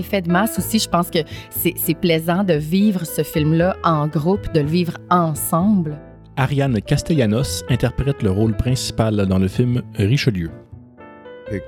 effet 0.00 0.22
de 0.22 0.30
masse 0.30 0.58
aussi. 0.58 0.78
Je 0.78 0.88
pense 0.88 1.10
que 1.10 1.20
c'est 1.50 1.94
plaisant 1.94 2.44
de 2.44 2.54
vivre 2.54 3.04
ce 3.04 3.22
film-là 3.22 3.76
en 3.84 4.08
groupe, 4.08 4.52
de 4.52 4.60
le 4.60 4.68
vivre 4.68 4.94
ensemble. 5.10 5.98
Ariane 6.36 6.80
Castellanos 6.80 7.64
interprète 7.68 8.22
le 8.22 8.30
rôle 8.30 8.56
principal 8.56 9.26
dans 9.26 9.38
le 9.38 9.48
film 9.48 9.82
Richelieu 9.94 10.50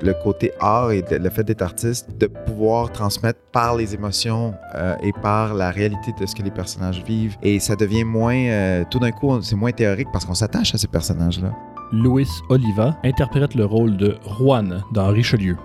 le 0.00 0.12
côté 0.14 0.52
art 0.60 0.92
et 0.92 1.04
le 1.10 1.30
fait 1.30 1.44
d'être 1.44 1.62
artiste, 1.62 2.16
de 2.18 2.26
pouvoir 2.26 2.92
transmettre 2.92 3.40
par 3.52 3.76
les 3.76 3.94
émotions 3.94 4.54
euh, 4.74 4.94
et 5.02 5.12
par 5.12 5.54
la 5.54 5.70
réalité 5.70 6.12
de 6.18 6.26
ce 6.26 6.34
que 6.34 6.42
les 6.42 6.50
personnages 6.50 7.02
vivent. 7.04 7.36
Et 7.42 7.58
ça 7.58 7.76
devient 7.76 8.04
moins, 8.04 8.36
euh, 8.36 8.84
tout 8.90 8.98
d'un 8.98 9.10
coup, 9.10 9.40
c'est 9.42 9.56
moins 9.56 9.72
théorique 9.72 10.08
parce 10.12 10.24
qu'on 10.24 10.34
s'attache 10.34 10.74
à 10.74 10.78
ces 10.78 10.88
personnages-là. 10.88 11.52
Louis 11.92 12.28
Oliva 12.48 12.96
interprète 13.04 13.54
le 13.54 13.66
rôle 13.66 13.96
de 13.96 14.16
Juan 14.38 14.82
dans 14.92 15.08
Richelieu. 15.08 15.56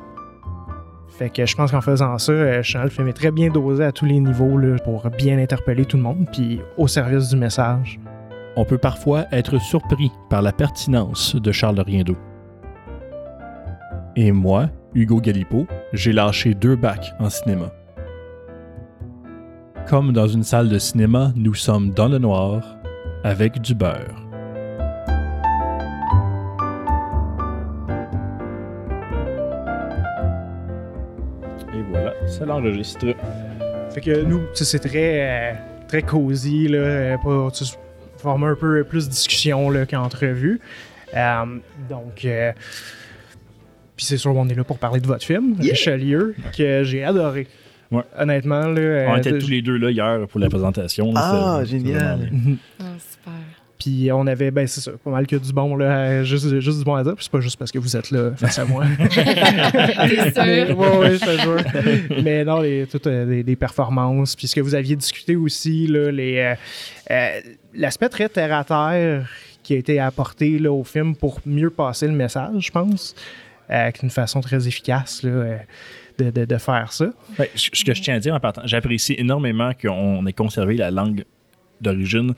Fait 1.17 1.31
que 1.31 1.47
je 1.47 1.55
pense 1.55 1.71
qu'en 1.71 1.81
faisant 1.81 2.15
ça, 2.19 2.31
euh, 2.31 2.61
le 2.83 2.89
film 2.89 3.07
est 3.07 3.13
très 3.13 3.31
bien 3.31 3.49
dosé 3.49 3.83
à 3.83 3.91
tous 3.91 4.05
les 4.05 4.19
niveaux 4.19 4.59
pour 4.83 5.09
bien 5.09 5.39
interpeller 5.39 5.83
tout 5.83 5.97
le 5.97 6.03
monde, 6.03 6.27
puis 6.31 6.61
au 6.77 6.87
service 6.87 7.29
du 7.29 7.37
message. 7.37 7.99
On 8.55 8.65
peut 8.65 8.77
parfois 8.77 9.25
être 9.31 9.59
surpris 9.59 10.11
par 10.29 10.43
la 10.43 10.51
pertinence 10.51 11.35
de 11.35 11.51
Charles 11.51 11.79
Riendo. 11.79 12.15
Et 14.15 14.31
moi, 14.31 14.69
Hugo 14.93 15.19
Galipo, 15.19 15.65
j'ai 15.91 16.13
lâché 16.13 16.53
deux 16.53 16.75
bacs 16.75 17.13
en 17.19 17.31
cinéma. 17.31 17.71
Comme 19.87 20.13
dans 20.13 20.27
une 20.27 20.43
salle 20.43 20.69
de 20.69 20.77
cinéma, 20.77 21.31
nous 21.35 21.55
sommes 21.55 21.91
dans 21.91 22.09
le 22.09 22.19
noir 22.19 22.77
avec 23.23 23.59
du 23.61 23.73
beurre. 23.73 24.26
Ça 32.37 32.45
l'enregistre. 32.45 33.05
Fait 33.91 34.01
que 34.01 34.21
nous, 34.23 34.41
c'est 34.53 34.79
très, 34.79 35.21
euh, 35.21 35.53
très 35.87 36.01
cosy, 36.03 36.67
là, 36.67 37.17
pour 37.17 37.51
former 38.17 38.47
un 38.47 38.55
peu 38.55 38.83
plus 38.83 39.05
de 39.05 39.11
discussion 39.11 39.71
qu'entrevue. 39.89 40.59
Euh, 41.15 41.45
donc, 41.89 42.25
euh, 42.25 42.51
puis 43.95 44.05
c'est 44.05 44.17
sûr, 44.17 44.35
on 44.35 44.47
est 44.49 44.55
là 44.55 44.63
pour 44.63 44.77
parler 44.77 44.99
de 44.99 45.07
votre 45.07 45.25
film, 45.25 45.55
Richelieu, 45.59 46.35
que 46.55 46.83
j'ai 46.83 47.03
adoré. 47.03 47.47
Honnêtement, 48.19 48.67
là. 48.67 49.07
On 49.09 49.17
était 49.17 49.31
euh, 49.33 49.39
tous 49.39 49.47
les 49.47 49.61
deux 49.61 49.77
là 49.77 49.89
hier 49.89 50.27
pour 50.27 50.39
la 50.39 50.49
présentation. 50.49 51.13
ah, 51.15 51.61
génial. 51.63 52.29
Ah, 52.79 52.83
super. 52.99 53.33
Puis 53.77 54.09
on 54.11 54.25
avait, 54.25 54.49
ben 54.49 54.65
c'est 54.65 54.81
ça, 54.81 54.91
pas 55.03 55.11
mal 55.11 55.27
que 55.27 55.35
du 55.35 55.53
bon, 55.53 55.75
là, 55.75 56.23
juste, 56.23 56.59
juste 56.59 56.79
du 56.79 56.83
bon 56.83 56.95
à 56.95 57.03
dire. 57.03 57.15
Puis 57.15 57.25
c'est 57.25 57.31
pas 57.31 57.41
juste 57.41 57.57
parce 57.57 57.71
que 57.71 57.77
vous 57.77 57.95
êtes 57.95 58.09
là 58.11 58.31
face 58.35 58.57
à 58.57 58.65
moi. 58.65 58.85
C'est 58.99 60.33
sûr. 60.33 60.77
Oui, 60.77 61.17
je 61.17 61.25
te 61.25 61.41
jure. 61.41 62.23
Mais 62.23 62.43
non, 62.43 62.61
les, 62.61 62.87
toutes 62.87 63.07
euh, 63.07 63.43
des, 63.43 63.55
performances. 63.55 64.35
Puis 64.35 64.47
ce 64.47 64.55
que 64.55 64.61
vous 64.61 64.73
aviez 64.73 64.95
discuté 64.95 65.35
aussi, 65.35 65.87
là, 65.87 66.11
les, 66.11 66.55
euh, 67.11 67.39
l'aspect 67.73 68.09
très 68.09 68.29
terre 68.29 68.55
à 68.55 68.63
terre 68.63 69.29
qui 69.61 69.73
a 69.73 69.77
été 69.77 69.99
apporté 69.99 70.57
là, 70.57 70.71
au 70.71 70.83
film 70.83 71.15
pour 71.15 71.39
mieux 71.45 71.69
passer 71.69 72.07
le 72.07 72.13
message, 72.13 72.67
je 72.67 72.71
pense 72.71 73.15
avec 73.69 74.01
une 74.01 74.09
façon 74.09 74.41
très 74.41 74.67
efficace 74.67 75.21
euh, 75.25 75.57
de, 76.17 76.45
de, 76.45 76.57
faire 76.57 76.93
ça. 76.93 77.07
Ce 77.55 77.83
que 77.83 77.93
je 77.93 78.01
tiens 78.01 78.15
à 78.15 78.19
dire 78.19 78.33
en 78.33 78.39
partant, 78.39 78.61
j'apprécie 78.65 79.15
énormément 79.17 79.71
qu'on 79.79 80.25
ait 80.25 80.33
conservé 80.33 80.75
la 80.77 80.89
langue 80.89 81.25
d'origine. 81.81 82.33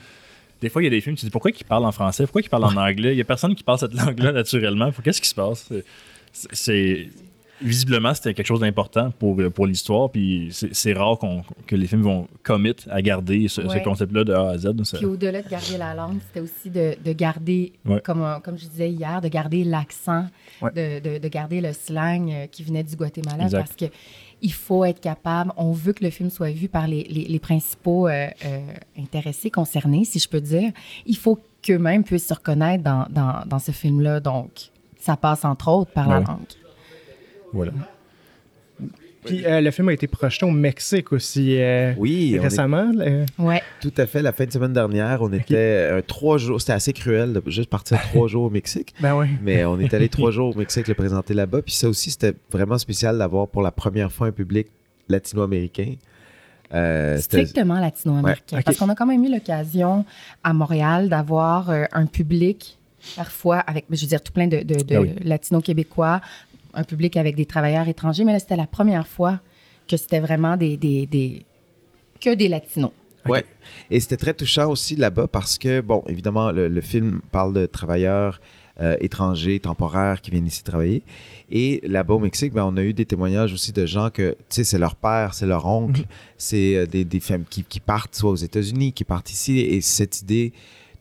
Des 0.62 0.70
fois, 0.70 0.82
il 0.82 0.86
y 0.86 0.88
a 0.88 0.92
des 0.92 1.02
films, 1.02 1.16
tu 1.16 1.22
te 1.22 1.26
dis 1.26 1.32
pourquoi 1.32 1.52
ils 1.52 1.64
parlent 1.64 1.86
en 1.86 1.92
français, 1.92 2.24
pourquoi 2.24 2.42
ils 2.42 2.50
parlent 2.50 2.66
en 2.66 2.76
anglais? 2.76 3.14
Il 3.14 3.16
n'y 3.16 3.22
a 3.22 3.26
personne 3.26 3.56
qui 3.56 3.64
parle 3.64 3.80
cette 3.80 3.94
langue-là 3.94 4.32
naturellement. 4.32 4.92
Qu'est-ce 5.04 5.22
qui 5.22 5.30
se 5.30 5.36
passe? 5.36 5.72
C'est 6.32 7.10
visiblement, 7.62 8.14
c'était 8.14 8.34
quelque 8.34 8.48
chose 8.48 8.62
d'important 8.62 9.12
pour, 9.12 9.38
pour 9.54 9.68
l'histoire. 9.68 10.10
Puis 10.10 10.50
c'est 10.52 10.94
rare 10.94 11.18
que 11.68 11.76
les 11.76 11.88
films 11.88 12.02
vont 12.02 12.28
commit 12.44 12.76
à 12.90 13.02
garder 13.02 13.48
ce, 13.48 13.62
concept-là 13.84 14.24
de 14.24 14.34
A 14.34 14.50
à 14.50 14.58
Z. 14.58 14.70
Puis 14.96 15.06
au-delà 15.06 15.42
de 15.42 15.50
garder 15.50 15.78
la 15.78 15.94
langue, 15.94 16.20
c'était 16.28 16.42
aussi 16.42 16.70
de, 16.70 16.96
de 17.04 17.14
garder, 17.14 17.74
comme, 18.04 18.26
comme 18.44 18.58
je 18.58 18.68
disais 18.68 18.90
hier, 18.90 19.22
de 19.22 19.28
garder 19.28 19.64
l'accent, 19.64 20.26
de, 20.62 21.20
de, 21.20 21.28
garder 21.28 21.62
le 21.62 21.74
slang 21.74 22.32
euh, 22.32 22.48
qui 22.48 22.64
venait 22.64 22.84
du 22.84 22.96
Guatemala. 22.96 23.48
Parce 23.52 23.76
que 23.76 23.86
il 24.42 24.54
faut 24.54 24.86
être 24.86 25.02
capable, 25.02 25.52
on 25.58 25.72
veut 25.72 25.94
que 25.94 26.04
le 26.04 26.10
film 26.10 26.30
soit 26.30 26.52
vu 26.52 26.68
par 26.68 26.88
les, 26.88 27.04
les, 27.04 27.40
principaux 27.40 28.08
euh, 28.08 28.28
euh, 28.46 28.60
intéressés, 28.98 29.50
concernés, 29.50 30.06
si 30.06 30.20
je 30.20 30.30
peux 30.30 30.42
dire. 30.42 30.72
Il 31.06 31.18
faut 31.18 31.40
qu'eux-mêmes 31.62 32.04
puissent 32.04 32.28
se 32.28 32.34
reconnaître 32.34 32.84
dans, 32.84 33.06
dans, 33.10 33.44
dans 33.46 33.60
ce 33.60 33.72
film-là. 33.72 34.20
Donc, 34.20 34.72
ça 35.00 35.18
passe 35.18 35.46
entre 35.46 35.68
autres 35.70 35.92
par 35.92 36.08
la 36.08 36.20
langue. 36.20 36.40
Voilà. 37.54 37.72
Puis 39.26 39.46
euh, 39.46 39.60
le 39.62 39.72
film 39.72 39.90
a 39.90 39.94
été 39.94 40.08
projeté 40.08 40.46
au 40.46 40.52
Mexique 40.52 41.12
aussi 41.12 41.58
euh, 41.60 41.94
oui, 41.98 42.38
récemment. 42.40 42.92
Oui. 43.38 43.56
Tout 43.82 43.94
à 43.98 44.06
fait. 44.06 44.22
La 44.22 44.32
fin 44.32 44.46
de 44.46 44.52
semaine 44.52 44.74
dernière, 44.74 45.22
on 45.22 45.32
était 45.34 45.56
euh, 45.56 46.02
trois 46.02 46.38
jours. 46.38 46.62
C'était 46.62 46.74
assez 46.74 46.94
cruel 46.94 47.34
de 47.34 47.44
juste 47.48 47.70
partir 47.70 48.00
trois 48.14 48.28
jours 48.28 48.44
au 48.44 48.50
Mexique. 48.50 48.94
Ben 49.02 49.16
oui. 49.16 49.28
Mais 49.42 49.66
on 49.66 49.80
est 49.80 49.94
allé 49.94 50.10
trois 50.10 50.32
jours 50.32 50.56
au 50.56 50.58
Mexique 50.58 50.88
le 50.88 50.94
présenter 50.94 51.34
là-bas. 51.34 51.62
Puis 51.62 51.74
ça 51.74 51.90
aussi, 51.90 52.12
c'était 52.12 52.34
vraiment 52.52 52.78
spécial 52.78 53.18
d'avoir 53.18 53.48
pour 53.48 53.62
la 53.62 53.72
première 53.72 54.12
fois 54.12 54.28
un 54.28 54.32
public 54.32 54.68
latino-américain. 55.10 55.96
Strictement 57.18 57.80
latino-américain. 57.80 58.62
Parce 58.64 58.78
qu'on 58.78 58.90
a 58.90 58.96
quand 58.96 59.08
même 59.08 59.24
eu 59.24 59.32
l'occasion 59.32 60.06
à 60.44 60.54
Montréal 60.54 61.10
d'avoir 61.10 61.70
un 61.92 62.06
public 62.06 62.78
parfois 63.16 63.60
avec, 63.60 63.86
je 63.90 64.02
veux 64.02 64.08
dire, 64.08 64.22
tout 64.22 64.34
plein 64.34 64.48
de, 64.48 64.62
de, 64.62 64.76
ah 64.96 65.20
latino-québécois, 65.24 66.22
un 66.80 66.84
public 66.84 67.18
avec 67.18 67.36
des 67.36 67.46
travailleurs 67.46 67.88
étrangers, 67.88 68.24
mais 68.24 68.34
là, 68.34 68.40
c'était 68.40 68.56
la 68.56 68.68
première 68.68 69.08
fois 69.08 69.40
que 69.88 69.98
c'était 69.98 70.20
vraiment 70.20 70.56
des, 70.56 70.78
des, 70.78 71.46
que 72.22 72.34
des 72.34 72.48
latinos. 72.48 72.92
Oui. 73.26 73.40
Et 73.92 74.00
c'était 74.00 74.18
très 74.18 74.34
touchant 74.34 74.70
aussi 74.70 74.96
là-bas 74.96 75.28
parce 75.28 75.58
que, 75.58 75.82
bon, 75.82 76.04
évidemment, 76.08 76.52
le, 76.52 76.82
film 76.82 77.22
parle 77.32 77.54
de 77.54 77.66
travailleurs 77.66 78.40
euh, 78.80 78.96
étrangers, 79.02 79.60
temporaires 79.60 80.22
qui 80.22 80.32
viennent 80.32 80.48
ici 80.48 80.64
travailler. 80.64 81.04
Et 81.52 81.82
là-bas 81.84 82.14
au 82.14 82.20
Mexique, 82.20 82.54
ben, 82.54 82.64
on 82.64 82.78
a 82.78 82.82
eu 82.82 82.94
des 82.94 83.06
témoignages 83.06 83.52
aussi 83.52 83.74
de 83.74 83.86
gens 83.86 84.10
que, 84.10 84.32
tu 84.32 84.38
sais, 84.50 84.64
c'est 84.64 84.78
leur 84.78 84.96
père, 84.96 85.34
c'est 85.34 85.46
leur 85.46 85.66
oncle, 85.66 86.02
mhm. 86.02 86.08
c'est 86.38 86.76
euh, 86.76 86.86
des, 86.86 87.04
des 87.04 87.20
femmes 87.20 87.44
qui, 87.50 87.64
qui, 87.64 87.82
partent 87.82 88.16
soit 88.16 88.32
aux 88.32 88.36
États-Unis, 88.36 88.94
qui 88.94 89.04
partent 89.04 89.32
ici. 89.32 89.60
Et 89.60 89.82
cette 89.82 90.22
idée 90.22 90.54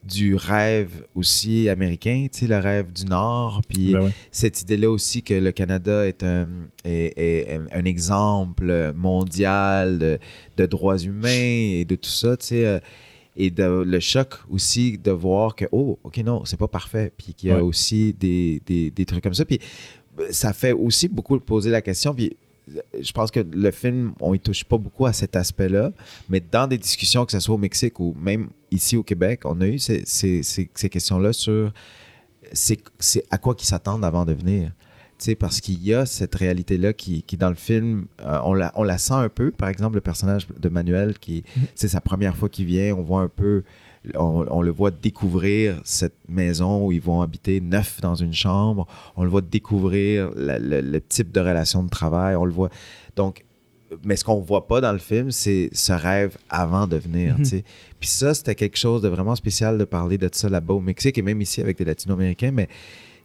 du 0.03 0.35
rêve 0.35 1.05
aussi 1.13 1.69
américain, 1.69 2.27
tu 2.31 2.39
sais, 2.39 2.47
le 2.47 2.57
rêve 2.57 2.91
du 2.91 3.05
Nord. 3.05 3.61
Puis 3.67 3.93
ben 3.93 4.11
cette 4.31 4.61
idée-là 4.61 4.89
aussi 4.89 5.23
que 5.23 5.33
le 5.33 5.51
Canada 5.51 6.07
est 6.07 6.23
un, 6.23 6.47
est, 6.85 7.59
un 7.71 7.85
exemple 7.85 8.93
mondial 8.95 10.19
de, 10.57 10.65
droits 10.65 10.97
humains 10.97 11.29
et 11.29 11.85
de 11.85 11.95
tout 11.95 12.09
ça, 12.09 12.37
tu 12.37 12.47
sais. 12.47 12.65
Euh, 12.65 12.79
et 13.35 13.51
de, 13.51 13.63
le 13.63 13.99
choc 13.99 14.35
aussi 14.49 14.97
de 14.97 15.11
voir 15.11 15.55
que, 15.55 15.65
oh, 15.71 15.97
OK, 16.03 16.17
non, 16.17 16.43
c'est 16.43 16.59
pas 16.59 16.67
parfait. 16.67 17.13
Puis 17.15 17.33
qu'il 17.33 17.49
y 17.49 17.51
a 17.53 17.63
aussi 17.63 18.13
des, 18.13 18.61
des, 18.65 18.91
des, 18.91 19.05
trucs 19.05 19.23
comme 19.23 19.33
ça. 19.33 19.45
Puis 19.45 19.59
ça 20.29 20.51
fait 20.51 20.73
aussi 20.73 21.07
beaucoup 21.07 21.39
poser 21.39 21.69
la 21.69 21.81
question. 21.81 22.13
Puis 22.13 22.35
je 22.99 23.11
pense 23.11 23.31
que 23.31 23.39
le 23.39 23.71
film, 23.71 24.13
on 24.19 24.33
ne 24.33 24.37
touche 24.37 24.63
pas 24.63 24.77
beaucoup 24.77 25.05
à 25.05 25.13
cet 25.13 25.35
aspect-là, 25.35 25.91
mais 26.29 26.39
dans 26.39 26.67
des 26.67 26.77
discussions, 26.77 27.25
que 27.25 27.31
ce 27.31 27.39
soit 27.39 27.55
au 27.55 27.59
Mexique 27.59 27.99
ou 27.99 28.15
même 28.19 28.49
ici 28.71 28.97
au 28.97 29.03
Québec, 29.03 29.41
on 29.45 29.59
a 29.61 29.67
eu 29.67 29.79
ces, 29.79 30.03
ces, 30.05 30.43
ces, 30.43 30.89
questions-là 30.89 31.33
sur 31.33 31.73
c'est 32.51 32.81
à 33.29 33.37
quoi 33.37 33.55
qu'ils 33.55 33.67
s'attendent 33.67 34.05
avant 34.05 34.25
de 34.25 34.33
venir. 34.33 34.71
parce 35.39 35.61
qu'il 35.61 35.83
y 35.83 35.93
a 35.93 36.05
cette 36.05 36.33
réalité-là 36.35 36.93
qui, 36.93 37.23
qui, 37.23 37.37
dans 37.37 37.49
le 37.49 37.55
film, 37.55 38.07
euh, 38.21 38.39
on, 38.43 38.53
la, 38.53 38.71
on 38.75 38.83
la 38.83 38.97
sent 38.97 39.13
un 39.13 39.29
peu. 39.29 39.51
Par 39.51 39.69
exemple, 39.69 39.95
le 39.95 40.01
personnage 40.01 40.47
de 40.47 40.69
Manuel, 40.69 41.19
qui 41.19 41.41
mm-hmm. 41.41 41.61
c'est 41.75 41.89
sa 41.89 42.01
première 42.01 42.35
fois 42.35 42.49
qu'il 42.49 42.65
vient, 42.65 42.95
on 42.95 43.01
voit 43.01 43.21
un 43.21 43.27
peu 43.27 43.63
on, 44.15 44.61
le 44.61 44.71
voit 44.71 44.91
découvrir 44.91 45.81
cette 45.83 46.15
maison 46.27 46.85
où 46.85 46.91
ils 46.91 47.01
vont 47.01 47.21
habiter 47.21 47.59
neuf 47.61 47.99
dans 48.01 48.15
une 48.15 48.33
chambre. 48.33 48.87
On 49.15 49.23
le 49.23 49.29
voit 49.29 49.41
découvrir 49.41 50.31
le, 50.35 50.99
type 50.99 51.31
de 51.31 51.39
relation 51.39 51.83
de 51.83 51.89
travail. 51.89 52.35
On 52.35 52.45
le 52.45 52.51
voit. 52.51 52.69
Donc, 53.15 53.45
mais 54.03 54.15
ce 54.15 54.23
qu'on 54.23 54.39
voit 54.39 54.67
pas 54.67 54.81
dans 54.81 54.91
le 54.91 54.99
film, 54.99 55.31
c'est 55.31 55.69
ce 55.73 55.91
rêve 55.91 56.37
avant 56.49 56.87
de 56.87 56.95
venir. 56.95 57.37
Mhm. 57.37 57.61
Puis 57.99 58.09
ça, 58.09 58.33
c'était 58.33 58.55
quelque 58.55 58.77
chose 58.77 59.01
de 59.01 59.09
vraiment 59.09 59.35
spécial 59.35 59.77
de 59.77 59.85
parler 59.85 60.17
de 60.17 60.29
ça 60.31 60.47
là-bas 60.47 60.75
au 60.75 60.79
Mexique 60.79 61.17
et 61.17 61.21
même 61.21 61.41
ici 61.41 61.59
avec 61.59 61.77
des 61.77 61.85
Latino-Américains. 61.85 62.51
Mais 62.51 62.69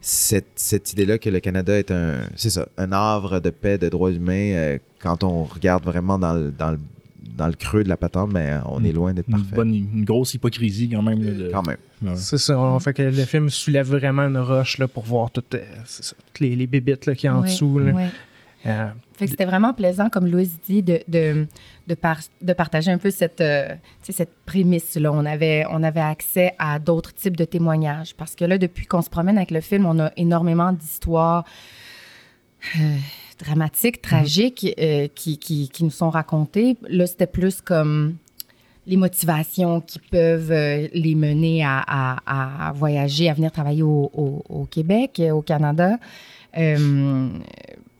cette, 0.00 0.92
idée-là 0.92 1.18
que 1.18 1.30
le 1.30 1.40
Canada 1.40 1.78
est 1.78 1.90
un, 1.90 2.20
c'est 2.36 2.50
ça, 2.50 2.68
un 2.76 2.92
havre 2.92 3.40
de 3.40 3.50
paix, 3.50 3.78
de 3.78 3.88
droits 3.88 4.10
humains, 4.10 4.52
euh, 4.54 4.78
quand 4.98 5.22
on 5.22 5.44
regarde 5.44 5.84
vraiment 5.84 6.18
dans 6.18 6.34
le, 6.34 6.50
dans 6.50 6.72
le 6.72 6.78
dans 7.36 7.46
le 7.46 7.54
creux 7.54 7.84
de 7.84 7.88
la 7.88 7.96
patente, 7.96 8.32
mais 8.32 8.54
on 8.66 8.82
est 8.84 8.92
loin 8.92 9.12
d'être 9.12 9.30
parfait. 9.30 9.62
Une, 9.62 10.04
grosse 10.04 10.34
hypocrisie 10.34 10.88
quand 10.88 11.02
même. 11.02 11.50
Quand 11.52 11.66
même. 11.66 12.16
C'est 12.16 12.38
ça. 12.38 12.58
On 12.58 12.78
fait 12.78 12.92
que 12.92 13.02
le 13.02 13.24
film 13.24 13.48
soulève 13.50 13.88
vraiment 13.88 14.22
une 14.22 14.38
roche 14.38 14.78
là, 14.78 14.88
pour 14.88 15.04
voir 15.04 15.30
toutes, 15.30 15.54
euh, 15.54 15.64
les, 16.40 16.54
les 16.56 16.66
bébites 16.66 17.06
là, 17.06 17.14
qui 17.14 17.28
en 17.28 17.42
dessous. 17.42 17.80
Euh, 18.66 18.88
c'était 19.18 19.44
vraiment 19.44 19.74
plaisant, 19.74 20.08
comme 20.08 20.26
Louise 20.26 20.58
dit, 20.66 20.82
de, 20.82 21.00
de, 21.06 21.46
de, 21.86 22.52
partager 22.52 22.90
un 22.90 22.98
peu 22.98 23.10
cette, 23.10 23.40
euh, 23.40 23.74
cette 24.02 24.34
prémisse-là. 24.46 25.12
On 25.12 25.26
avait, 25.26 25.64
on 25.70 25.82
avait 25.82 26.00
accès 26.00 26.54
à 26.58 26.78
d'autres 26.78 27.12
types 27.12 27.36
de 27.36 27.44
témoignages 27.44 28.14
parce 28.14 28.34
que 28.34 28.44
là, 28.44 28.56
depuis 28.56 28.86
qu'on 28.86 29.02
se 29.02 29.10
promène 29.10 29.36
avec 29.36 29.50
le 29.50 29.60
film, 29.60 29.84
on 29.86 29.98
a 29.98 30.12
énormément 30.16 30.72
d'histoires 30.72 31.44
dramatiques, 33.38 34.02
tragiques 34.02 34.74
qui, 35.14 35.38
qui, 35.38 35.68
qui, 35.68 35.84
nous 35.84 35.90
sont 35.90 36.10
racontées. 36.10 36.76
Là, 36.88 37.06
c'était 37.06 37.26
plus 37.26 37.60
comme 37.60 38.16
les 38.86 38.96
motivations 38.96 39.80
qui 39.80 39.98
peuvent 39.98 40.50
les 40.50 41.14
mener 41.14 41.64
à, 41.64 41.82
à, 41.86 42.68
à, 42.68 42.72
voyager, 42.72 43.30
à 43.30 43.34
venir 43.34 43.50
travailler 43.50 43.82
au, 43.82 44.10
au, 44.14 44.64
Québec, 44.70 45.22
au 45.32 45.42
Canada. 45.42 45.98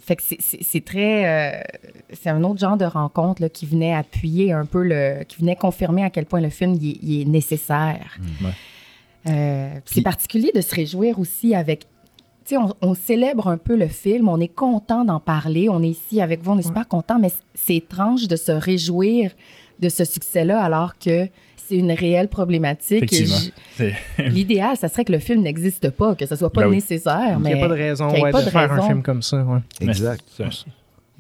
Fait 0.05 0.17
que 0.17 0.23
c'est 0.23 0.85
très. 0.85 1.27
Euh, 1.27 1.63
c'est 2.13 2.29
un 2.29 2.45
autre 2.45 2.61
genre 2.61 2.77
de 2.77 2.85
rencontre 2.85 3.41
là, 3.41 3.49
qui 3.49 3.65
venait 3.65 3.95
appuyer 3.95 4.53
un 4.53 4.67
peu 4.67 4.83
le. 4.83 5.25
qui 5.27 5.39
venait 5.39 5.57
confirmer 5.57 6.05
à 6.05 6.11
quel 6.11 6.27
point 6.27 6.43
le 6.43 6.51
film 6.51 6.75
il, 6.75 7.23
est 7.23 7.25
nécessaire. 7.25 8.19
Mmh. 8.21 8.47
Euh, 9.29 9.71
c'est 9.87 10.03
particulier 10.03 10.53
de 10.55 10.61
se 10.61 10.75
réjouir 10.75 11.19
aussi 11.19 11.55
avec. 11.55 11.87
Tu 12.47 12.57
sais, 12.57 12.61
on, 12.83 12.95
célèbre 12.95 13.49
un 13.49 13.57
peu 13.57 13.75
le 13.75 13.89
film, 13.89 14.29
on 14.29 14.39
est 14.39 14.55
content 14.55 15.05
d'en 15.05 15.19
parler, 15.19 15.69
on 15.71 15.83
est 15.83 15.89
ici 15.89 16.21
avec 16.21 16.43
vous, 16.43 16.53
on 16.53 16.59
est 16.59 16.67
super 16.67 16.87
content, 16.87 17.19
mais 17.19 17.31
c'est 17.55 17.77
étrange 17.77 18.29
de 18.29 18.37
se 18.37 18.53
réjouir 18.53 19.31
de 19.81 19.89
ce 19.89 20.05
succès-là 20.05 20.63
alors 20.63 20.99
que 20.99 21.27
c'est 21.57 21.77
une 21.77 21.93
réelle 21.93 22.29
problématique. 22.29 23.11
L'idéal, 24.19 24.77
ça 24.77 24.89
serait 24.89 25.05
que 25.05 25.13
le 25.13 25.19
film 25.19 25.43
n'existe 25.43 25.91
pas, 25.91 26.15
que 26.15 26.27
ce 26.27 26.37
soit 26.37 26.53
pas 26.53 26.65
ben 26.65 26.71
nécessaire. 26.71 27.41
Mais 27.41 27.53
il 27.53 27.57
n'y 27.57 27.63
a 27.63 27.67
pas 27.67 27.75
de 27.75 27.81
raison 27.81 28.09
de, 28.13 28.51
faire 28.51 28.73
un 28.73 28.83
film 28.83 29.03
comme 29.03 29.23
ça. 29.23 29.45
Exact. 29.81 30.25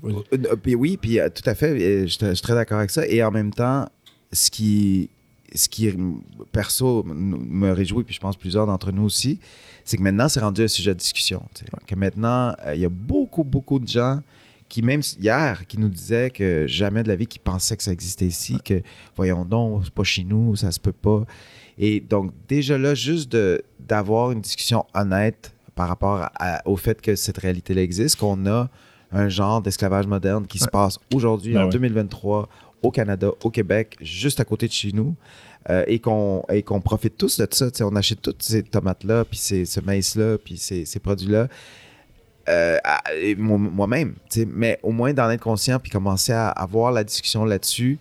Oui. 0.03 0.15
Euh, 0.35 0.57
puis 0.63 0.75
oui, 0.75 0.99
puis 0.99 1.19
euh, 1.19 1.31
tout 1.31 1.49
à 1.49 1.55
fait, 1.55 2.07
je, 2.07 2.09
suis 2.09 2.43
très 2.43 2.55
d'accord 2.55 2.79
avec 2.79 2.91
ça. 2.91 3.07
Et 3.07 3.23
en 3.23 3.31
même 3.31 3.53
temps, 3.53 3.89
ce 4.33 4.51
qui, 4.51 5.09
ce 5.55 5.69
qui 5.69 5.91
perso 6.53 7.03
me 7.05 7.73
réjouit, 7.73 8.05
puis 8.05 8.15
je 8.15 8.21
pense 8.21 8.37
plusieurs 8.37 8.67
d'entre 8.67 8.93
nous 8.93 9.05
aussi, 9.05 9.41
c'est 9.85 9.97
que 9.97 10.03
maintenant, 10.03 10.29
c'est 10.29 10.41
rendu 10.41 10.63
un 10.63 10.69
sujet 10.69 10.95
de 10.95 10.99
discussion. 10.99 11.43
Que 11.87 11.95
maintenant, 11.95 12.55
euh, 12.67 12.75
il 12.75 12.81
y 12.81 12.85
a 12.85 12.91
beaucoup, 12.91 13.45
beaucoup 13.45 13.79
de 13.79 13.89
gens 13.89 14.21
qui 14.69 14.83
même 14.83 15.03
hier, 15.21 15.67
qui 15.67 15.79
nous 15.79 15.89
disait 15.89 16.31
que 16.31 16.67
jamais 16.67 17.03
de 17.03 17.09
la 17.09 17.17
vie, 17.17 17.27
qui 17.27 17.39
pensait 17.39 17.77
que 17.77 17.83
ça 17.83 17.93
existait 17.93 18.27
ici, 18.27 18.59
que 18.65 18.83
voyons 19.15 19.45
donc, 19.45 19.83
c'est 19.85 19.95
pas 19.95 20.05
chez 20.05 20.25
nous, 20.25 20.57
ça 20.57 20.73
se 20.73 20.81
peut 20.81 20.93
pas. 20.93 21.25
Et 21.79 22.01
donc, 22.01 22.33
déjà 22.49 22.79
là, 22.79 22.95
juste 22.95 23.37
d'avoir 23.79 24.33
une 24.33 24.41
discussion 24.41 24.85
honnête 24.95 25.55
par 25.75 25.89
rapport 25.89 26.29
au 26.65 26.77
fait 26.77 27.01
que 27.01 27.15
cette 27.15 27.39
réalité-là 27.39 27.83
existe, 27.83 28.17
qu'on 28.17 28.47
a 28.47 28.69
un 29.13 29.29
genre 29.29 29.61
d'esclavage 29.61 30.07
moderne 30.07 30.47
qui 30.47 30.59
se 30.59 30.69
passe 30.69 30.99
aujourd'hui, 31.15 31.55
ben 31.55 31.67
en 31.67 31.69
2023, 31.69 32.49
au 32.83 32.91
Canada, 32.91 33.31
au 33.43 33.51
Québec, 33.51 33.97
juste 34.01 34.41
à 34.41 34.45
côté 34.45 34.67
de 34.67 34.73
chez 34.73 34.93
nous, 34.93 35.15
euh, 35.71 35.85
et 35.87 35.99
qu'on 35.99 36.81
profite 36.85 37.17
tous 37.17 37.41
de 37.41 37.47
ça. 37.51 37.67
On 37.81 37.97
achète 37.97 38.21
toutes 38.21 38.43
ces 38.43 38.63
tomates-là, 38.63 39.25
puis 39.25 39.39
ces, 39.39 39.65
ce 39.65 39.81
maïs-là, 39.81 40.39
puis 40.39 40.57
ces, 40.57 40.85
ces 40.85 40.99
produits-là. 41.01 41.49
Euh, 42.49 42.79
moi-même, 43.39 44.15
mais 44.49 44.79
au 44.83 44.93
moins 44.93 45.15
d'en 45.15 45.31
être 45.31 45.41
conscient 45.41 45.79
puis 45.79 45.91
commencer 45.91 46.33
à 46.33 46.49
avoir 46.49 46.93
la 46.93 47.03
discussion 47.03 47.47
là-dessus. 47.47 47.99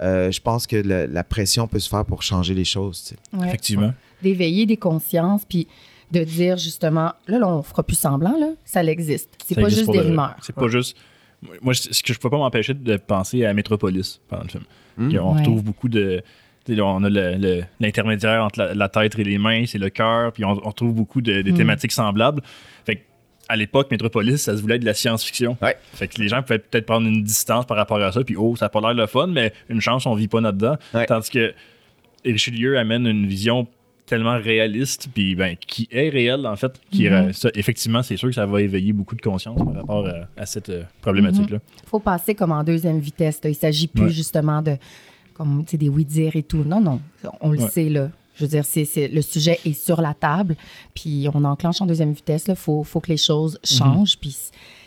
Euh, 0.00 0.30
je 0.30 0.40
pense 0.40 0.66
que 0.66 0.76
la 0.76 1.24
pression 1.24 1.66
peut 1.66 1.78
se 1.78 1.88
faire 1.88 2.04
pour 2.04 2.22
changer 2.22 2.54
les 2.54 2.64
choses. 2.64 3.14
Effectivement. 3.44 3.92
D'éveiller 4.22 4.66
des 4.66 4.76
consciences, 4.76 5.44
puis 5.44 5.66
de 6.12 6.22
dire 6.22 6.56
justement, 6.58 7.12
là, 7.26 7.38
là 7.38 7.48
on 7.48 7.62
fera 7.62 7.82
plus 7.82 7.98
semblant, 7.98 8.36
là, 8.38 8.50
ça 8.64 8.84
existe. 8.84 9.30
C'est 9.44 9.54
pas 9.54 9.68
juste 9.68 9.90
des 9.90 10.00
rumeurs. 10.00 10.36
C'est 10.42 10.54
pas 10.54 10.68
juste. 10.68 10.96
Moi, 11.60 11.74
ce 11.74 12.02
que 12.02 12.12
je 12.12 12.18
peux 12.20 12.30
pas 12.30 12.38
m'empêcher 12.38 12.74
de 12.74 12.96
penser 12.96 13.44
à 13.44 13.52
Metropolis 13.52 14.20
pendant 14.28 14.44
le 14.44 14.48
film. 14.48 14.64
Hmm. 14.96 15.18
On 15.18 15.32
retrouve 15.32 15.62
beaucoup 15.64 15.88
de. 15.88 16.22
On 16.68 17.04
a 17.04 17.08
l'intermédiaire 17.80 18.44
entre 18.44 18.72
la, 18.74 18.88
tête 18.88 19.18
et 19.18 19.24
les 19.24 19.38
mains, 19.38 19.64
c'est 19.66 19.78
le 19.78 19.90
cœur, 19.90 20.32
puis 20.32 20.44
on, 20.44 20.54
retrouve 20.54 20.94
beaucoup 20.94 21.20
de, 21.20 21.42
hmm. 21.42 21.54
thématiques 21.54 21.92
semblables. 21.92 22.42
Fait 22.84 23.04
à 23.48 23.56
l'époque, 23.56 23.90
Metropolis, 23.90 24.38
ça 24.38 24.56
se 24.56 24.62
voulait 24.62 24.76
être 24.76 24.82
de 24.82 24.86
la 24.86 24.94
science-fiction. 24.94 25.58
Fait 25.92 26.08
que 26.08 26.20
les 26.20 26.28
gens 26.28 26.42
pouvaient 26.42 26.60
peut-être 26.60 26.86
prendre 26.86 27.06
une 27.06 27.22
distance 27.22 27.66
par 27.66 27.76
rapport 27.76 28.00
à 28.00 28.12
ça, 28.12 28.22
puis 28.24 28.36
oh, 28.36 28.56
ça 28.56 28.66
n'a 28.66 28.68
pas 28.70 28.80
l'air 28.80 28.94
le 28.94 29.06
fun, 29.06 29.26
mais 29.26 29.52
une 29.68 29.80
chance, 29.80 30.06
on 30.06 30.14
vit 30.14 30.28
pas 30.28 30.40
là-dedans. 30.40 30.76
Tandis 31.06 31.30
que 31.30 31.52
Richelieu 32.24 32.78
amène 32.78 33.06
une 33.06 33.26
vision 33.26 33.66
tellement 34.06 34.38
réaliste, 34.38 35.08
puis 35.14 35.34
ben, 35.34 35.56
qui 35.56 35.88
est 35.90 36.08
réelle, 36.08 36.46
en 36.46 36.56
fait. 36.56 36.80
Qui 36.90 37.04
mm-hmm. 37.04 37.50
effectivement, 37.54 38.02
c'est 38.02 38.16
sûr 38.16 38.28
que 38.28 38.34
ça 38.34 38.46
va 38.46 38.60
éveiller 38.60 38.92
beaucoup 38.92 39.14
de 39.14 39.22
conscience 39.22 39.58
par 39.58 39.74
rapport 39.74 40.08
à, 40.36 40.46
cette 40.46 40.68
euh, 40.68 40.82
problématique-là. 41.00 41.58
Il 41.58 41.80
mm-hmm. 41.80 41.88
faut 41.88 42.00
passer 42.00 42.34
comme 42.34 42.52
en 42.52 42.64
deuxième 42.64 42.98
vitesse. 42.98 43.40
Il 43.44 43.50
ne 43.50 43.54
s'agit 43.54 43.86
plus 43.86 44.10
justement 44.10 44.60
de 44.60 44.76
comme 45.42 45.64
des 45.64 45.88
oui-dire 45.88 46.36
et 46.36 46.42
tout. 46.42 46.62
Non, 46.64 46.80
non, 46.80 47.00
on 47.40 47.50
le 47.50 47.68
sait, 47.68 47.88
là. 47.88 48.10
Je 48.36 48.44
veux 48.44 48.48
dire, 48.48 48.64
c'est, 48.64 49.08
le 49.08 49.20
sujet 49.22 49.58
est 49.64 49.74
sur 49.74 50.00
la 50.00 50.14
table, 50.14 50.56
puis 50.94 51.26
on 51.34 51.44
enclenche 51.44 51.80
en 51.82 51.86
deuxième 51.86 52.12
vitesse. 52.12 52.44
Il 52.48 52.54
faut, 52.54 52.82
faut, 52.82 53.00
que 53.00 53.08
les 53.08 53.16
choses 53.16 53.58
mhm. 53.70 53.76
changent, 53.76 54.18
puis 54.18 54.36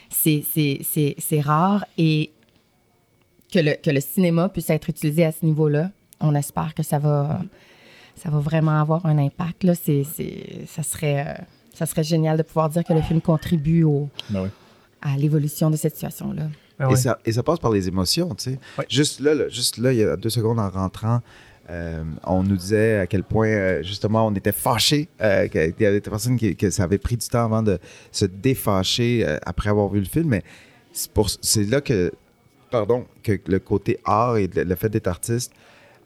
c'est, 0.09 1.41
rare. 1.41 1.85
Et 1.97 2.31
que 3.51 3.59
le, 3.59 3.75
que 3.75 3.91
le 3.91 3.99
cinéma 3.99 4.49
puisse 4.49 4.69
être 4.69 4.89
utilisé 4.89 5.25
à 5.25 5.31
ce 5.31 5.45
niveau-là, 5.45 5.91
on 6.19 6.33
espère 6.35 6.73
que 6.73 6.83
ça 6.83 6.97
va, 6.97 7.41
ça 8.15 8.29
va 8.29 8.39
vraiment 8.39 8.79
avoir 8.79 9.05
un 9.05 9.17
impact. 9.17 9.63
Là. 9.63 9.75
C'est, 9.75 10.03
ça, 10.67 10.81
serait, 10.81 11.37
ça 11.73 11.85
serait 11.85 12.03
génial 12.03 12.37
de 12.37 12.43
pouvoir 12.43 12.69
dire 12.69 12.83
que 12.83 12.93
le 12.93 13.01
film 13.01 13.21
contribue 13.21 13.83
au, 13.83 14.09
ben 14.29 14.49
à 15.01 15.17
l'évolution 15.17 15.69
de 15.69 15.75
cette 15.75 15.93
situation-là. 15.95 16.47
Ben 16.77 16.89
et, 16.89 16.95
ça, 16.95 17.19
et 17.25 17.31
ça 17.31 17.43
passe 17.43 17.59
par 17.59 17.71
les 17.71 17.87
émotions, 17.87 18.35
tu 18.35 18.51
sais. 18.51 18.59
Juste, 18.89 19.21
là, 19.21 19.47
juste 19.49 19.77
là, 19.77 19.93
il 19.93 19.99
y 19.99 20.03
a 20.03 20.17
deux 20.17 20.29
secondes 20.29 20.59
en 20.59 20.69
rentrant, 20.69 21.21
euh, 21.69 22.03
on 22.23 22.43
nous 22.43 22.57
disait 22.57 22.99
à 22.99 23.07
quel 23.07 23.23
point, 23.23 23.47
euh, 23.47 23.83
justement, 23.83 24.27
on 24.27 24.35
était 24.35 24.51
fâchés, 24.51 25.09
euh, 25.21 25.47
qu'il 25.47 25.73
y 25.79 25.85
avait 25.85 25.99
des 25.99 26.09
personnes 26.09 26.37
qui, 26.37 26.55
que 26.55 26.69
ça 26.69 26.83
avait 26.83 26.97
pris 26.97 27.17
du 27.17 27.27
temps 27.27 27.45
avant 27.45 27.63
de 27.63 27.79
se 28.11 28.25
défâcher 28.25 29.25
après 29.45 29.69
avoir 29.69 29.89
vu 29.89 29.99
le 29.99 30.05
film. 30.05 30.27
Mais 30.29 30.43
c'est 30.93 31.63
là 31.63 31.81
que, 31.81 32.11
pardon, 32.69 33.05
que 33.23 33.39
le 33.47 33.59
côté 33.59 33.99
art 34.05 34.37
et 34.37 34.47
le, 34.47 34.75
fait 34.75 34.89
d'être 34.89 35.07
artiste, 35.07 35.53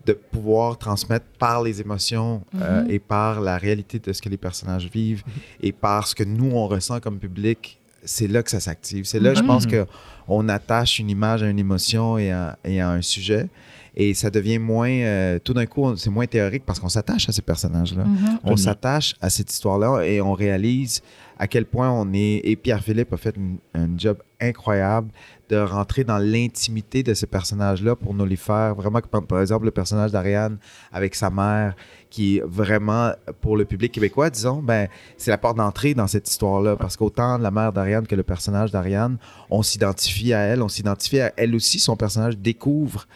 de 0.05 0.13
pouvoir 0.13 0.77
transmettre 0.77 1.25
par 1.37 1.61
les 1.61 1.81
émotions 1.81 2.41
mm-hmm. 2.55 2.89
et 2.89 2.99
par 2.99 3.41
la 3.41 3.57
réalité 3.57 3.99
de 3.99 4.13
ce 4.13 4.21
que 4.21 4.29
les 4.29 4.37
personnages 4.37 4.89
vivent 4.89 5.23
et 5.61 5.73
par 5.73 6.07
ce 6.07 6.15
que 6.15 6.23
nous, 6.23 6.51
on 6.51 6.67
ressent 6.67 7.01
comme 7.01 7.19
public, 7.19 7.78
c'est 8.03 8.27
là 8.27 8.43
que 8.43 8.49
ça 8.49 8.59
s'active. 8.59 9.05
C'est 9.05 9.19
là, 9.19 9.33
je 9.33 9.41
pense, 9.41 9.67
mm-hmm. 9.67 9.85
qu'on 10.27 10.49
attache 10.49 10.99
une 10.99 11.09
image 11.09 11.43
à 11.43 11.49
une 11.49 11.59
émotion 11.59 12.17
et 12.17 12.31
à 12.31 12.57
un 12.65 13.01
sujet. 13.01 13.47
Et 13.95 14.13
ça 14.13 14.29
devient 14.29 14.59
moins. 14.59 14.89
Euh, 14.89 15.39
tout 15.43 15.53
d'un 15.53 15.65
coup, 15.65 15.95
c'est 15.97 16.09
moins 16.09 16.25
théorique 16.25 16.63
parce 16.65 16.79
qu'on 16.79 16.89
s'attache 16.89 17.27
à 17.27 17.31
ces 17.31 17.41
personnages-là. 17.41 18.03
Mm-hmm. 18.03 18.39
On 18.43 18.55
s'attache 18.55 19.15
à 19.19 19.29
cette 19.29 19.51
histoire-là 19.51 20.03
et 20.03 20.21
on 20.21 20.33
réalise 20.33 21.01
à 21.37 21.47
quel 21.47 21.65
point 21.65 21.91
on 21.91 22.13
est. 22.13 22.41
Et 22.43 22.55
Pierre-Philippe 22.55 23.11
a 23.13 23.17
fait 23.17 23.35
un 23.73 23.89
job 23.97 24.17
incroyable 24.39 25.09
de 25.49 25.57
rentrer 25.57 26.03
dans 26.03 26.19
l'intimité 26.19 27.01
de 27.01 27.13
ces 27.13 27.25
personnages-là 27.25 27.95
pour 27.95 28.13
nous 28.13 28.25
les 28.25 28.35
faire. 28.35 28.75
Vraiment, 28.75 29.01
par, 29.01 29.41
exemple, 29.41 29.65
le 29.65 29.71
personnage 29.71 30.11
d'Ariane 30.11 30.57
avec 30.91 31.15
sa 31.15 31.31
mère, 31.31 31.75
qui 32.11 32.39
vraiment, 32.45 33.11
pour 33.41 33.57
le 33.57 33.65
public 33.65 33.91
québécois, 33.91 34.29
disons, 34.29 34.61
ben, 34.61 34.87
c'est 35.17 35.31
la 35.31 35.37
porte 35.37 35.57
d'entrée 35.57 35.95
dans 35.95 36.07
cette 36.07 36.29
histoire-là. 36.29 36.75
Parce 36.75 36.97
qu'autant 36.97 37.37
la 37.39 37.51
mère 37.51 37.73
d'Ariane 37.73 38.05
que 38.05 38.15
le 38.15 38.23
personnage 38.23 38.71
d'Ariane, 38.71 39.17
on 39.49 39.63
s'identifie 39.63 40.33
à 40.33 40.39
elle, 40.39 40.61
on 40.61 40.69
s'identifie 40.69 41.19
à 41.19 41.33
elle 41.35 41.55
aussi. 41.55 41.79
Son 41.79 41.95
personnage 41.95 42.37
découvre 42.37 43.07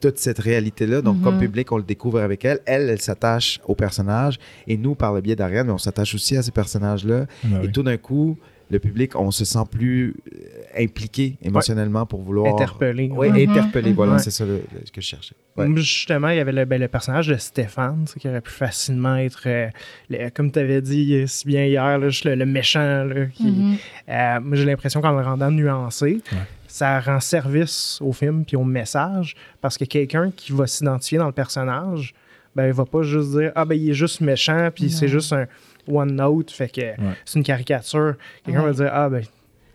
toute 0.00 0.18
cette 0.18 0.38
réalité-là. 0.38 1.02
Donc, 1.02 1.20
comme 1.22 1.34
mhm. 1.34 1.40
public, 1.40 1.72
on 1.72 1.76
le 1.76 1.82
découvre 1.82 2.20
avec 2.20 2.44
elle. 2.44 2.60
Elle, 2.64 2.88
elle 2.88 3.00
s'attache 3.00 3.60
au 3.66 3.74
personnage. 3.74 4.38
Et 4.66 4.76
nous, 4.76 4.94
par 4.94 5.12
le 5.12 5.20
biais 5.20 5.36
d'Ariane, 5.36 5.70
on 5.70 5.78
s'attache 5.78 6.14
aussi 6.14 6.36
à 6.36 6.42
ces 6.42 6.52
personnages-là. 6.52 7.26
Ben 7.44 7.62
et 7.62 7.72
tout 7.72 7.82
d'un 7.82 7.96
coup, 7.96 8.38
le 8.70 8.78
public, 8.78 9.16
on 9.16 9.30
se 9.30 9.44
sent 9.44 9.64
plus 9.70 10.14
euh, 10.32 10.82
impliqué 10.82 11.38
émotionnellement 11.42 12.06
pour 12.06 12.22
vouloir. 12.22 12.54
Interpeller. 12.54 13.10
Oui, 13.12 13.28
interpeller. 13.28 13.92
Voilà, 13.92 14.18
c'est 14.18 14.30
ça 14.30 14.44
que 14.44 15.00
je 15.00 15.06
cherchais. 15.06 15.34
Justement, 15.74 16.28
il 16.28 16.36
y 16.36 16.40
avait 16.40 16.52
le, 16.52 16.64
ben, 16.64 16.80
le 16.80 16.88
personnage 16.88 17.28
de 17.28 17.36
Stéphane 17.36 18.04
qui 18.18 18.28
aurait 18.28 18.40
pu 18.40 18.50
facilement 18.50 19.16
être, 19.16 19.42
euh, 19.46 19.68
comme 20.34 20.52
tu 20.52 20.58
avais 20.58 20.80
dit 20.82 21.26
si 21.26 21.46
bien 21.46 21.64
hier, 21.64 21.98
le, 21.98 22.44
méchant. 22.44 23.08
qui, 23.32 23.46
mhm. 23.46 23.76
euh, 24.08 24.40
moi, 24.40 24.56
j'ai 24.56 24.64
l'impression 24.64 25.00
qu'en 25.00 25.12
le 25.12 25.24
rendant 25.24 25.50
nuancé, 25.50 26.20
ça 26.66 27.00
rend 27.00 27.20
service 27.20 27.98
au 28.02 28.12
film 28.12 28.44
puis 28.44 28.56
au 28.56 28.64
message 28.64 29.34
parce 29.60 29.78
que 29.78 29.84
quelqu'un 29.84 30.30
qui 30.30 30.52
va 30.52 30.66
s'identifier 30.66 31.18
dans 31.18 31.26
le 31.26 31.32
personnage, 31.32 32.14
ben, 32.54 32.66
il 32.66 32.72
va 32.72 32.84
pas 32.84 33.02
juste 33.02 33.30
dire 33.30 33.52
Ah, 33.54 33.64
ben, 33.64 33.74
il 33.74 33.90
est 33.90 33.94
juste 33.94 34.20
méchant 34.20 34.68
puis 34.74 34.90
c'est 34.90 35.08
juste 35.08 35.32
un 35.32 35.46
one 35.88 36.14
note, 36.14 36.50
fait 36.50 36.68
que 36.68 36.92
c'est 37.24 37.38
une 37.38 37.44
caricature. 37.44 38.14
Quelqu'un 38.44 38.62
va 38.62 38.72
dire 38.72 38.90
Ah, 38.92 39.08
ben, 39.08 39.22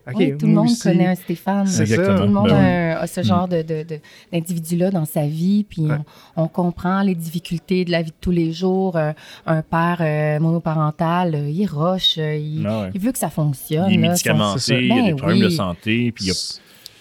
OK, 0.05 0.37
tout 0.37 0.47
le 0.47 0.53
monde 0.53 0.69
connaît 0.81 1.07
un 1.07 1.15
Stéphane. 1.15 1.65
Tout 1.65 1.81
le 1.81 2.27
monde 2.27 2.49
ben 2.49 2.97
a, 2.99 3.07
ce 3.07 3.21
mm. 3.21 3.23
genre 3.23 3.47
d'individu-là 3.47 4.91
dans 4.91 5.05
sa 5.05 5.25
vie, 5.25 5.63
puis 5.63 5.87
on, 6.35 6.47
comprend 6.47 7.01
les 7.01 7.15
difficultés 7.15 7.85
de 7.85 7.91
la 7.91 8.01
vie 8.01 8.11
de 8.11 8.15
tous 8.19 8.31
les 8.31 8.51
jours. 8.51 8.97
Euh, 8.97 9.13
un 9.45 9.61
père 9.61 9.97
euh, 10.01 10.39
monoparental, 10.39 11.35
euh, 11.35 11.49
il 11.49 11.65
roche, 11.65 12.17
il, 12.17 12.65
ah 12.67 12.89
il, 12.93 12.99
veut 12.99 13.11
que 13.11 13.17
ça 13.17 13.29
fonctionne. 13.29 13.89
Il 13.89 13.95
est 13.95 13.97
médicamenté, 13.97 14.81
il 14.81 14.87
y 14.87 14.91
a 14.91 14.95
des 15.03 15.09
ben 15.11 15.15
problèmes 15.15 15.39
de 15.39 15.49
santé, 15.49 16.11
puis 16.11 16.25
il 16.25 16.27
y 16.27 16.31
a 16.31 16.33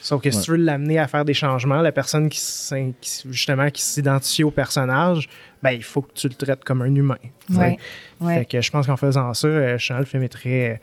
Sauf 0.02 0.21
que 0.21 0.30
si 0.32 0.42
tu 0.42 0.50
veux 0.50 0.56
l'amener 0.56 0.99
à 0.99 1.06
faire 1.06 1.25
des 1.25 1.32
changements, 1.32 1.80
la 1.80 1.92
personne 1.92 2.28
qui, 2.28 2.40
justement 3.30 3.71
qui 3.71 3.82
s'identifie 3.82 4.42
au 4.42 4.50
personnage, 4.50 5.28
ben, 5.62 5.71
il 5.71 5.82
faut 5.85 6.02
que 6.02 6.12
tu 6.12 6.28
le 6.28 6.35
traites 6.35 6.64
comme 6.64 6.82
un 6.82 6.92
humain. 6.92 7.18
Ouais, 7.50 7.78
Fait 8.21 8.44
que 8.44 8.61
je 8.61 8.71
pense 8.71 8.87
qu'en 8.87 8.97
faisant 8.97 9.32
ça, 9.32 9.47
euh, 9.47 9.78
le 9.90 10.04
film 10.04 10.25
est 10.25 10.28
très, 10.28 10.80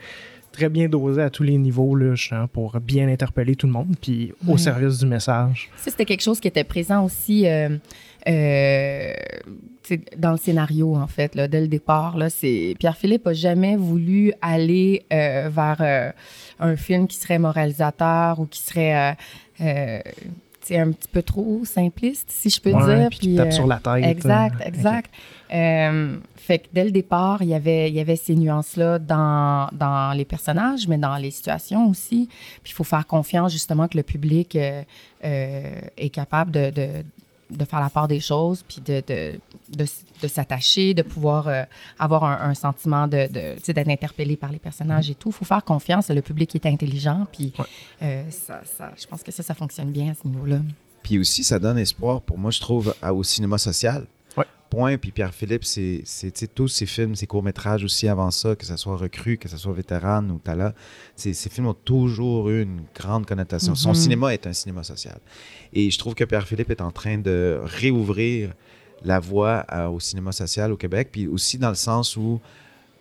très 0.54 0.70
bien 0.70 0.88
dosé 0.88 1.22
à 1.22 1.30
tous 1.30 1.44
les 1.44 1.58
niveaux 1.58 1.96
là, 1.96 2.16
pour 2.54 2.80
bien 2.80 3.10
interpeller 3.10 3.56
tout 3.56 3.68
le 3.68 3.74
monde, 3.74 3.96
puis 4.02 4.34
au 4.48 4.58
service 4.58 5.00
du 5.00 5.06
message. 5.06 5.70
Ça, 5.76 5.92
c'était 5.92 6.06
quelque 6.06 6.24
chose 6.24 6.40
qui 6.40 6.48
était 6.48 6.64
présent 6.64 7.04
aussi 7.04 7.46
euh, 7.46 7.78
dans 10.18 10.32
le 10.32 10.38
scénario, 10.38 10.96
en 10.96 11.08
fait, 11.08 11.36
là, 11.36 11.48
dès 11.48 11.62
le 11.62 11.68
départ. 11.68 12.18
Là, 12.18 12.28
Pierre-Philippe 12.80 13.26
n'a 13.26 13.34
jamais 13.34 13.76
voulu 13.76 14.34
aller 14.42 15.06
euh, 15.12 15.50
vers 15.52 16.14
un 16.60 16.76
film 16.76 17.08
qui 17.08 17.18
serait 17.18 17.40
moralisateur 17.40 18.40
ou 18.40 18.46
qui 18.46 18.60
serait 18.60 19.16
c'est 20.70 20.78
un 20.78 20.92
petit 20.92 21.08
peu 21.08 21.24
trop 21.24 21.62
simpliste, 21.66 22.30
si 22.30 22.52
je 22.52 22.62
peux 22.62 22.72
dire. 22.72 23.08
Puis, 23.10 23.20
puis 23.20 23.36
tape 23.36 23.52
sur 23.52 23.66
la 23.66 23.78
tête. 23.78 24.06
Exact, 24.06 24.62
exact. 24.64 25.12
fait 25.50 26.60
que 26.60 26.68
dès 26.72 26.84
le 26.84 26.92
départ, 26.92 27.42
il 27.42 27.50
y 27.50 27.56
avait, 27.56 27.90
il 27.90 27.96
y 27.96 28.00
avait 28.00 28.16
ces 28.16 28.36
nuances-là 28.36 29.00
dans, 29.00 29.68
dans 29.72 30.16
les 30.16 30.26
personnages, 30.26 30.88
mais 30.88 31.00
dans 31.00 31.18
les 31.18 31.32
situations 31.32 31.90
aussi. 31.90 32.30
Puis 32.62 32.72
il 32.72 32.76
faut 32.76 32.84
faire 32.84 33.08
confiance 33.08 33.52
justement 33.52 33.88
que 33.88 33.98
le 33.98 34.04
public 34.04 34.56
euh, 34.56 34.84
est 35.98 36.10
capable 36.10 36.52
de, 36.52 36.70
de, 36.70 36.88
de, 37.50 37.66
faire 37.66 37.80
la 37.80 37.90
part 37.90 38.08
des 38.08 38.20
choses, 38.20 38.64
puis 38.68 38.82
de, 38.86 39.04
de, 39.08 39.86
de 40.22 40.28
s'attacher, 40.28 40.94
de 40.94 41.02
pouvoir 41.02 41.48
euh, 41.48 41.64
avoir 41.98 42.24
un, 42.24 42.54
sentiment 42.54 43.08
de, 43.08 43.28
d'être 43.28 43.90
interpellé 43.90 44.36
par 44.36 44.52
les 44.52 44.60
personnages 44.60 45.10
et 45.10 45.16
tout. 45.16 45.30
Il 45.30 45.34
faut 45.34 45.46
faire 45.46 45.64
confiance. 45.64 46.10
Le 46.10 46.22
public 46.22 46.56
est 46.56 46.66
intelligent, 46.66 47.26
puis 47.32 47.54
euh, 48.02 48.24
ça, 48.30 48.62
ça, 48.78 48.92
je 49.00 49.06
pense 49.08 49.24
que 49.24 49.32
ça, 49.32 49.44
ça 49.44 49.54
fonctionne 49.54 49.92
bien 49.92 50.12
à 50.12 50.14
ce 50.14 50.28
niveau-là. 50.28 50.60
Puis 51.04 51.18
aussi, 51.18 51.44
ça 51.44 51.60
donne 51.60 51.78
espoir, 51.78 52.22
pour 52.22 52.38
moi, 52.38 52.52
je 52.52 52.60
trouve, 52.60 52.94
au 53.04 53.24
cinéma 53.24 53.58
social. 53.58 54.06
Point. 54.70 54.98
Puis 54.98 55.12
Pierre-Philippe, 55.12 55.66
c'est, 55.66 56.04
tous 56.54 56.68
ses 56.68 56.86
films, 56.86 57.16
ses 57.16 57.28
courts-métrages 57.28 57.84
aussi 57.84 58.08
avant 58.08 58.32
ça, 58.32 58.56
que 58.56 58.66
ce 58.66 58.78
soit 58.78 58.96
Recru, 58.96 59.38
que 59.38 59.50
ce 59.50 59.58
soit 59.58 59.74
Vétérane 59.74 60.32
ou 60.32 60.40
Tala, 60.40 60.74
ces 61.16 61.34
films 61.34 61.68
ont 61.68 61.74
toujours 61.74 62.50
eu 62.50 62.64
une 62.64 62.82
grande 62.96 63.26
connotation. 63.26 63.76
Son 63.76 63.92
mm-hmm. 63.92 63.96
cinéma 63.96 64.34
est 64.34 64.48
un 64.48 64.54
cinéma 64.54 64.84
social. 64.84 65.20
Et 65.74 65.90
je 65.90 65.98
trouve 65.98 66.16
que 66.16 66.24
Pierre-Philippe 66.24 66.72
est 66.72 66.82
en 66.82 66.92
train 66.92 67.18
de 67.18 67.60
réouvrir 67.64 68.54
la 69.04 69.20
voie 69.20 69.66
au 69.90 70.00
cinéma 70.00 70.32
social 70.32 70.72
au 70.72 70.78
Québec, 70.78 71.10
puis 71.12 71.28
aussi 71.28 71.58
dans 71.58 71.70
le 71.70 71.76
sens 71.76 72.18
où 72.18 72.40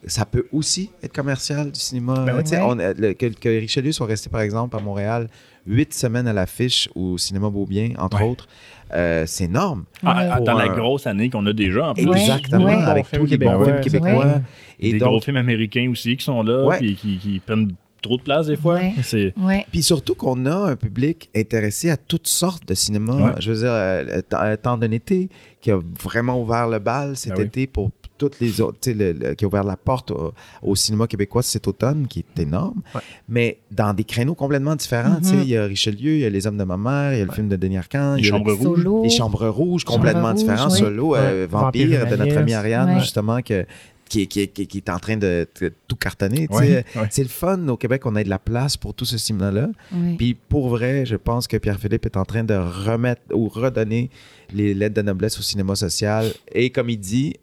ça 0.07 0.25
peut 0.25 0.47
aussi 0.53 0.91
être 1.03 1.13
commercial 1.13 1.73
du 1.73 1.81
cinéma. 1.81 2.25
Ben 2.25 2.37
euh, 2.39 3.15
que, 3.15 3.49
Richelieu 3.49 3.93
soit 3.93 4.07
resté, 4.07 4.31
par 4.31 4.43
exemple, 4.43 4.77
à 4.77 4.81
Montréal, 4.81 5.29
huit 5.69 5.95
semaines 5.95 6.27
à 6.27 6.33
l'affiche 6.33 6.89
au 6.95 7.19
cinéma 7.19 7.51
Beaubien, 7.51 7.91
entre 7.99 8.23
autres, 8.23 8.49
euh, 8.95 9.25
c'est 9.27 9.45
énorme. 9.45 9.85
Ah, 10.05 10.41
dans 10.41 10.55
la 10.55 10.69
grosse 10.69 11.07
année 11.07 11.31
qu'on 11.31 11.45
a 11.47 11.53
déjà, 11.53 11.91
en 11.91 11.95
plus. 11.95 12.11
Exactement, 12.11 12.67
avec 12.67 13.11
tous 13.11 13.27
les 13.27 13.39
bons 13.39 13.65
films 13.65 13.81
québécois. 13.81 14.41
Et 14.81 14.93
des 14.93 14.99
gros 14.99 15.21
films 15.21 15.37
américains 15.37 15.89
aussi 15.91 16.17
qui 16.17 16.25
sont 16.25 16.43
là, 16.43 16.79
et 16.81 16.95
qui, 16.95 17.19
qui 17.19 17.41
prennent 17.41 17.73
trop 18.01 18.17
de 18.17 18.23
place 18.23 18.47
des 18.47 18.57
fois. 18.57 18.79
Puis 19.71 19.83
surtout 19.83 20.15
qu'on 20.15 20.47
a 20.47 20.71
un 20.71 20.77
public 20.77 21.31
intéressé 21.37 21.91
à 21.91 21.97
toutes 21.97 22.29
sortes 22.29 22.67
de 22.67 22.75
cinéma. 22.75 23.35
Je 23.41 23.53
veux 23.53 23.59
dire, 23.59 23.73
euh, 23.73 24.21
euh, 24.33 24.57
Temps 24.57 24.79
d'un 24.79 24.91
été, 24.91 25.29
qui 25.61 25.71
a 25.71 25.79
vraiment 26.03 26.41
ouvert 26.41 26.69
le 26.69 26.79
bal 26.79 27.17
cet 27.17 27.37
ben 27.37 27.47
été 27.47 27.67
pour 27.67 27.91
toutes 28.19 28.41
les 28.41 28.61
autres, 28.61 28.79
qui 28.81 29.45
a 29.45 29.49
ouvert 29.49 29.65
la 29.65 29.77
porte 29.77 30.13
au, 30.63 30.77
cinéma 30.77 31.07
québécois 31.07 31.43
cet 31.43 31.69
automne, 31.69 32.07
qui 32.09 32.21
est 32.21 32.43
énorme, 32.43 32.83
mais 33.29 33.59
dans 33.71 33.95
des 33.95 34.05
créneaux 34.05 34.35
complètement 34.35 34.77
différents. 34.77 35.21
Mm-hmm. 35.21 35.43
Il 35.43 35.49
y 35.49 35.57
a 35.57 35.65
Richelieu, 35.65 36.15
il 36.15 36.21
y 36.21 36.25
a 36.25 36.31
Les 36.31 36.47
Hommes 36.47 36.59
de 36.59 36.65
ma 36.65 36.77
mère, 36.77 37.15
il 37.15 37.19
y 37.19 37.23
a 37.23 37.25
le 37.25 37.33
film 37.33 37.49
de 37.49 37.57
Denis 37.57 37.79
Arcand, 37.79 38.15
Les 38.15 38.23
Chambres 38.23 38.53
Rouges. 38.53 38.87
Les 39.05 39.11
Chambres 39.11 39.49
Rouges, 39.49 39.85
complètement 39.85 40.35
différents. 40.35 40.71
Solo, 40.71 41.17
euh, 41.17 41.47
Vampire, 41.51 42.07
de 42.07 42.17
notre 42.17 42.37
amie 42.37 42.55
Ariane, 42.55 43.01
justement, 43.01 43.41
que 43.43 43.65
qui, 44.09 44.27
qui, 44.27 44.49
qui, 44.49 44.79
est 44.79 44.89
en 44.91 44.99
train 44.99 45.17
de, 45.17 45.47
tout 45.87 45.97
cartonner. 45.97 46.49
C'est 47.11 47.23
le 47.23 47.29
fun 47.29 47.69
au 47.69 47.77
Québec, 47.77 48.07
on 48.07 48.17
a 48.17 48.25
de 48.25 48.29
la 48.29 48.39
place 48.39 48.77
pour 48.77 48.95
tout 48.95 49.05
ce 49.05 49.19
cinéma-là. 49.19 49.69
Puis 50.17 50.35
pour 50.35 50.69
vrai, 50.69 51.07
je 51.07 51.17
pense 51.17 51.47
que 51.47 51.57
Pierre-Philippe 51.57 52.07
est 52.07 52.17
en 52.17 52.25
train 52.25 52.45
de 52.45 52.55
remettre 52.55 53.23
ou 53.33 53.49
redonner 53.49 54.11
les 54.53 54.75
lettres 54.75 54.95
de 54.95 55.03
noblesse 55.03 55.39
au 55.39 55.43
cinéma 55.43 55.75
social. 55.77 56.33
Et 56.53 56.71
comme 56.71 56.91
il 56.91 56.99
dit, 56.99 57.35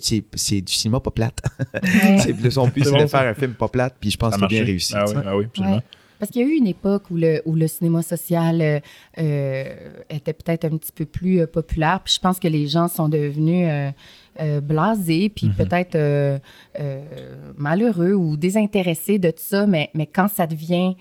c'est 0.00 0.60
du 0.60 0.72
cinéma 0.72 1.00
pas 1.00 1.10
plate. 1.10 1.40
c'est 2.18 2.50
son 2.50 2.68
but, 2.68 2.84
c'est 2.84 2.98
de 2.98 3.06
faire 3.06 3.20
un 3.20 3.34
film 3.34 3.54
pas 3.54 3.68
plate, 3.68 3.96
puis 4.00 4.10
je 4.10 4.16
pense 4.16 4.34
qu'il 4.34 4.44
a 4.44 4.48
bien 4.48 4.64
réussi. 4.64 4.94
Ah 4.96 5.04
oui, 5.08 5.14
ah 5.24 5.36
oui 5.36 5.44
absolument. 5.44 5.82
Parce 6.18 6.30
qu'il 6.30 6.42
y 6.42 6.44
a 6.44 6.48
eu 6.48 6.56
une 6.56 6.66
époque 6.66 7.10
où 7.10 7.16
le, 7.16 7.42
où 7.44 7.54
le 7.54 7.66
cinéma 7.66 8.02
social 8.02 8.60
euh, 8.60 8.80
euh, 9.18 9.64
était 10.08 10.32
peut-être 10.32 10.64
un 10.64 10.76
petit 10.76 10.92
peu 10.92 11.04
plus 11.04 11.40
euh, 11.40 11.46
populaire. 11.46 12.00
Puis 12.02 12.14
je 12.14 12.20
pense 12.20 12.38
que 12.38 12.48
les 12.48 12.66
gens 12.66 12.88
sont 12.88 13.08
devenus 13.08 13.68
blasés, 14.62 15.28
puis 15.28 15.48
mhm. 15.48 15.54
peut-être 15.54 16.40
malheureux 17.56 18.12
ou 18.12 18.36
désintéressés 18.36 19.18
de 19.18 19.30
tout 19.30 19.42
ça. 19.42 19.66
Mais, 19.66 19.90
mais 19.94 20.06
quand 20.06 20.28
ça 20.28 20.46
devient 20.46 20.94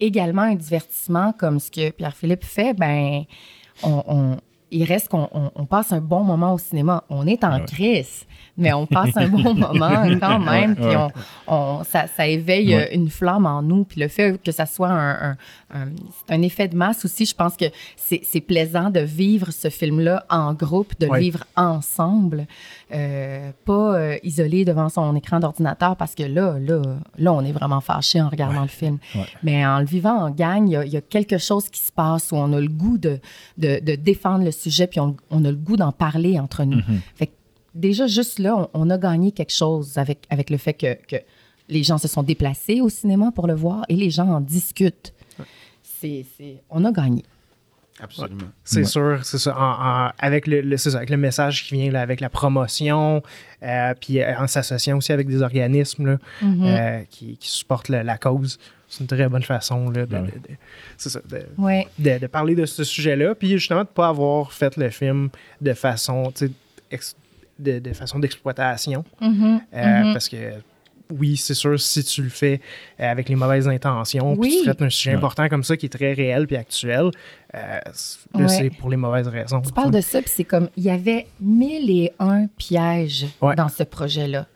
également 0.00 0.42
un 0.42 0.54
divertissement 0.54 1.32
comme 1.32 1.58
ce 1.60 1.70
que 1.70 1.90
Pierre-Philippe 1.90 2.44
fait, 2.44 2.74
ben 2.74 3.24
on, 3.82 4.36
il 4.70 4.84
reste 4.84 5.08
qu'on 5.08 5.28
on, 5.32 5.66
passe 5.66 5.92
un 5.92 6.00
bon 6.00 6.22
moment 6.24 6.54
au 6.54 6.58
cinéma. 6.58 7.04
On 7.08 7.26
est 7.26 7.44
en 7.44 7.64
crise, 7.64 8.26
mais 8.56 8.72
on 8.72 8.86
passe 8.86 9.16
un 9.16 9.28
bon 9.28 9.54
moment 9.54 10.04
quand 10.20 10.38
même. 10.38 10.76
Puis 10.76 10.94
on, 11.46 11.82
ça, 11.84 12.06
ça, 12.06 12.26
éveille 12.26 12.88
une 12.92 13.08
flamme 13.08 13.46
en 13.46 13.62
nous. 13.62 13.84
Puis 13.84 14.00
le 14.00 14.08
fait 14.08 14.40
que 14.42 14.52
ça 14.52 14.66
soit 14.66 14.90
un, 14.90 15.36
un, 15.70 15.88
un 16.28 16.42
effet 16.42 16.68
de 16.68 16.76
masse 16.76 17.04
aussi, 17.04 17.26
je 17.26 17.34
pense 17.34 17.56
que 17.56 17.66
c'est 17.96 18.40
plaisant 18.40 18.90
de 18.90 19.00
vivre 19.00 19.50
ce 19.50 19.70
film-là 19.70 20.24
en 20.30 20.54
groupe, 20.54 20.98
de 21.00 21.08
vivre 21.18 21.44
ensemble, 21.56 22.46
euh, 22.92 23.50
pas 23.64 23.96
euh, 23.96 24.18
isolé 24.22 24.64
devant 24.64 24.88
son 24.88 25.14
écran 25.14 25.40
d'ordinateur 25.40 25.96
parce 25.96 26.14
que 26.14 26.22
là, 26.22 26.58
là, 26.58 26.82
là, 27.18 27.32
on 27.32 27.44
est 27.44 27.52
vraiment 27.52 27.80
fâché 27.80 28.20
en 28.20 28.28
regardant 28.28 28.62
le 28.62 28.68
film. 28.68 28.98
Mais 29.42 29.66
en 29.66 29.80
le 29.80 29.86
vivant 29.86 30.16
en 30.16 30.30
gang, 30.30 30.66
il 30.66 30.88
y, 30.88 30.90
y, 30.90 30.96
a 30.96 31.00
quelque 31.00 31.38
chose 31.38 31.68
qui 31.68 31.80
se 31.80 31.92
passe 31.92 32.32
où 32.32 32.36
on 32.36 32.52
a 32.52 32.60
le 32.60 32.68
goût 32.68 32.98
de, 32.98 33.20
de, 33.58 33.80
de 33.80 33.94
défendre 33.94 34.44
le 34.44 34.52
sujet, 34.52 34.86
puis 34.86 35.00
on, 35.00 35.16
on 35.30 35.44
a 35.44 35.50
le 35.50 35.56
goût 35.56 35.76
d'en 35.76 35.92
parler 35.92 36.38
entre 36.38 36.64
nous. 36.64 36.78
Mm-hmm. 36.78 37.00
Fait 37.14 37.30
déjà, 37.74 38.06
juste 38.06 38.38
là, 38.38 38.68
on, 38.74 38.90
a 38.90 38.98
gagné 38.98 39.32
quelque 39.32 39.52
chose 39.52 39.98
avec, 39.98 40.20
avec 40.30 40.50
le 40.50 40.56
fait 40.56 40.74
que, 40.74 40.94
que, 41.06 41.16
les 41.68 41.82
gens 41.82 41.98
se 41.98 42.08
sont 42.08 42.22
déplacés 42.22 42.80
au 42.80 42.88
cinéma 42.88 43.30
pour 43.30 43.46
le 43.46 43.54
voir 43.54 43.84
et 43.90 43.94
les 43.94 44.08
gens 44.08 44.28
en 44.28 44.40
discutent. 44.40 45.12
C'est, 45.82 46.24
on 46.70 46.84
a 46.84 46.92
gagné. 46.92 47.24
Absolument. 48.00 48.48
C'est 48.64 48.84
sûr, 48.84 49.20
c'est 49.24 49.38
ça. 49.38 50.12
avec, 50.18 50.46
le, 50.46 50.60
avec 50.96 51.10
le 51.10 51.16
message 51.16 51.64
qui 51.64 51.74
vient, 51.74 51.90
là, 51.90 52.00
avec 52.00 52.20
la 52.20 52.28
promotion, 52.28 53.22
euh, 53.62 53.94
puis 54.00 54.24
en 54.24 54.46
s'associant 54.46 54.96
aussi 54.96 55.12
avec 55.12 55.26
des 55.26 55.42
organismes 55.42 56.18
mm-hmm. 56.42 56.64
euh, 56.64 57.02
qui, 57.10 57.36
qui, 57.36 57.48
supportent 57.48 57.88
la 57.88 58.18
cause. 58.18 58.58
C'est 58.88 59.00
une 59.00 59.06
très 59.06 59.28
bonne 59.28 59.42
façon 59.42 59.90
là, 59.90 60.06
de, 60.06 60.06
ben 60.06 60.30
de, 61.98 62.18
de, 62.18 62.26
parler 62.26 62.54
de 62.54 62.64
ce 62.64 62.84
sujet-là. 62.84 63.34
Puis 63.34 63.50
justement, 63.50 63.82
de 63.82 63.88
ne 63.88 63.94
pas 63.94 64.08
avoir 64.08 64.52
fait 64.52 64.76
le 64.76 64.88
film 64.88 65.28
de 65.60 65.74
façon, 65.74 66.32
de, 67.58 67.92
façon 67.92 68.18
d'exploitation. 68.18 69.04
Mm-hmm. 69.20 69.60
Euh, 69.74 69.82
mm-hmm. 69.82 70.12
Parce 70.14 70.28
que 70.28 70.36
oui, 71.16 71.36
c'est 71.36 71.54
sûr, 71.54 71.78
si 71.80 72.04
tu 72.04 72.22
le 72.22 72.28
fais 72.28 72.60
euh, 73.00 73.10
avec 73.10 73.28
les 73.28 73.36
mauvaises 73.36 73.68
intentions, 73.68 74.36
puis 74.36 74.58
tu 74.58 74.64
traites 74.64 74.82
un 74.82 74.90
sujet 74.90 75.12
important 75.12 75.48
comme 75.48 75.64
ça 75.64 75.76
qui 75.76 75.86
est 75.86 75.90
très 75.90 76.12
réel 76.12 76.46
puis 76.46 76.56
actuel, 76.56 77.10
euh, 77.54 77.78
c'est 78.46 78.70
pour 78.70 78.90
les 78.90 78.96
mauvaises 78.96 79.28
raisons. 79.28 79.60
Tu 79.60 79.72
parles 79.72 79.90
de 79.90 80.00
ça, 80.00 80.20
puis 80.20 80.30
c'est 80.34 80.44
comme, 80.44 80.68
il 80.76 80.84
y 80.84 80.90
avait 80.90 81.26
mille 81.40 81.90
et 81.90 82.12
un 82.18 82.46
pièges 82.46 83.26
dans 83.40 83.68
ce 83.68 83.82
projet-là. 83.82 84.46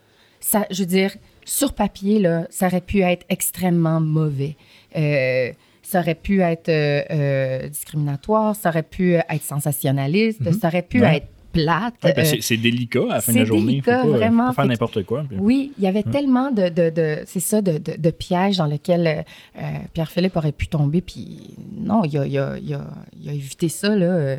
Ça, 0.40 0.66
je 0.70 0.80
veux 0.80 0.86
dire, 0.86 1.14
sur 1.44 1.72
papier, 1.72 2.18
là, 2.18 2.46
ça 2.50 2.66
aurait 2.66 2.80
pu 2.80 3.00
être 3.00 3.24
extrêmement 3.28 4.00
mauvais. 4.00 4.56
Euh, 4.96 5.52
ça 5.82 6.00
aurait 6.00 6.14
pu 6.14 6.40
être 6.40 7.68
discriminatoire, 7.68 8.56
ça 8.56 8.70
aurait 8.70 8.82
pu 8.82 9.14
être 9.14 9.42
sensationnaliste, 9.42 10.40
mm-hmm. 10.40 10.58
ça 10.58 10.68
aurait 10.68 10.82
pu 10.82 11.02
être 11.02 11.26
plate. 11.52 11.94
Ben, 12.02 12.14
euh, 12.16 12.36
c'est 12.40 12.56
délicat 12.56 13.04
à 13.10 13.14
la 13.14 13.20
fin 13.20 13.32
de 13.32 13.38
la 13.38 13.44
journée. 13.44 13.82
C'est 13.84 13.92
délicat, 13.92 14.04
vraiment. 14.04 14.48
Faut 14.48 14.54
faire 14.54 14.66
n'importe 14.66 15.04
quoi. 15.04 15.24
Oui, 15.38 15.72
il 15.78 15.84
y 15.84 15.86
avait 15.86 16.02
tellement 16.02 16.50
de, 16.50 16.68
de, 16.68 16.90
de 16.90 17.18
c'est 17.26 17.40
ça, 17.40 17.62
de, 17.62 17.78
de, 17.78 18.10
pièges 18.10 18.56
dans 18.56 18.66
lesquels 18.66 19.24
euh, 19.58 19.62
Pierre-Philippe 19.92 20.36
aurait 20.36 20.52
pu 20.52 20.66
tomber. 20.66 21.00
Puis 21.00 21.56
non, 21.76 22.04
il 22.04 22.18
a, 22.18 22.26
il 22.26 22.38
a, 22.38 22.58
il 22.58 22.74
a, 22.74 22.84
il 23.20 23.28
a 23.28 23.32
évité 23.32 23.68
ça, 23.68 23.94
là. 23.94 24.36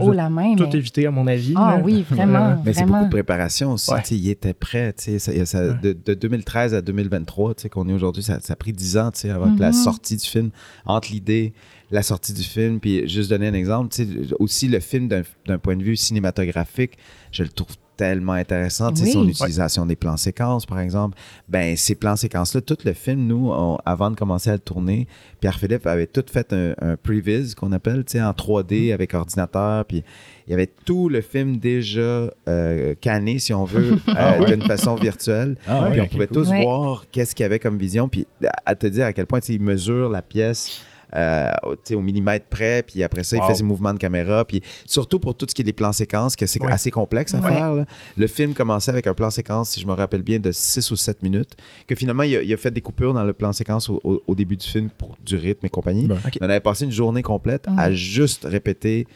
Haut 0.00 0.12
la 0.12 0.30
main. 0.30 0.54
Tout 0.56 0.74
évité, 0.74 1.06
à 1.06 1.10
mon 1.10 1.26
avis. 1.26 1.54
Ah 1.56 1.80
oui, 1.82 2.04
vraiment. 2.10 2.60
Mais 2.64 2.72
c'est 2.72 2.84
beaucoup 2.84 3.04
de 3.04 3.10
préparation 3.10 3.72
aussi. 3.72 3.92
Il 4.10 4.28
était 4.28 4.54
prêt. 4.54 4.94
Ça, 4.96 5.74
de, 5.74 5.92
de, 5.92 6.14
2013 6.14 6.74
à 6.74 6.82
2023, 6.82 7.54
qu'on 7.70 7.88
est 7.88 7.92
aujourd'hui, 7.92 8.22
ça, 8.22 8.40
ça, 8.40 8.52
a 8.52 8.56
pris 8.56 8.72
10 8.72 8.96
ans 8.98 9.10
avant 9.30 9.54
que 9.54 9.60
la 9.60 9.70
mm-hmm. 9.70 9.84
sortie 9.84 10.16
du 10.16 10.26
film, 10.26 10.50
entre 10.86 11.10
l'idée, 11.10 11.52
la 11.90 12.02
sortie 12.02 12.32
du 12.32 12.42
film. 12.42 12.80
Puis 12.80 13.08
juste 13.08 13.30
donner 13.30 13.48
un 13.48 13.54
exemple, 13.54 13.94
aussi 14.38 14.68
le 14.68 14.80
film 14.80 15.08
d'un 15.08 15.58
point 15.58 15.76
de 15.76 15.82
vue 15.82 15.96
cinématographique, 15.96 16.98
je 17.32 17.42
le 17.42 17.48
trouve 17.48 17.76
tellement 17.96 18.32
intéressant. 18.32 18.94
Son 18.94 19.28
utilisation 19.28 19.86
des 19.86 19.96
plans 19.96 20.16
séquences, 20.16 20.66
par 20.66 20.80
exemple. 20.80 21.16
Ben, 21.48 21.76
ces 21.76 21.94
plans 21.94 22.16
séquences-là, 22.16 22.60
tout 22.60 22.78
le 22.84 22.92
film, 22.92 23.26
nous, 23.26 23.52
avant 23.84 24.10
de 24.10 24.16
commencer 24.16 24.50
à 24.50 24.54
le 24.54 24.58
tourner, 24.58 25.06
Pierre-Philippe 25.40 25.86
avait 25.86 26.06
tout 26.06 26.24
fait 26.30 26.52
un, 26.52 26.74
un 26.80 26.96
previs 26.96 27.54
qu'on 27.54 27.72
appelle, 27.72 28.04
en 28.14 28.32
3D 28.32 28.90
mm. 28.90 28.92
avec 28.92 29.14
ordinateur. 29.14 29.73
Puis 29.82 30.04
il 30.46 30.50
y 30.50 30.54
avait 30.54 30.70
tout 30.84 31.08
le 31.08 31.20
film 31.20 31.56
déjà 31.56 32.30
euh, 32.48 32.94
canné, 33.00 33.38
si 33.38 33.52
on 33.52 33.64
veut, 33.64 33.98
ah 34.08 34.34
euh, 34.34 34.44
d'une 34.44 34.62
façon 34.62 34.94
virtuelle. 34.94 35.56
Ah 35.66 35.88
puis 35.90 36.00
on 36.00 36.06
pouvait 36.06 36.26
tous 36.26 36.52
voir 36.52 37.06
qu'est-ce 37.10 37.34
qu'il 37.34 37.42
y 37.42 37.46
avait 37.46 37.58
comme 37.58 37.78
vision. 37.78 38.08
Puis 38.08 38.26
à 38.64 38.74
te 38.74 38.86
dire 38.86 39.06
à 39.06 39.12
quel 39.12 39.26
point 39.26 39.40
il 39.40 39.60
mesure 39.60 40.08
la 40.10 40.22
pièce 40.22 40.84
euh, 41.14 41.52
au 41.92 42.00
millimètre 42.00 42.46
près, 42.46 42.82
puis 42.82 43.02
après 43.04 43.22
ça, 43.22 43.36
il 43.36 43.42
fait 43.44 43.54
ses 43.54 43.62
mouvements 43.62 43.94
de 43.94 43.98
caméra, 43.98 44.44
puis 44.44 44.62
surtout 44.84 45.20
pour 45.20 45.36
tout 45.36 45.46
ce 45.48 45.54
qui 45.54 45.62
est 45.62 45.64
des 45.64 45.72
plans 45.72 45.92
séquences, 45.92 46.34
que 46.34 46.46
c'est 46.46 46.64
assez 46.64 46.90
complexe 46.90 47.34
à 47.34 47.42
faire. 47.42 47.84
Le 48.16 48.26
film 48.26 48.52
commençait 48.52 48.90
avec 48.90 49.06
un 49.06 49.14
plan 49.14 49.30
séquence, 49.30 49.70
si 49.70 49.80
je 49.80 49.86
me 49.86 49.92
rappelle 49.92 50.22
bien, 50.22 50.40
de 50.40 50.50
6 50.50 50.90
ou 50.90 50.96
7 50.96 51.22
minutes, 51.22 51.52
que 51.86 51.94
finalement, 51.94 52.24
il 52.24 52.52
a, 52.52 52.56
fait 52.56 52.72
des 52.72 52.80
coupures 52.80 53.14
dans 53.14 53.24
le 53.24 53.32
plan 53.32 53.52
séquence 53.52 53.88
au, 53.88 54.34
début 54.34 54.56
du 54.56 54.66
film 54.66 54.90
pour 54.90 55.16
du 55.24 55.36
rythme 55.36 55.66
et 55.66 55.68
compagnie. 55.68 56.08
On 56.40 56.44
avait 56.44 56.58
passé 56.58 56.84
une 56.84 56.90
journée 56.90 57.22
complète 57.22 57.66
à 57.76 57.92
juste 57.92 58.44
répéter 58.44 59.06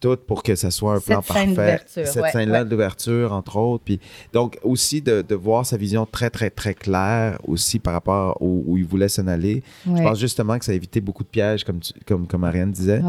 tout 0.00 0.16
pour 0.26 0.42
que 0.42 0.54
ça 0.54 0.70
soit 0.70 0.94
un 0.94 1.00
plan 1.00 1.22
parfait. 1.22 1.80
Cette 1.86 2.26
scène-là 2.32 2.64
d'ouverture, 2.64 3.32
entre 3.32 3.56
autres. 3.56 3.84
Puis, 3.84 4.00
donc, 4.32 4.58
aussi 4.62 5.00
de, 5.00 5.22
de, 5.22 5.34
voir 5.34 5.64
sa 5.64 5.76
vision 5.76 6.06
très, 6.06 6.30
très, 6.30 6.50
très 6.50 6.74
claire 6.74 7.38
aussi 7.46 7.78
par 7.78 7.92
rapport 7.94 8.36
où, 8.40 8.64
où 8.66 8.76
il 8.76 8.84
voulait 8.84 9.08
s'en 9.08 9.26
aller. 9.26 9.62
Je 9.86 10.02
pense 10.02 10.18
justement 10.18 10.58
que 10.58 10.64
ça 10.64 10.72
a 10.72 10.74
évité 10.74 11.00
beaucoup 11.00 11.22
de 11.22 11.28
pièges, 11.28 11.64
comme, 11.64 11.80
comme, 12.06 12.26
comme 12.26 12.44
Ariane 12.44 12.72
disait. 12.72 13.02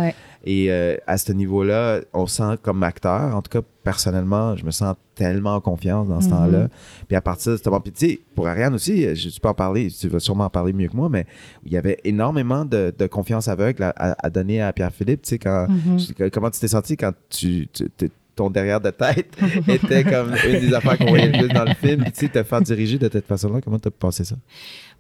Et 0.46 0.72
euh, 0.72 0.98
à 1.08 1.18
ce 1.18 1.32
niveau-là, 1.32 2.02
on 2.14 2.28
sent 2.28 2.58
comme 2.62 2.84
acteur, 2.84 3.36
en 3.36 3.42
tout 3.42 3.50
cas 3.50 3.66
personnellement, 3.84 4.56
je 4.56 4.66
me 4.66 4.72
sens 4.72 4.96
tellement 5.16 5.56
en 5.56 5.62
confiance 5.62 6.08
dans 6.08 6.22
ce 6.22 6.28
mhm. 6.28 6.32
temps-là. 6.32 6.68
Puis 7.08 7.16
à 7.16 7.22
partir 7.22 7.54
de 7.54 7.58
ce 7.58 7.64
moment, 7.66 7.82
puis 7.82 7.92
tu 7.92 8.08
sais, 8.08 8.20
pour 8.36 8.48
Ariane 8.48 8.74
aussi, 8.74 9.16
je, 9.16 9.30
tu 9.30 9.40
peux 9.40 9.50
en 9.50 9.54
parler, 9.54 9.90
tu 9.90 10.08
vas 10.10 10.20
sûrement 10.20 10.46
en 10.46 10.50
parler 10.50 10.74
mieux 10.74 10.88
que 10.88 10.96
moi, 10.96 11.10
mais 11.10 11.26
il 11.66 11.72
y 11.72 11.78
avait 11.78 12.00
énormément 12.04 12.66
de, 12.66 12.94
confiance 13.10 13.48
aveugle 13.48 13.94
à, 13.96 14.30
donner 14.30 14.62
à 14.62 14.74
Pierre-Philippe. 14.74 15.22
Tu 15.24 15.30
sais, 15.30 15.40
quand, 15.40 15.68
mhm. 15.70 16.30
comment 16.32 16.50
tu 16.50 16.60
t'es 16.60 16.68
senti 16.68 16.98
quand 16.98 17.14
tu, 17.30 17.68
ton 18.38 18.50
derrière 18.50 18.80
de 18.80 18.92
tête 18.92 19.36
était 19.68 20.04
comme 20.06 20.34
une 20.48 20.60
des 20.62 20.74
affaires 20.74 20.98
qu'on 20.98 21.08
voyait 21.08 21.32
le 21.32 21.40
plus 21.40 21.48
dans 21.50 21.66
le 21.66 21.74
film. 21.74 22.06
Tu 22.06 22.12
sais, 22.14 22.28
te 22.30 22.44
faire 22.44 22.62
diriger 22.62 22.98
de 22.98 23.10
cette 23.12 23.26
façon-là, 23.26 23.60
comment 23.62 23.80
tu 23.80 23.90
as 23.90 23.92
pensé 23.92 24.24
ça? 24.24 24.36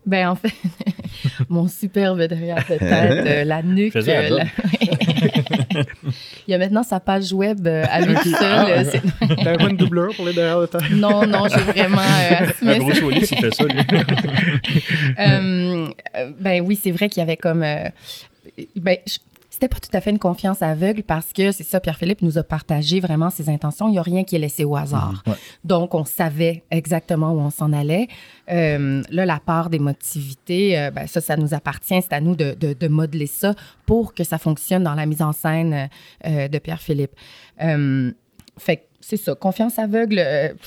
Ben 0.07 0.29
en 0.29 0.35
fait, 0.35 0.53
mon 1.49 1.67
superbe 1.67 2.21
derrière 2.23 2.63
de 2.69 2.77
tête, 2.77 3.27
euh, 3.27 3.43
la 3.43 3.61
nuque. 3.61 3.93
Euh, 3.97 4.39
Il 6.47 6.51
y 6.51 6.53
a 6.53 6.57
maintenant 6.57 6.83
sa 6.83 7.01
page 7.01 7.33
web 7.33 7.67
euh, 7.67 7.83
à 7.89 7.99
lui 7.99 8.15
seul. 8.15 9.01
T'as 9.43 9.57
pas 9.57 9.69
une 9.69 9.75
doubleur 9.75 10.15
pour 10.15 10.25
les 10.25 10.33
derrière 10.33 10.61
de 10.61 10.65
tête? 10.67 10.89
Non, 10.91 11.27
non, 11.27 11.49
j'ai 11.49 11.59
vraiment 11.59 12.01
assumé 12.39 12.75
Un 12.75 12.77
gros 12.77 13.09
Willis, 13.09 13.27
il 13.31 13.37
fait 13.37 13.53
ça, 13.53 13.65
lui. 13.65 13.75
ben 16.39 16.61
oui, 16.61 16.79
c'est 16.81 16.91
vrai 16.91 17.09
qu'il 17.09 17.19
y 17.19 17.23
avait 17.23 17.35
comme... 17.35 17.65
ben, 18.77 18.97
c'était 19.59 19.69
pas 19.69 19.79
tout 19.79 19.89
à 19.97 20.01
fait 20.01 20.11
une 20.11 20.19
confiance 20.19 20.61
aveugle 20.61 21.01
parce 21.01 21.33
que 21.33 21.51
c'est 21.51 21.63
ça, 21.63 21.79
Pierre-Philippe 21.79 22.21
nous 22.21 22.37
a 22.37 22.43
partagé 22.43 22.99
vraiment 22.99 23.31
ses 23.31 23.49
intentions. 23.49 23.87
Il 23.87 23.93
n'y 23.93 23.97
a 23.97 24.03
rien 24.03 24.23
qui 24.23 24.35
est 24.35 24.39
laissé 24.39 24.63
au 24.63 24.75
hasard. 24.75 25.23
Mhm, 25.25 25.33
Donc, 25.63 25.95
on 25.95 26.05
savait 26.05 26.63
exactement 26.69 27.31
où 27.31 27.39
on 27.39 27.49
s'en 27.49 27.73
allait. 27.73 28.07
Euh, 28.51 29.01
là, 29.09 29.25
la 29.25 29.39
part 29.39 29.71
d'émotivité, 29.71 30.77
euh, 30.77 30.91
ben, 30.91 31.07
ça, 31.07 31.21
ça 31.21 31.37
nous 31.37 31.55
appartient. 31.55 31.99
C'est 32.03 32.13
à 32.13 32.21
nous 32.21 32.35
de, 32.35 32.53
de, 32.53 32.87
modeler 32.87 33.25
ça 33.25 33.55
pour 33.87 34.13
que 34.13 34.23
ça 34.23 34.37
fonctionne 34.37 34.83
dans 34.83 34.93
la 34.93 35.07
mise 35.07 35.23
en 35.23 35.31
scène 35.31 35.89
euh, 36.27 36.47
de 36.47 36.59
Pierre-Philippe. 36.59 37.15
fait 38.59 38.83
c'est 38.99 39.17
ça, 39.17 39.33
confiance 39.33 39.79
aveugle. 39.79 40.17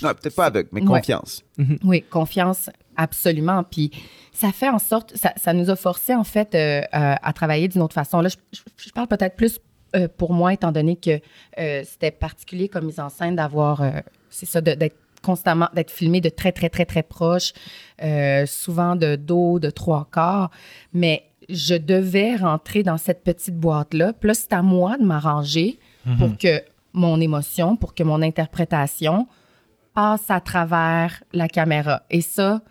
non, 0.03 0.15
peut-être 0.15 0.35
pas 0.35 0.47
aveugle, 0.47 0.69
mais 0.73 0.81
confiance. 0.81 1.45
Oui, 1.85 2.03
confiance, 2.11 2.71
absolument. 2.97 3.63
Puis 3.63 3.93
ça 4.33 4.53
fait 4.53 4.69
en 4.69 4.79
sorte, 4.79 5.15
ça, 5.15 5.53
nous 5.53 5.71
a 5.71 5.77
forcé 5.77 6.15
en 6.15 6.25
fait 6.25 6.55
euh, 6.55 6.83
à, 6.93 7.33
travailler 7.33 7.69
d'une 7.69 7.83
autre 7.83 7.95
façon. 7.95 8.21
Là, 8.21 8.29
je, 8.53 8.91
parle 8.93 9.09
peut-être 9.09 9.37
plus 9.37 9.59
euh, 9.97 10.09
pour 10.17 10.33
moi, 10.33 10.53
étant 10.53 10.73
donné 10.73 10.97
que 10.97 11.21
euh, 11.59 11.83
c'était 11.85 12.11
particulier 12.11 12.69
comme 12.69 12.87
mise 12.87 13.01
en 13.01 13.09
scène 13.09 13.37
d'avoir, 13.37 13.83
c'est 14.31 14.47
ça, 14.47 14.61
d'être 14.61 14.97
constamment, 15.23 15.69
d'être 15.75 15.91
filmé 15.91 16.21
de 16.21 16.29
très, 16.29 16.53
très, 16.53 16.71
très, 16.71 16.87
très 16.87 17.03
proche, 17.03 17.53
souvent 18.47 18.97
de 18.97 19.17
dos, 19.17 19.59
de 19.59 19.71
trois 19.71 20.09
quarts. 20.11 20.51
Mais 20.93 21.25
je 21.49 21.75
devais 21.75 22.37
rentrer 22.37 22.83
dans 22.83 22.99
cette 22.99 23.25
petite 23.25 23.57
boîte-là. 23.57 24.13
Puis 24.13 24.29
là, 24.29 24.35
c'est 24.35 24.53
à 24.53 24.63
moi 24.63 24.97
de 24.97 25.05
m'arranger 25.05 25.79
mm-hmm. 26.07 26.17
pour 26.19 26.39
que 26.39 26.63
mon 26.93 27.21
émotion, 27.21 27.77
pour 27.77 27.95
que 27.95 28.03
mon 28.03 28.23
interprétation 28.23 29.27
passe 29.95 30.31
à 30.31 30.41
travers 30.41 31.23
la 31.33 31.49
caméra. 31.49 32.03
Et 32.11 32.21
ça, 32.21 32.63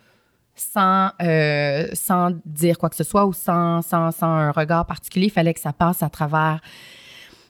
sans, 0.60 1.10
euh, 1.22 1.88
sans 1.94 2.32
dire 2.44 2.78
quoi 2.78 2.90
que 2.90 2.96
ce 2.96 3.04
soit 3.04 3.26
ou 3.26 3.32
sans, 3.32 3.82
sans, 3.82 4.10
sans, 4.12 4.26
un 4.26 4.50
regard 4.52 4.86
particulier. 4.86 5.26
Il 5.26 5.32
fallait 5.32 5.54
que 5.54 5.60
ça 5.60 5.72
passe 5.72 6.02
à 6.02 6.10
travers 6.10 6.60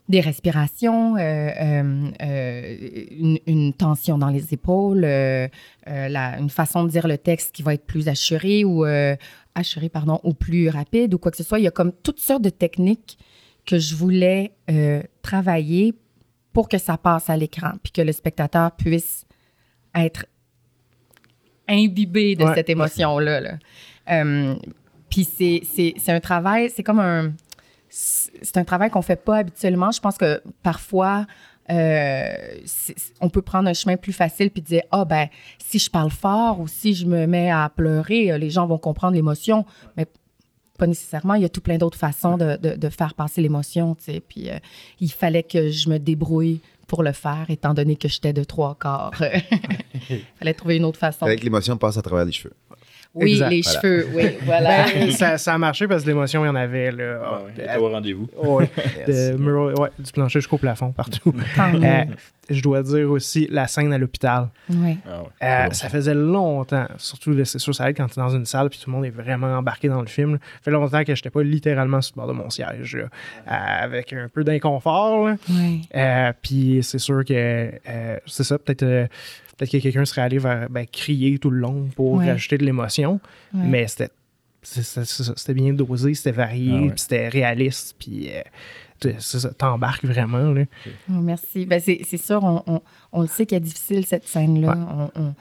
des 0.09 0.20
respirations, 0.20 1.16
euh, 1.16 2.11
euh, 2.20 3.38
une, 3.46 3.73
tension 3.75 4.18
dans 4.18 4.29
les 4.29 4.53
épaules, 4.53 5.05
une 5.05 6.51
façon 6.51 6.85
de 6.85 6.90
dire 6.90 7.07
le 7.07 7.16
texte 7.16 7.53
qui 7.53 7.62
va 7.62 7.75
être 7.75 7.87
plus 7.87 8.09
assuré 8.09 8.64
ou 8.64 8.85
ou 8.85 10.35
plus 10.35 10.68
rapide 10.68 11.14
ou 11.14 11.18
quoi 11.18 11.31
que 11.31 11.37
ce 11.37 11.44
soit. 11.44 11.59
Il 11.59 11.64
y 11.64 11.68
a 11.68 11.73
comme 11.73 11.92
toutes 11.92 12.20
sortes 12.20 12.42
de 12.42 12.51
techniques 12.51 13.18
que 13.66 13.79
je 13.79 13.94
voulais 13.94 14.53
travailler 15.23 15.94
pour 16.53 16.68
que 16.68 16.79
ça 16.79 16.96
passe 16.96 17.31
à 17.31 17.37
l'écran 17.37 17.73
puis 17.83 17.92
que 17.92 18.03
le 18.03 18.12
spectateur 18.12 18.73
puisse 18.73 19.27
être 19.94 20.27
imbibé 21.70 22.37
de 22.37 22.44
cette 22.54 22.68
émotion-là. 22.68 23.40
Euh, 24.11 24.54
puis 25.09 25.24
c'est 25.24 26.09
un 26.09 26.20
travail, 26.20 26.70
c'est 26.74 26.83
comme 26.83 27.00
un... 27.00 27.33
C'est 27.92 28.56
un 28.56 28.62
travail 28.62 28.88
qu'on 28.88 29.02
fait 29.02 29.16
pas 29.16 29.38
habituellement. 29.38 29.90
Je 29.90 29.98
pense 29.98 30.16
que 30.16 30.40
parfois, 30.62 31.26
euh, 31.70 32.28
on 33.20 33.28
peut 33.28 33.42
prendre 33.42 33.68
un 33.68 33.72
chemin 33.72 33.96
plus 33.96 34.12
facile 34.12 34.52
puis 34.52 34.62
dire 34.62 34.83
ah 34.92 35.04
ben 35.04 35.26
si 35.59 35.80
je 35.80 35.90
parle 35.90 36.12
fort 36.12 36.61
ou 36.61 36.68
si 36.68 36.94
je 36.94 37.04
me 37.04 37.26
mets 37.26 37.50
à 37.50 37.68
pleurer, 37.68 38.30
euh, 38.30 38.38
les 38.38 38.48
gens 38.48 38.64
vont 38.68 38.78
comprendre 38.78 39.14
l'émotion, 39.14 39.66
mais 39.96 40.06
pas 40.78 40.87
nécessairement. 40.87 41.35
Il 41.35 41.42
y 41.42 41.44
a 41.44 41.48
tout 41.48 41.61
plein 41.61 41.78
d'autres 41.78 41.98
façons 41.98 42.37
de, 42.37 42.56
de, 42.56 42.88
faire 42.90 43.14
passer 43.14 43.40
l'émotion, 43.40 43.96
tu 43.96 44.04
sais. 44.04 44.20
Puis 44.20 44.48
il 45.00 45.11
fallait 45.11 45.42
que 45.42 45.70
je 45.70 45.90
me 45.90 45.98
débrouille 45.98 46.61
pour 46.90 47.05
le 47.05 47.12
faire, 47.12 47.46
étant 47.48 47.72
donné 47.72 47.94
que 47.94 48.09
j'étais 48.09 48.33
de 48.33 48.42
trois 48.42 48.74
quarts. 48.74 49.12
Il 50.11 50.24
fallait 50.40 50.55
trouver 50.55 50.76
une 50.76 50.85
autre 50.85 50.98
façon. 50.98 51.24
Avec 51.24 51.44
l'émotion, 51.44 51.76
passe 51.76 51.96
à 51.96 52.03
travers 52.03 52.24
les 52.24 52.33
cheveux. 52.33 52.53
Oui, 53.12 53.42
les 53.51 53.62
cheveux, 53.62 54.07
oui, 54.14 54.37
voilà. 54.44 54.85
Ben, 54.85 55.11
ça, 55.11 55.37
ça, 55.37 55.55
a 55.55 55.59
marché 55.59 55.88
parce 55.88 56.05
que 56.05 56.09
l'émotion, 56.09 56.44
il 56.44 56.46
y 56.46 56.51
en 56.51 56.55
avait. 56.55 56.92
Là, 56.92 57.42
ah, 57.68 57.81
au 57.81 57.88
rendez-vous. 57.88 58.29
Oui, 58.42 58.64
ouais, 59.09 59.90
du 59.99 60.12
plancher 60.12 60.40
jusqu'au 60.40 60.59
plafond, 60.59 60.92
partout. 60.92 61.35
Euh, 61.59 62.05
je 62.49 62.62
dois 62.62 62.83
dire 62.83 63.11
aussi 63.11 63.49
la 63.51 63.66
scène 63.66 63.92
à 63.92 63.99
l'hôpital. 63.99 64.49
Oui. 64.68 64.99
Ah 65.42 65.66
euh, 65.66 65.70
ça 65.73 65.88
faisait 65.88 66.14
longtemps, 66.14 66.87
surtout, 66.99 67.44
c'est 67.44 67.59
sûr, 67.59 67.75
ça 67.75 67.90
aide 67.90 67.96
quand 67.96 68.07
tu 68.07 68.18
es 68.18 68.23
dans 68.23 68.31
une 68.31 68.46
salle 68.46 68.70
puis 68.70 68.79
tout 68.79 68.90
le 68.90 68.96
monde 68.96 69.05
est 69.05 69.11
vraiment 69.11 69.59
embarqué 69.59 69.88
dans 69.88 70.01
le 70.01 70.07
film. 70.07 70.38
Ça 70.40 70.64
fait 70.64 70.70
longtemps 70.70 71.03
que 71.05 71.14
je 71.14 71.20
n'étais 71.20 71.31
pas 71.31 71.42
littéralement 71.42 72.01
sur 72.01 72.14
le 72.16 72.20
bord 72.20 72.29
de 72.29 72.38
mon 72.38 72.51
siège, 72.51 72.96
euh, 72.96 73.07
avec 73.46 74.12
un 74.12 74.29
peu 74.29 74.44
d'inconfort. 74.44 75.31
Oui. 75.49 75.88
puis 76.42 76.81
c'est 76.83 76.99
sûr 76.99 77.25
que 77.25 77.70
c'est 78.27 78.44
ça, 78.44 78.59
peut-être 78.59 79.09
Peut-être 79.61 79.73
que 79.73 79.77
quelqu'un 79.77 80.07
serait 80.07 80.23
allé 80.23 80.38
vers, 80.38 80.70
ben, 80.70 80.87
crier 80.87 81.38
tout 81.38 81.51
le 81.51 81.59
long 81.59 81.90
pour 81.94 82.18
rajouter 82.20 82.57
de 82.57 82.64
l'émotion, 82.64 83.20
mais 83.53 83.87
c'était 83.88 84.09
c'était 84.62 85.55
bien 85.55 85.75
dosé, 85.75 86.14
c'était 86.14 86.33
varié, 86.33 86.88
ah 86.90 86.92
c'était 86.96 87.29
réaliste, 87.29 87.94
puis 87.99 88.31
euh, 88.31 89.12
t'embarques 89.59 90.05
vraiment. 90.05 90.53
Là. 90.53 90.64
Oh, 91.11 91.20
merci. 91.20 91.66
Ben, 91.66 91.79
c'est 91.79 92.16
sûr, 92.16 92.42
on, 92.42 92.62
on, 92.66 92.83
on, 93.12 93.20
le 93.20 93.27
sait 93.27 93.44
qu'elle 93.44 93.59
est 93.59 93.66
difficile, 93.66 94.07
cette 94.07 94.27
scène-là. 94.27 95.11
On, 95.14 95.35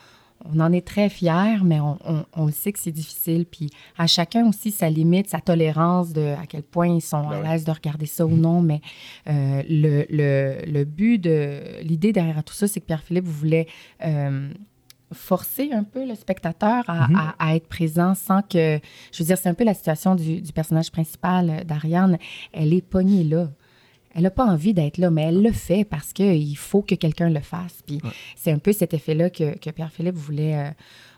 on 0.45 0.60
en 0.60 0.71
est 0.71 0.86
très 0.86 1.10
fiers, 1.10 1.60
mais 1.63 1.80
on, 1.80 1.97
on, 2.34 2.45
le 2.45 2.52
sait 2.52 2.71
que 2.71 2.80
c'est 2.80 2.91
difficile. 2.91 3.45
Puis 3.45 3.69
à 3.97 4.08
chacun 4.08 4.47
aussi 4.47 4.71
sa 4.71 4.89
limite, 4.89 5.30
sa 5.30 5.39
tolérance 5.39 6.13
de 6.13 6.34
à 6.41 6.45
quel 6.47 6.63
point 6.63 6.88
ils 6.88 7.02
sont 7.02 7.28
ben 7.28 7.43
à 7.43 7.52
l'aise 7.52 7.65
de 7.65 7.71
regarder 7.71 8.06
ça 8.06 8.25
ou 8.25 8.36
non. 8.36 8.62
Mais 8.62 8.82
euh, 9.28 9.62
le, 9.69 10.06
le, 10.10 10.65
le, 10.65 10.84
but 10.86 11.17
de 11.17 11.82
l'idée 11.82 12.13
derrière 12.13 12.43
tout 12.43 12.54
ça, 12.54 12.67
c'est 12.67 12.80
que 12.80 12.86
Pierre-Philippe 12.86 13.28
voulait 13.28 13.67
euh, 14.06 14.49
forcer 15.12 15.71
un 15.73 15.84
peu 15.84 16.08
le 16.08 16.15
spectateur 16.15 16.84
à, 16.88 17.08
mm-hmm. 17.08 17.34
à, 17.38 17.56
être 17.56 17.67
présent 17.67 18.15
sans 18.15 18.41
que. 18.41 18.80
Je 19.12 19.23
veux 19.23 19.25
dire, 19.25 19.38
c'est 19.38 19.49
un 19.49 19.54
peu 19.54 19.65
la 19.65 19.73
situation 19.73 20.15
du, 20.15 20.41
du 20.41 20.54
personnage 20.54 20.91
principal 20.91 21.65
d'Ariane. 21.65 22.17
Elle 22.54 22.73
est 22.73 22.82
pognée 22.82 23.23
là 23.23 23.49
elle 24.15 24.24
n'a 24.24 24.32
pas 24.32 24.45
envie 24.45 24.74
d'être 24.74 24.98
là, 24.98 25.12
mais 25.12 25.24
elle 25.24 25.41
le 25.41 25.52
fait 25.52 25.84
parce 25.84 26.13
qu'il 26.13 26.58
faut 26.58 26.82
que 26.82 26.95
quelqu'un 26.95 27.30
le 27.30 27.39
fasse. 27.39 27.82
Puis 27.86 28.02
c'est 28.36 28.52
un 28.52 28.58
peu 28.58 28.74
cet 28.74 28.93
effet-là 28.93 29.30
que, 29.30 29.58
Pierre-Philippe 29.72 30.15
voulait, 30.15 30.58
euh, 30.58 30.72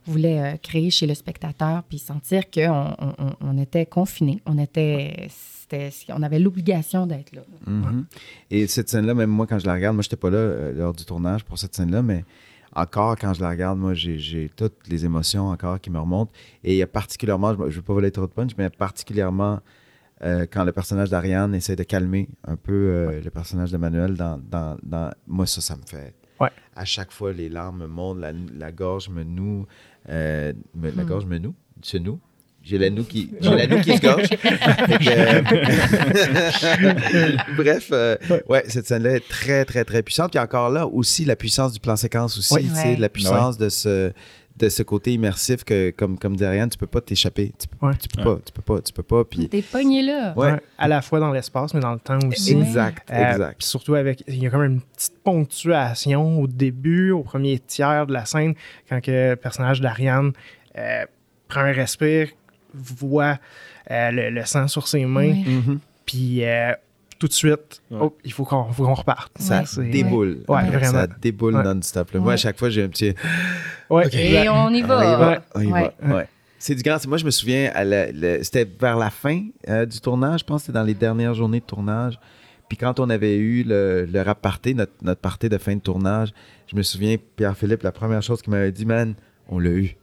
voulait 0.06 0.40
euh, 0.40 0.58
créer 0.58 0.90
chez 0.90 1.08
le 1.08 1.14
spectateur, 1.14 1.84
puis 1.84 2.00
sentir 2.00 2.50
qu'on 2.52 2.96
on, 3.40 3.58
était 3.58 3.86
confiné, 3.86 4.42
on 4.46 4.58
était, 4.58 5.30
on 6.10 6.22
avait 6.22 6.40
l'obligation 6.40 7.08
d'être 7.08 7.34
là. 7.34 7.42
Mm-hmm. 7.68 8.04
Et 8.52 8.68
cette 8.68 8.90
scène-là, 8.90 9.14
même 9.14 9.30
moi, 9.30 9.48
quand 9.48 9.60
je 9.60 9.66
la 9.66 9.74
regarde, 9.74 9.96
moi, 9.96 10.04
je 10.04 10.08
n'étais 10.08 10.18
pas 10.18 10.30
là 10.30 10.38
euh, 10.38 10.74
lors 10.74 10.94
du 10.94 11.06
tournage 11.06 11.46
pour 11.46 11.58
cette 11.58 11.74
scène-là, 11.74 12.02
mais 12.02 12.26
encore, 12.74 13.18
quand 13.18 13.34
je 13.34 13.42
la 13.42 13.50
regarde, 13.50 13.80
moi, 13.80 13.94
j'ai 13.94 14.50
toutes 14.56 14.88
les 14.88 15.06
émotions 15.06 15.50
encore 15.50 15.80
qui 15.80 15.90
me 15.90 16.00
remontent. 16.00 16.32
Et 16.64 16.74
il 16.74 16.78
y 16.78 16.82
a 16.82 16.88
particulièrement, 16.88 17.54
je 17.54 17.64
ne 17.64 17.70
veux 17.70 17.82
pas 17.82 17.94
voler 17.94 18.12
trop 18.12 18.28
de 18.28 18.32
punch, 18.32 18.52
mais 18.58 18.70
particulièrement 18.70 19.60
euh, 20.24 20.46
quand 20.52 20.64
le 20.64 20.72
personnage 20.72 21.10
d'Ariane 21.10 21.56
essaie 21.56 21.76
de 21.76 21.84
calmer 21.84 22.30
un 22.46 22.56
peu 22.56 22.74
euh, 22.74 23.22
le 23.22 23.30
personnage 23.32 23.72
d'Emmanuel 23.72 24.16
dans, 24.16 24.40
dans, 24.84 25.12
Moi, 25.28 25.48
ça, 25.48 25.62
ça 25.62 25.76
me 25.76 25.82
fait... 25.86 26.14
À 26.76 26.86
chaque 26.86 27.12
fois, 27.12 27.34
les 27.34 27.50
larmes 27.50 27.82
me 27.82 27.88
montent, 27.88 28.18
la, 28.18 28.72
gorge 28.72 29.10
me 29.10 29.24
noue, 29.24 29.68
euh, 30.10 30.54
la 30.82 30.90
hmm. 30.90 31.06
gorge 31.06 31.26
me 31.26 31.38
noue, 31.38 31.54
se 31.82 31.98
noue. 31.98 32.20
J'ai 32.64 32.78
la 32.78 32.90
noue 32.90 33.04
qui, 33.04 33.32
j'ai 33.42 33.56
la 33.56 33.68
noue 33.68 33.82
qui 33.82 33.96
se 33.96 34.02
gorge. 34.02 34.30
Bref, 37.58 37.92
ouais, 38.48 38.64
cette 38.68 38.88
scène-là 38.88 39.16
est 39.16 39.28
très, 39.28 39.66
très, 39.66 39.84
très 39.84 40.02
puissante. 40.02 40.32
Puis 40.32 40.40
encore 40.40 40.70
là, 40.70 40.88
aussi, 40.88 41.26
la 41.26 41.36
puissance 41.36 41.74
du 41.74 41.80
plan 41.80 41.96
séquence 41.96 42.38
aussi, 42.38 42.56
oui. 42.56 42.96
la 42.98 43.10
puissance 43.10 43.58
de 43.58 43.70
ce 43.70 44.12
de 44.66 44.70
ce 44.70 44.84
côté 44.84 45.14
immersif 45.14 45.64
que, 45.64 45.92
comme, 45.92 46.18
comme 46.18 46.36
dit 46.36 46.46
Ariane, 46.46 46.70
tu 46.70 46.78
peux 46.78 46.88
pas 46.88 47.02
t'échapper. 47.02 47.52
Tu, 47.58 47.68
peux 47.68 47.78
pas, 47.78 47.94
tu 47.94 48.08
peux 48.08 48.62
pas, 48.62 48.82
tu 48.82 48.94
peux 48.94 49.04
pas. 49.04 49.24
Puis... 49.24 49.50
T'es 49.50 49.62
pogné 49.62 50.02
là. 50.02 50.34
Ouais. 50.36 50.60
À 50.78 50.88
la 50.88 51.02
fois 51.02 51.20
dans 51.20 51.32
l'espace, 51.32 51.74
mais 51.74 51.80
dans 51.80 51.94
le 51.94 52.00
temps 52.00 52.20
aussi. 52.28 52.54
Exact, 52.54 53.10
euh, 53.12 53.32
exact. 53.32 53.64
surtout 53.64 53.96
avec, 53.96 54.24
il 54.28 54.42
y 54.42 54.48
a 54.48 54.50
quand 54.50 54.60
même 54.60 54.74
une 54.74 54.82
petite 54.82 55.18
ponctuation 55.24 56.42
au 56.42 56.48
début, 56.48 57.12
au 57.12 57.24
premier 57.24 57.60
tiers 57.60 58.06
de 58.06 58.14
la 58.14 58.26
scène, 58.26 58.54
quand 58.90 59.00
le 59.08 59.36
personnage 59.36 59.82
d'Ariane 59.82 60.32
euh, 60.78 61.06
prend 61.48 61.62
un 61.62 61.72
respire, 61.72 62.30
voit 62.74 63.40
euh, 63.90 64.12
le, 64.12 64.46
sang 64.46 64.68
sur 64.68 64.88
ses 64.88 65.06
mains, 65.06 65.34
mm-hmm. 65.34 65.78
puis 66.06 66.44
tout 67.22 67.28
de 67.28 67.34
suite, 67.34 67.84
oh, 67.92 68.18
il 68.26 68.34
faut 68.34 68.46
qu'on 68.46 68.64
reparte. 68.64 69.32
Ça 69.38 69.64
déboule. 69.78 70.44
Ouais, 70.48 70.66
vraiment. 70.66 70.92
Ça 70.92 71.06
déboule 71.08 71.62
non-stop. 71.62 72.16
Moi, 72.16 72.34
à 72.34 72.38
chaque 72.38 72.58
fois, 72.58 72.72
j'ai 72.72 72.82
un 72.82 72.88
petit. 72.88 73.14
Et 74.12 74.50
on 74.50 74.70
y 74.72 74.82
va. 74.82 75.44
On 75.54 75.62
y 75.62 75.70
va. 75.70 75.94
C'est 76.58 76.74
du 76.74 76.82
grand. 76.82 77.06
Moi, 77.08 77.18
je 77.18 77.26
me 77.26 77.30
souviens, 77.30 77.72
c'était 78.42 78.68
vers 78.80 78.98
la 78.98 79.12
fin 79.12 79.46
euh, 79.70 79.86
du 79.86 80.00
tournage, 80.00 80.40
je 80.40 80.46
pense 80.46 80.62
que 80.62 80.66
c'était 80.68 80.80
dans 80.80 80.84
les 80.84 80.94
dernières 80.96 81.36
journées 81.36 81.60
de 81.60 81.66
tournage. 81.66 82.20
Puis 82.70 82.78
quand 82.78 83.00
on 83.00 83.10
avait 83.10 83.36
eu 83.38 83.64
le, 83.64 84.06
le 84.06 84.22
rap 84.22 84.42
party, 84.42 84.76
notre, 84.76 84.94
notre 85.02 85.22
party 85.22 85.50
de 85.50 85.58
fin 85.58 85.76
de 85.76 85.82
tournage, 85.82 86.30
je 86.68 86.76
me 86.76 86.84
souviens, 86.84 87.18
Pierre-Philippe, 87.36 87.84
la 87.84 87.92
première 87.92 88.22
chose 88.22 88.42
qu'il 88.42 88.52
m'avait 88.52 88.72
dit, 88.72 88.86
man, 88.86 89.16
on 89.50 89.60
l'a 89.60 89.72
eu. 89.72 89.98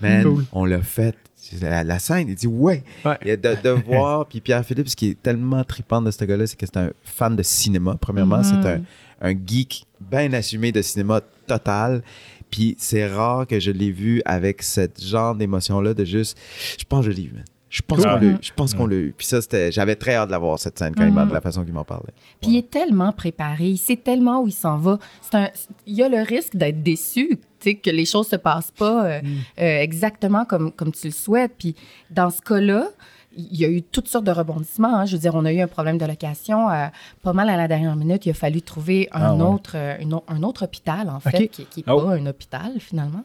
Man, 0.00 0.44
on 0.52 0.64
l'a 0.64 0.80
fait 0.82 1.16
la, 1.60 1.98
scène. 1.98 2.28
Il 2.28 2.34
dit 2.34 2.46
ouais. 2.46 2.82
de, 3.04 3.70
voir, 3.86 4.26
puis 4.26 4.40
Pierre-Philippe, 4.40 4.88
ce 4.88 4.96
qui 4.96 5.10
est 5.10 5.22
tellement 5.22 5.64
trippant 5.64 6.02
de 6.02 6.10
ce 6.10 6.24
gars-là, 6.24 6.46
c'est 6.46 6.56
que 6.56 6.66
c'est 6.66 6.78
un 6.78 6.90
fan 7.02 7.36
de 7.36 7.42
cinéma. 7.42 7.96
Premièrement, 8.00 8.42
c'est 8.42 8.54
mm-hmm. 8.54 8.82
un, 9.22 9.32
geek 9.32 9.86
bien 10.00 10.32
assumé 10.32 10.72
de 10.72 10.82
cinéma 10.82 11.20
total. 11.46 12.02
Puis 12.50 12.76
c'est 12.78 13.06
rare 13.06 13.46
que 13.46 13.58
je 13.58 13.70
l'ai 13.70 13.90
vu 13.90 14.22
avec 14.24 14.62
ce 14.62 14.88
genre 15.00 15.34
d'émotion-là 15.34 15.94
de 15.94 16.04
juste, 16.04 16.38
je 16.78 16.84
pense 16.84 17.04
que 17.04 17.10
je 17.10 17.16
l'ai 17.16 17.26
vu. 17.26 17.42
Je 17.76 17.82
pense 17.82 18.02
qu'on 18.02 18.16
l'a 18.16 18.24
eu. 18.24 18.36
Je 18.40 18.52
pense 18.54 18.74
qu'on 18.74 18.86
l'a 18.86 18.96
eu. 18.96 19.14
Puis 19.16 19.26
ça, 19.26 19.42
c'était. 19.42 19.70
J'avais 19.70 19.96
très 19.96 20.14
hâte 20.14 20.28
de 20.28 20.32
la 20.32 20.38
voir, 20.38 20.58
cette 20.58 20.78
scène, 20.78 20.94
quand 20.94 21.04
il 21.04 21.12
de 21.12 21.32
la 21.32 21.42
façon 21.42 21.62
qu'il 21.62 21.74
m'en 21.74 21.84
parlait. 21.84 22.14
Puis 22.40 22.52
il 22.52 22.56
est 22.56 22.70
tellement 22.70 23.12
préparé. 23.12 23.66
Il 23.66 23.76
sait 23.76 23.96
tellement 23.96 24.40
où 24.40 24.48
il 24.48 24.52
s'en 24.52 24.78
va. 24.78 24.98
Un, 25.34 25.50
il 25.86 25.94
y 25.94 26.02
a 26.02 26.08
le 26.08 26.22
risque 26.22 26.56
d'être 26.56 26.82
déçu, 26.82 27.38
que 27.62 27.90
les 27.90 28.06
choses 28.06 28.28
se 28.28 28.36
passent 28.36 28.70
pas 28.70 29.04
euh, 29.04 29.20
mm. 29.20 29.26
euh, 29.60 29.80
exactement 29.80 30.46
comme, 30.46 30.72
comme 30.72 30.90
tu 30.90 31.08
le 31.08 31.12
souhaites. 31.12 31.52
Puis 31.58 31.74
dans 32.10 32.30
ce 32.30 32.40
cas-là, 32.40 32.88
il 33.36 33.56
y 33.56 33.66
a 33.66 33.68
eu 33.68 33.82
toutes 33.82 34.08
sortes 34.08 34.24
de 34.24 34.30
rebondissements. 34.30 34.96
Hein. 34.96 35.04
Je 35.04 35.16
veux 35.16 35.20
dire, 35.20 35.34
on 35.34 35.44
a 35.44 35.52
eu 35.52 35.60
un 35.60 35.66
problème 35.66 35.98
de 35.98 36.06
location. 36.06 36.70
Euh, 36.70 36.86
pas 37.22 37.34
mal 37.34 37.50
à 37.50 37.58
la 37.58 37.68
dernière 37.68 37.96
minute, 37.96 38.24
il 38.24 38.30
a 38.30 38.34
fallu 38.34 38.62
trouver 38.62 39.10
un, 39.12 39.38
ah 39.38 39.44
autre, 39.44 39.76
un 39.76 40.42
autre 40.42 40.64
hôpital, 40.64 41.10
en 41.10 41.20
fait, 41.20 41.48
qui 41.48 41.66
n'est 41.76 41.84
ah 41.86 41.94
pas 41.94 42.14
un 42.14 42.24
hôpital, 42.24 42.72
finalement 42.78 43.24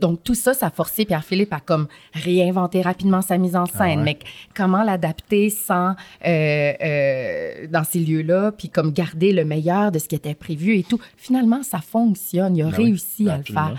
donc, 0.00 0.24
tout 0.24 0.34
ça, 0.34 0.54
ça 0.54 0.66
a 0.66 0.70
forcé 0.70 1.04
Pierre-Philippe 1.04 1.52
à 1.52 1.60
comme 1.60 1.86
réinventer 2.14 2.82
rapidement 2.82 3.22
sa 3.22 3.38
mise 3.38 3.56
en 3.56 3.66
scène, 3.66 4.00
ah 4.00 4.04
mais 4.04 4.18
comment 4.54 4.82
l'adapter 4.82 5.50
sans, 5.50 5.90
euh, 6.26 6.72
euh, 6.82 7.66
dans 7.70 7.84
ces 7.84 8.00
lieux-là, 8.00 8.52
puis 8.52 8.68
comme 8.68 8.92
garder 8.92 9.32
le 9.32 9.44
meilleur 9.44 9.92
de 9.92 9.98
ce 9.98 10.08
qui 10.08 10.14
était 10.14 10.34
prévu 10.34 10.78
et 10.78 10.82
tout? 10.82 11.00
Finalement, 11.16 11.62
ça 11.62 11.78
fonctionne. 11.78 12.56
Il 12.56 12.62
a 12.62 12.66
ben 12.66 12.76
réussi 12.76 13.28
à 13.28 13.38
le 13.38 13.44
faire. 13.44 13.76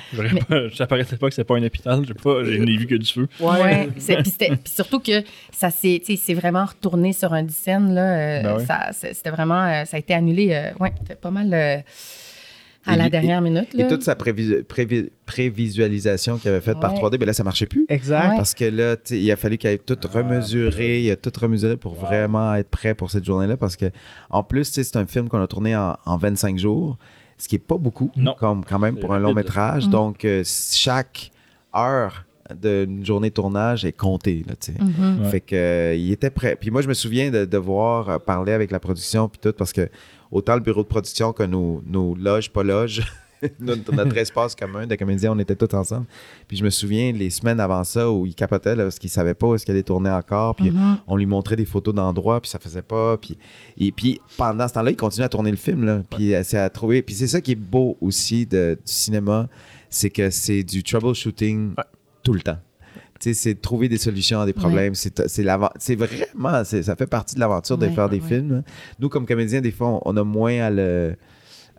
Mais... 0.49 0.69
ça 0.75 0.87
paraissait 0.87 1.17
pas 1.17 1.29
que 1.29 1.35
c'est 1.35 1.43
pas 1.43 1.57
un 1.57 1.63
hôpital. 1.63 2.05
Je 2.07 2.13
pas, 2.13 2.41
n'ai 2.43 2.77
vu 2.77 2.87
que 2.87 2.95
du 2.95 3.11
feu. 3.11 3.27
Oui, 3.39 3.87
puis 3.95 4.61
surtout 4.65 4.99
que 4.99 5.23
ça 5.51 5.71
s'est 5.71 6.33
vraiment 6.33 6.65
retourné 6.65 7.13
sur 7.13 7.33
un 7.33 7.47
scène. 7.49 7.93
Là, 7.93 8.01
euh, 8.01 8.59
ben 8.65 8.91
C'était 8.91 9.31
vraiment, 9.31 9.83
ça 9.85 9.97
a 9.97 9.99
été 9.99 10.13
annulé. 10.13 10.71
ouais, 10.79 10.93
pas 11.21 11.31
mal 11.31 11.83
à 12.85 12.97
la 12.97 13.09
dernière 13.09 13.41
minute. 13.41 13.67
Et 13.77 13.87
toute 13.87 14.03
sa 14.03 14.15
prévisualisation 14.15 16.37
qu'il 16.37 16.49
avait 16.49 16.61
faite 16.61 16.79
par 16.79 16.93
3D, 16.93 17.13
mais 17.13 17.17
ben 17.19 17.25
là, 17.27 17.33
ça 17.33 17.43
marchait 17.43 17.65
plus. 17.65 17.85
Exact. 17.89 18.35
Parce 18.35 18.53
que 18.53 18.65
là, 18.65 18.95
il 19.09 19.31
a 19.31 19.35
fallu 19.35 19.57
qu'il 19.57 19.69
ait 19.69 19.77
tout 19.77 19.97
remesuré, 20.11 21.01
il 21.01 21.11
a 21.11 21.15
tout 21.15 21.31
remesuré 21.39 21.77
pour 21.77 21.95
vraiment 21.95 22.53
être 22.55 22.69
prêt 22.69 22.93
pour 22.93 23.11
cette 23.11 23.25
journée-là. 23.25 23.57
Parce 23.57 23.75
que, 23.75 23.85
en 24.29 24.43
plus, 24.43 24.65
c'est 24.65 24.95
un 24.95 25.05
film 25.05 25.29
qu'on 25.29 25.41
a 25.41 25.47
tourné 25.47 25.75
en, 25.75 26.17
25 26.17 26.57
jours, 26.57 26.97
ce 27.37 27.47
qui 27.47 27.55
n'est 27.55 27.59
pas 27.59 27.77
beaucoup, 27.77 28.11
comme 28.37 28.63
quand 28.65 28.79
même 28.79 28.97
pour 28.97 29.13
un 29.13 29.19
long 29.19 29.33
métrage. 29.33 29.87
Mm. 29.87 29.91
Donc, 29.91 30.25
euh, 30.25 30.43
chaque 30.45 31.31
heure 31.75 32.25
d'une 32.61 33.05
journée 33.05 33.29
de 33.29 33.33
tournage 33.33 33.85
est 33.85 33.93
comptée. 33.93 34.43
Là, 34.45 34.53
mm-hmm. 34.53 35.29
Fait 35.29 35.39
que, 35.39 35.55
euh, 35.55 35.95
il 35.95 36.11
était 36.11 36.29
prêt. 36.29 36.57
Puis 36.59 36.71
moi, 36.71 36.81
je 36.81 36.87
me 36.87 36.93
souviens 36.93 37.31
de 37.31 37.45
devoir 37.45 38.19
parler 38.21 38.51
avec 38.51 38.71
la 38.71 38.79
production, 38.79 39.29
puis 39.29 39.39
tout, 39.41 39.53
parce 39.57 39.71
que 39.71 39.89
autant 40.33 40.55
le 40.55 40.61
bureau 40.61 40.81
de 40.81 40.87
production 40.87 41.31
que 41.31 41.43
nos, 41.43 41.81
nos 41.85 42.15
loges, 42.15 42.51
pas 42.51 42.63
loges, 42.63 43.03
notre, 43.59 44.17
espace 44.17 44.55
commun 44.55 44.87
de 44.87 44.95
comédiens, 44.95 45.31
on 45.31 45.39
était 45.39 45.55
tous 45.55 45.75
ensemble. 45.75 46.07
Puis 46.47 46.57
je 46.57 46.63
me 46.63 46.69
souviens 46.69 47.11
les 47.11 47.29
semaines 47.29 47.59
avant 47.59 47.83
ça 47.83 48.09
où 48.11 48.25
il 48.25 48.33
capotait 48.33 48.75
parce 48.75 48.97
qu'il 48.97 49.09
savait 49.09 49.35
pas 49.35 49.47
où 49.47 49.55
est-ce 49.55 49.65
qu'il 49.65 49.73
allait 49.73 49.83
tourner 49.83 50.09
encore. 50.09 50.55
Puis 50.55 50.71
mm-hmm. 50.71 50.97
on 51.07 51.15
lui 51.15 51.27
montrait 51.27 51.55
des 51.55 51.65
photos 51.65 51.93
d'endroits, 51.93 52.41
puis 52.41 52.49
ça 52.49 52.57
faisait 52.57 52.81
pas. 52.81 53.17
Puis, 53.17 53.37
et 53.77 53.91
puis 53.91 54.19
pendant 54.37 54.67
ce 54.67 54.73
temps-là, 54.73 54.91
il 54.91 54.97
continuait 54.97 55.25
à 55.25 55.29
tourner 55.29 55.51
le 55.51 55.57
film. 55.57 55.85
Là, 55.85 56.01
puis 56.09 56.33
c'est 56.43 56.57
à 56.57 56.69
trouver. 56.69 57.03
Puis 57.03 57.15
c'est 57.15 57.27
ça 57.27 57.39
qui 57.39 57.51
est 57.51 57.55
beau 57.55 57.95
aussi 58.01 58.47
de, 58.47 58.77
du 58.83 58.91
cinéma, 58.91 59.47
c'est 59.89 60.09
que 60.09 60.31
c'est 60.31 60.63
du 60.63 60.81
troubleshooting 60.81 61.75
tout 62.23 62.33
le 62.33 62.41
temps 62.41 62.57
c'est 63.31 63.53
de 63.53 63.59
trouver 63.59 63.87
des 63.87 63.97
solutions 63.97 64.41
à 64.41 64.45
des 64.45 64.53
problèmes. 64.53 64.93
C'est 64.95 65.95
vraiment, 65.95 66.63
ça 66.63 66.95
fait 66.95 67.07
partie 67.07 67.35
de 67.35 67.39
l'aventure 67.39 67.77
de 67.77 67.87
faire 67.87 68.09
des 68.09 68.19
films. 68.19 68.63
Nous, 68.99 69.09
comme 69.09 69.25
comédiens, 69.25 69.61
des 69.61 69.71
fois, 69.71 70.01
on, 70.03 70.17
a 70.17 70.23
moins 70.23 70.59
à 70.59 70.69
le, 70.69 71.15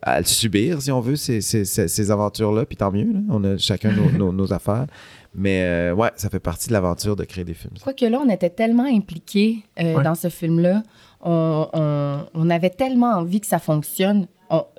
à 0.00 0.22
subir, 0.22 0.80
si 0.80 0.90
on 0.90 1.00
veut, 1.00 1.16
ces, 1.16 1.40
ces, 1.40 1.64
ces, 1.64 2.11
aventures-là. 2.11 2.64
Puis 2.64 2.76
tant 2.76 2.90
mieux, 2.90 3.07
on 3.28 3.44
a 3.44 3.59
chacun 3.59 3.92
nos, 3.92 4.33
nos, 4.33 4.52
affaires. 4.52 4.87
Mais 5.35 5.64
euh, 5.64 5.94
ouais, 5.94 6.11
ça 6.16 6.30
fait 6.30 6.40
partie 6.40 6.68
de 6.68 6.72
l'aventure 6.72 7.16
de 7.16 7.24
créer 7.24 7.44
des 7.44 7.54
films. 7.54 7.74
Quoique 7.83 8.04
là, 8.04 8.20
on 8.24 8.30
était 8.30 8.50
tellement 8.50 8.87
impliqués 8.87 9.64
euh, 9.80 10.02
dans 10.02 10.14
ce 10.14 10.28
film-là. 10.28 10.83
On, 11.20 11.68
on, 11.72 12.18
on, 12.35 12.50
avait 12.50 12.70
tellement 12.70 13.12
envie 13.14 13.40
que 13.40 13.46
ça 13.46 13.59
fonctionne 13.59 14.28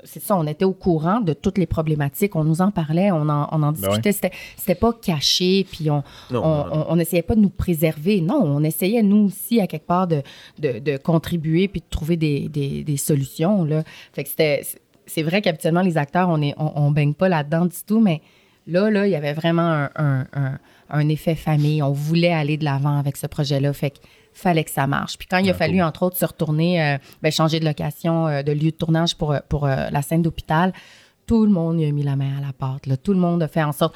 c'est 0.04 0.22
ça, 0.22 0.38
on 0.38 0.46
était 0.48 0.66
au 0.66 0.74
courant 0.74 1.22
de 1.22 1.34
toutes 1.34 1.58
les 1.58 1.66
problématiques, 1.66 2.36
on 2.36 2.44
nous 2.44 2.62
en 2.62 2.72
parlait, 2.72 3.12
on 3.12 3.30
en, 3.30 3.48
on 3.52 3.64
en 3.64 3.72
ben 3.72 3.74
discutait. 3.74 4.32
C'était 4.58 4.76
pas 4.76 4.94
caché, 4.94 5.66
puis 5.70 5.90
on 5.90 6.04
on, 6.32 7.00
essayait 7.00 7.22
pas 7.22 7.36
de 7.36 7.42
nous 7.42 7.50
préserver. 7.50 8.22
Non, 8.22 8.42
on 8.44 8.64
essayait, 8.64 9.04
nous 9.04 9.26
aussi, 9.28 9.60
à 9.60 9.68
quelque 9.68 9.88
part, 9.88 10.08
de, 10.08 10.22
de, 10.60 10.98
contribuer 10.98 11.68
puis 11.68 11.82
de 11.82 11.86
trouver 11.90 12.18
des, 12.18 12.50
des, 12.50 12.98
solutions. 12.98 13.64
Là. 13.64 13.84
Fait 14.14 14.24
que 14.24 14.30
c'était. 14.30 14.62
C'est 15.08 15.22
vrai 15.22 15.42
qu'habituellement, 15.42 15.84
les 15.84 15.98
acteurs, 15.98 16.30
on 16.30 16.40
ne 16.40 16.52
on, 16.58 16.90
baigne 16.90 17.14
pas 17.14 17.30
là-dedans 17.30 17.66
du 17.66 17.78
tout, 17.86 18.00
mais 18.00 18.22
là, 18.66 18.90
là, 18.90 19.06
il 19.06 19.12
y 19.12 19.16
avait 19.16 19.34
vraiment 19.34 19.88
un, 19.96 20.26
un, 20.34 20.58
un 20.90 21.10
effet 21.10 21.36
famille. 21.36 21.84
On 21.84 21.92
voulait 21.92 22.34
aller 22.34 22.58
de 22.58 22.66
l'avant 22.66 22.98
avec 22.98 23.16
ce 23.16 23.28
projet-là. 23.28 23.72
Fait 23.74 23.92
que 23.92 23.98
fallait 24.36 24.63
que 24.63 24.71
ça 24.71 24.86
marche. 24.86 25.17
Puis 25.17 25.28
quand 25.28 25.38
il 25.38 25.50
a 25.50 25.54
fallu, 25.54 25.82
entre 25.82 26.04
autres, 26.04 26.17
se 26.17 26.26
retourner, 26.26 26.82
euh, 26.84 26.98
ben, 27.24 27.32
changer 27.32 27.60
de 27.60 27.65
location, 27.65 28.28
euh, 28.28 28.43
de 28.43 28.52
lieu 28.52 28.71
de 28.71 28.76
tournage 28.76 29.15
pour, 29.15 29.32
euh, 29.32 29.39
pour 29.50 29.65
la 29.65 30.02
scène 30.02 30.21
d'hôpital, 30.21 30.74
tout 31.26 31.45
le 31.45 31.52
monde 31.52 31.80
y 31.80 31.86
a 31.86 31.91
mis 31.91 32.04
la 32.04 32.15
main 32.15 32.38
à 32.38 32.41
la 32.41 32.54
porte. 32.54 32.86
Là. 32.86 32.98
Tout 32.98 33.13
le 33.13 33.19
monde 33.19 33.41
a 33.41 33.48
fait 33.48 33.63
en 33.63 33.71
sorte. 33.71 33.95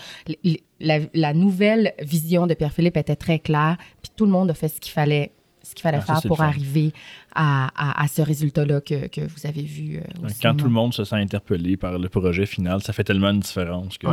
La, 0.79 1.33
nouvelle 1.33 1.93
vision 2.01 2.47
de 2.47 2.53
Pierre-Philippe 2.53 2.97
était 2.97 3.15
très 3.15 3.37
claire, 3.37 3.77
puis 4.01 4.11
tout 4.15 4.25
le 4.25 4.31
monde 4.31 4.49
a 4.49 4.53
fait 4.53 4.69
ce 4.69 4.79
qu'il 4.79 4.93
fallait 4.93 5.31
ce 5.61 5.75
qu'il 5.75 5.83
fallait 5.83 5.99
ah, 6.01 6.13
faire 6.15 6.21
pour 6.25 6.41
arriver 6.41 6.93
à, 7.35 7.69
à, 8.01 8.07
ce 8.07 8.23
résultat-là 8.23 8.81
que, 8.81 9.07
que, 9.07 9.21
vous 9.21 9.45
avez 9.45 9.61
vu. 9.61 10.01
Quand 10.41 10.55
tout 10.55 10.65
le 10.65 10.71
monde 10.71 10.95
se 10.95 11.03
sent 11.03 11.17
interpellé 11.17 11.77
par 11.77 11.99
le 11.99 12.09
projet 12.09 12.47
final, 12.47 12.81
ça 12.81 12.91
fait 12.91 13.03
tellement 13.03 13.29
une 13.29 13.41
différence 13.41 13.97
que 13.99 14.07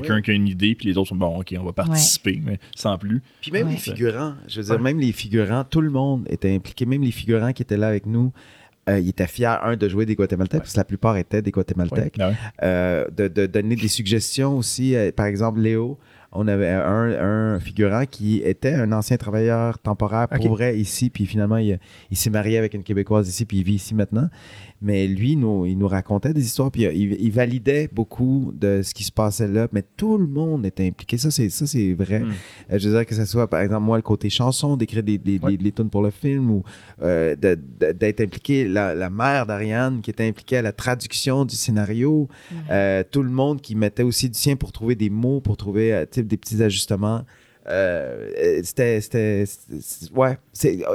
quelqu'un 0.00 0.22
qui 0.22 0.30
a 0.30 0.34
une 0.34 0.48
idée, 0.48 0.74
puis 0.74 0.88
les 0.88 0.98
autres 0.98 1.10
sont 1.10 1.16
bon, 1.16 1.40
ok, 1.40 1.54
on 1.58 1.64
va 1.64 1.72
participer, 1.72 2.40
mais 2.44 2.58
sans 2.74 2.98
plus. 2.98 3.22
Puis 3.40 3.50
même 3.50 3.68
les 3.68 3.76
figurants, 3.76 4.34
je 4.48 4.60
veux 4.60 4.66
dire, 4.66 4.80
même 4.80 4.98
les 4.98 5.12
figurants, 5.12 5.64
tout 5.64 5.80
le 5.80 5.90
monde 5.90 6.26
était 6.28 6.54
impliqué, 6.54 6.86
même 6.86 7.02
les 7.02 7.10
figurants 7.10 7.52
qui 7.52 7.62
étaient 7.62 7.76
là 7.76 7.88
avec 7.88 8.06
nous. 8.06 8.32
Euh, 8.88 9.00
ils 9.00 9.08
étaient 9.08 9.26
fiers, 9.26 9.56
un, 9.62 9.76
de 9.76 9.88
jouer 9.88 10.04
des 10.04 10.14
Guatémaltèques, 10.14 10.60
parce 10.60 10.74
que 10.74 10.78
la 10.78 10.84
plupart 10.84 11.16
étaient 11.16 11.40
des 11.40 11.50
Guatémaltèques. 11.50 12.18
Ben 12.18 12.34
euh, 12.62 13.06
de, 13.16 13.28
de, 13.28 13.46
donner 13.46 13.76
des 13.76 13.88
suggestions 13.88 14.58
aussi. 14.58 14.94
Euh, 14.94 15.10
par 15.10 15.24
exemple, 15.24 15.60
Léo, 15.60 15.98
on 16.34 16.48
avait 16.48 16.68
un, 16.68 17.58
figurant 17.60 18.04
qui 18.04 18.38
était 18.38 18.74
un 18.74 18.92
ancien 18.92 19.16
travailleur 19.16 19.78
temporaire 19.78 20.28
pour 20.28 20.48
vrai 20.48 20.78
ici, 20.78 21.08
puis 21.08 21.26
finalement, 21.26 21.56
il, 21.56 21.78
s'est 22.12 22.30
marié 22.30 22.58
avec 22.58 22.74
une 22.74 22.82
Québécoise 22.82 23.28
ici, 23.28 23.44
puis 23.44 23.58
il 23.58 23.64
vit 23.64 23.74
ici 23.74 23.94
maintenant. 23.94 24.28
Mais 24.84 25.06
lui, 25.06 25.34
nous, 25.34 25.64
il 25.64 25.78
nous 25.78 25.88
racontait 25.88 26.34
des 26.34 26.44
histoires, 26.44 26.70
puis 26.70 26.82
il, 26.82 27.32
validait 27.32 27.88
beaucoup 27.90 28.52
de 28.54 28.82
ce 28.82 28.92
qui 28.92 29.02
se 29.02 29.10
passait 29.10 29.48
là, 29.48 29.66
mais 29.72 29.82
tout 29.96 30.18
le 30.18 30.26
monde 30.26 30.66
était 30.66 30.86
impliqué. 30.86 31.16
Ça, 31.16 31.30
c'est, 31.30 31.48
ça, 31.48 31.66
c'est 31.66 31.94
vrai. 31.94 32.20
Hmm. 32.20 32.32
Euh, 32.70 32.78
je 32.78 32.90
veux 32.90 32.94
dire 32.94 33.06
que 33.06 33.14
ce 33.14 33.24
soit, 33.24 33.48
par 33.48 33.60
exemple, 33.60 33.84
moi, 33.86 33.96
le 33.96 34.02
côté 34.02 34.28
chanson, 34.28 34.76
d'écrire 34.76 35.02
des, 35.02 35.16
des, 35.16 35.40
tunes 35.72 35.88
pour 35.88 36.02
le 36.02 36.10
film, 36.10 36.50
ou 36.50 36.64
euh, 37.02 37.34
d'être 37.34 38.20
impliqué, 38.20 38.68
la, 38.68 39.08
mère 39.08 39.46
d'Ariane 39.46 40.02
qui 40.02 40.10
était 40.10 40.28
impliquée 40.28 40.58
à 40.58 40.62
la 40.62 40.72
traduction 40.72 41.46
du 41.46 41.56
scénario, 41.56 42.28
euh, 42.70 43.02
tout 43.10 43.22
le 43.22 43.30
monde 43.30 43.62
qui 43.62 43.74
mettait 43.74 44.02
aussi 44.02 44.28
du 44.28 44.38
sien 44.38 44.56
pour 44.56 44.70
trouver 44.70 44.96
des 44.96 45.08
mots, 45.08 45.40
pour 45.40 45.56
trouver 45.56 46.04
des 46.14 46.36
petits 46.36 46.62
ajustements. 46.62 47.24
Euh, 47.66 48.60
c'était, 48.62 49.00
c'était, 49.00 49.44
ouais, 50.14 50.38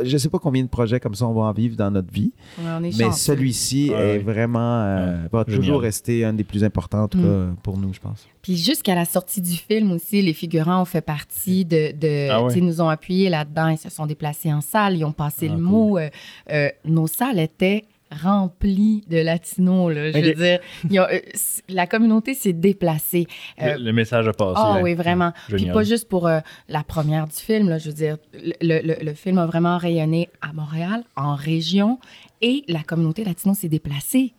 je 0.03 0.17
sais 0.17 0.29
pas 0.29 0.37
combien 0.37 0.63
de 0.63 0.69
projets 0.69 0.99
comme 0.99 1.15
ça 1.15 1.25
on 1.25 1.33
va 1.33 1.41
en 1.41 1.51
vivre 1.51 1.75
dans 1.75 1.89
notre 1.89 2.13
vie, 2.13 2.31
mais 2.59 3.11
celui-ci 3.11 3.89
est 3.89 4.19
vraiment, 4.19 4.83
euh, 4.83 5.17
va 5.31 5.45
toujours 5.45 5.81
rester 5.81 6.23
un 6.25 6.33
des 6.33 6.43
plus 6.43 6.63
importants 6.63 7.03
en 7.03 7.07
tout 7.07 7.17
mm. 7.17 7.23
cas 7.23 7.61
pour 7.63 7.77
nous, 7.77 7.93
je 7.93 7.99
pense. 7.99 8.27
Puis 8.41 8.55
jusqu'à 8.55 8.95
la 8.95 9.05
sortie 9.05 9.41
du 9.41 9.55
film 9.55 9.91
aussi, 9.91 10.21
les 10.21 10.33
figurants 10.33 10.81
ont 10.81 10.85
fait 10.85 11.01
partie 11.01 11.65
de, 11.65 11.91
de 11.91 12.29
ah 12.29 12.47
ils 12.55 12.63
nous 12.63 12.81
ont 12.81 12.89
appuyés 12.89 13.29
là-dedans, 13.29 13.69
ils 13.69 13.77
se 13.77 13.89
sont 13.89 14.05
déplacés 14.05 14.53
en 14.53 14.61
salle, 14.61 14.95
ils 14.95 15.05
ont 15.05 15.11
passé 15.11 15.47
ah, 15.49 15.55
le 15.55 15.59
mot. 15.59 15.97
Euh, 15.97 16.69
nos 16.85 17.07
salles 17.07 17.39
étaient 17.39 17.83
rempli 18.11 19.03
de 19.07 19.17
latinos. 19.17 19.93
Là. 19.93 20.11
Je 20.11 20.17
veux 20.17 20.33
dire, 20.33 20.59
euh, 20.91 21.19
la 21.67 21.87
communauté 21.87 22.33
s'est 22.33 22.53
déplacée. 22.53 23.27
Euh, 23.61 23.77
le, 23.77 23.91
message 23.91 24.27
a 24.27 24.33
passé. 24.33 24.59
Ah 24.61 24.79
oui, 24.81 24.95
vraiment. 24.95 25.31
Puis 25.47 25.65
pas 25.67 25.83
juste 25.83 26.07
pour 26.07 26.27
euh, 26.27 26.39
la 26.67 26.83
première 26.83 27.27
du 27.27 27.35
film. 27.35 27.69
Là, 27.69 27.77
je 27.77 27.89
veux 27.89 27.95
dire, 27.95 28.17
le, 28.33 29.03
le, 29.03 29.13
film 29.13 29.37
a 29.37 29.45
vraiment 29.45 29.77
rayonné 29.77 30.29
à 30.41 30.53
Montréal, 30.53 31.03
en 31.15 31.35
région, 31.35 31.99
et 32.41 32.63
la 32.67 32.83
communauté 32.83 33.23
latino 33.23 33.53
s'est 33.53 33.69
déplacée. 33.69 34.33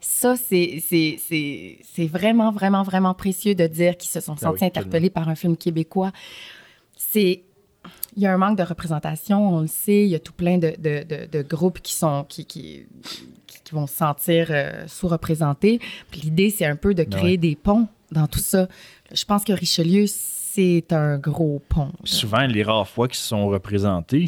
Ça, 0.00 0.34
c'est 0.36 2.06
vraiment, 2.06 2.50
vraiment, 2.52 2.82
vraiment 2.82 3.14
précieux 3.14 3.54
de 3.54 3.66
dire 3.66 3.96
qu'ils 3.96 4.10
se 4.10 4.20
sont 4.20 4.34
ah 4.34 4.40
sentis 4.40 4.64
interpellés 4.64 5.10
par 5.10 5.28
un 5.28 5.34
film 5.34 5.56
québécois. 5.56 6.12
C'est 6.96 7.42
il 8.16 8.22
y 8.22 8.26
a 8.26 8.32
un 8.32 8.36
manque 8.36 8.58
de 8.58 8.62
représentation, 8.62 9.56
on 9.56 9.60
le 9.62 9.66
sait. 9.66 10.04
Il 10.04 10.08
y 10.08 10.14
a 10.14 10.18
tout 10.18 10.32
plein 10.32 10.58
de, 10.58 10.74
de, 10.78 11.26
de, 11.26 11.42
groupes 11.42 11.80
qui 11.80 11.94
sont 11.94 12.24
qui, 12.28 12.44
qui, 12.44 12.86
qui 13.64 13.74
vont 13.74 13.86
se 13.86 13.94
sentir 13.94 14.48
euh, 14.50 14.84
sous-représentés. 14.86 15.80
L'idée, 16.14 16.50
c'est 16.50 16.66
un 16.66 16.76
peu 16.76 16.94
de 16.94 17.04
créer 17.04 17.36
des 17.36 17.56
ponts 17.56 17.88
dans 18.10 18.26
tout 18.26 18.38
ça. 18.38 18.68
Je 19.12 19.24
pense 19.24 19.44
que 19.44 19.52
Richelieu, 19.52 20.04
c'est 20.06 20.92
un 20.92 21.18
gros 21.18 21.62
pont. 21.68 21.92
Souvent, 22.04 22.46
les 22.46 22.62
rares 22.62 22.88
fois 22.88 23.08
qu'ils 23.08 23.16
sont 23.16 23.48
représentés, 23.48 24.26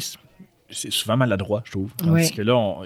c'est 0.69 0.91
souvent 0.91 1.17
maladroit, 1.17 1.61
je 1.65 1.71
trouve. 1.71 1.91
Parce 2.03 2.31
que 2.31 2.41
là, 2.41 2.81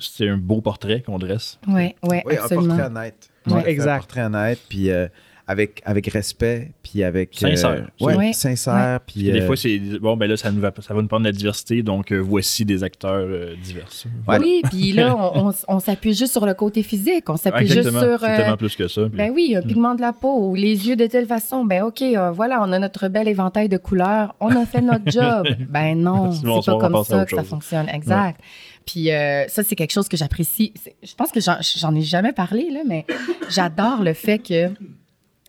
c'est 0.00 0.28
un 0.28 0.38
beau 0.38 0.60
portrait 0.60 1.02
qu'on 1.02 1.18
dresse. 1.18 1.58
Oui, 1.68 1.94
oui, 2.02 2.20
oui 2.24 2.36
un 2.36 2.48
portrait 2.48 2.86
honnête. 2.86 3.30
exact. 3.66 3.90
Un 3.90 3.98
portrait 3.98 4.22
honnête, 4.22 4.60
puis... 4.68 4.90
Euh, 4.90 5.08
avec, 5.48 5.80
avec 5.86 6.06
respect, 6.08 6.72
puis 6.82 7.02
avec. 7.02 7.30
Sincère. 7.32 7.86
Euh, 8.02 8.04
ouais, 8.04 8.34
sincère. 8.34 9.00
Puis, 9.06 9.24
Des 9.24 9.40
euh, 9.40 9.46
fois, 9.46 9.56
c'est. 9.56 9.78
Bon, 9.98 10.14
ben 10.14 10.28
là, 10.28 10.36
ça, 10.36 10.52
nous 10.52 10.60
va, 10.60 10.70
ça 10.78 10.92
va 10.92 11.00
nous 11.00 11.08
prendre 11.08 11.24
de 11.24 11.30
la 11.30 11.32
diversité, 11.32 11.82
donc 11.82 12.12
euh, 12.12 12.18
voici 12.18 12.66
des 12.66 12.84
acteurs 12.84 13.26
divers. 13.62 13.88
Oui, 14.28 14.60
puis 14.70 14.92
là, 14.92 15.16
on, 15.34 15.50
on, 15.66 15.80
s'appuie 15.80 16.12
juste 16.12 16.32
sur 16.32 16.44
le 16.44 16.52
côté 16.52 16.82
physique. 16.82 17.30
On 17.30 17.38
s'appuie 17.38 17.66
juste 17.66 17.90
sur. 17.90 18.20
C'est 18.20 18.36
tellement 18.36 18.58
plus 18.58 18.76
que 18.76 18.88
ça. 18.88 19.08
Ben 19.08 19.32
oui, 19.34 19.56
un 19.56 19.62
pigment 19.62 19.94
de 19.94 20.02
la 20.02 20.12
peau, 20.12 20.54
les 20.54 20.86
yeux 20.86 20.96
de 20.96 21.06
telle 21.06 21.26
façon. 21.26 21.64
Ben 21.64 21.82
OK, 21.82 22.04
voilà, 22.34 22.62
on 22.62 22.70
a 22.70 22.78
notre 22.78 23.08
bel 23.08 23.26
éventail 23.26 23.70
de 23.70 23.78
couleurs. 23.78 24.34
On 24.40 24.54
a 24.54 24.66
fait 24.66 24.82
notre 24.82 25.10
job. 25.10 25.48
ben 25.70 25.94
non, 25.94 26.30
c'est 26.30 26.44
pas 26.44 26.78
comme 26.78 27.04
ça 27.04 27.24
que 27.24 27.34
ça 27.34 27.42
fonctionne. 27.42 27.88
Exact. 27.88 28.38
Puis 28.84 29.08
ça, 29.48 29.62
c'est 29.62 29.76
quelque 29.76 29.92
chose 29.92 30.08
que 30.08 30.18
j'apprécie. 30.18 30.74
Je 31.02 31.14
pense 31.14 31.32
que 31.32 31.40
j'en 31.40 31.94
ai 31.94 32.02
jamais 32.02 32.34
parlé, 32.34 32.70
là, 32.70 32.80
mais 32.86 33.06
j'adore 33.48 34.02
le 34.02 34.12
fait 34.12 34.38
que 34.38 34.68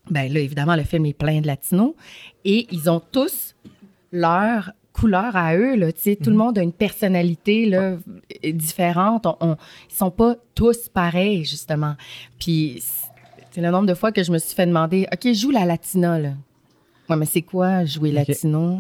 ben 0.10 0.32
là, 0.32 0.40
évidemment, 0.40 0.76
le 0.76 0.84
film 0.84 1.06
est 1.06 1.14
plein 1.14 1.42
de 1.42 1.48
latinos 1.48 1.94
et 2.46 2.68
ils 2.72 2.90
ont 2.90 3.02
tous 3.12 3.56
leur 4.12 4.72
couleur 4.94 5.36
à 5.36 5.56
eux. 5.56 5.76
Là, 5.76 5.92
Tout 5.92 6.16
le 6.26 6.32
mhm. 6.32 6.38
monde 6.38 6.58
a 6.58 6.64
une 6.64 6.74
personnalité 6.74 7.66
là, 7.66 7.98
différente. 8.44 9.28
On, 9.40 9.56
ils 9.90 9.96
sont 9.96 10.12
pas 10.12 10.36
tous 10.56 10.90
pareils, 10.90 11.46
justement. 11.46 11.96
Puis, 12.40 12.84
c'est 13.52 13.62
le 13.62 13.72
nombre 13.72 13.88
de 13.88 13.94
fois 13.94 14.12
que 14.12 14.24
je 14.24 14.32
me 14.32 14.38
suis 14.38 14.56
fait 14.56 14.66
demander 14.66 15.08
OK, 15.12 15.34
joue 15.34 15.52
la 15.52 15.66
latina. 15.66 16.20
Là. 16.20 16.34
Ouais, 17.10 17.16
mais 17.16 17.26
c'est 17.26 17.42
quoi 17.42 17.86
jouer 17.86 18.12
latino? 18.12 18.80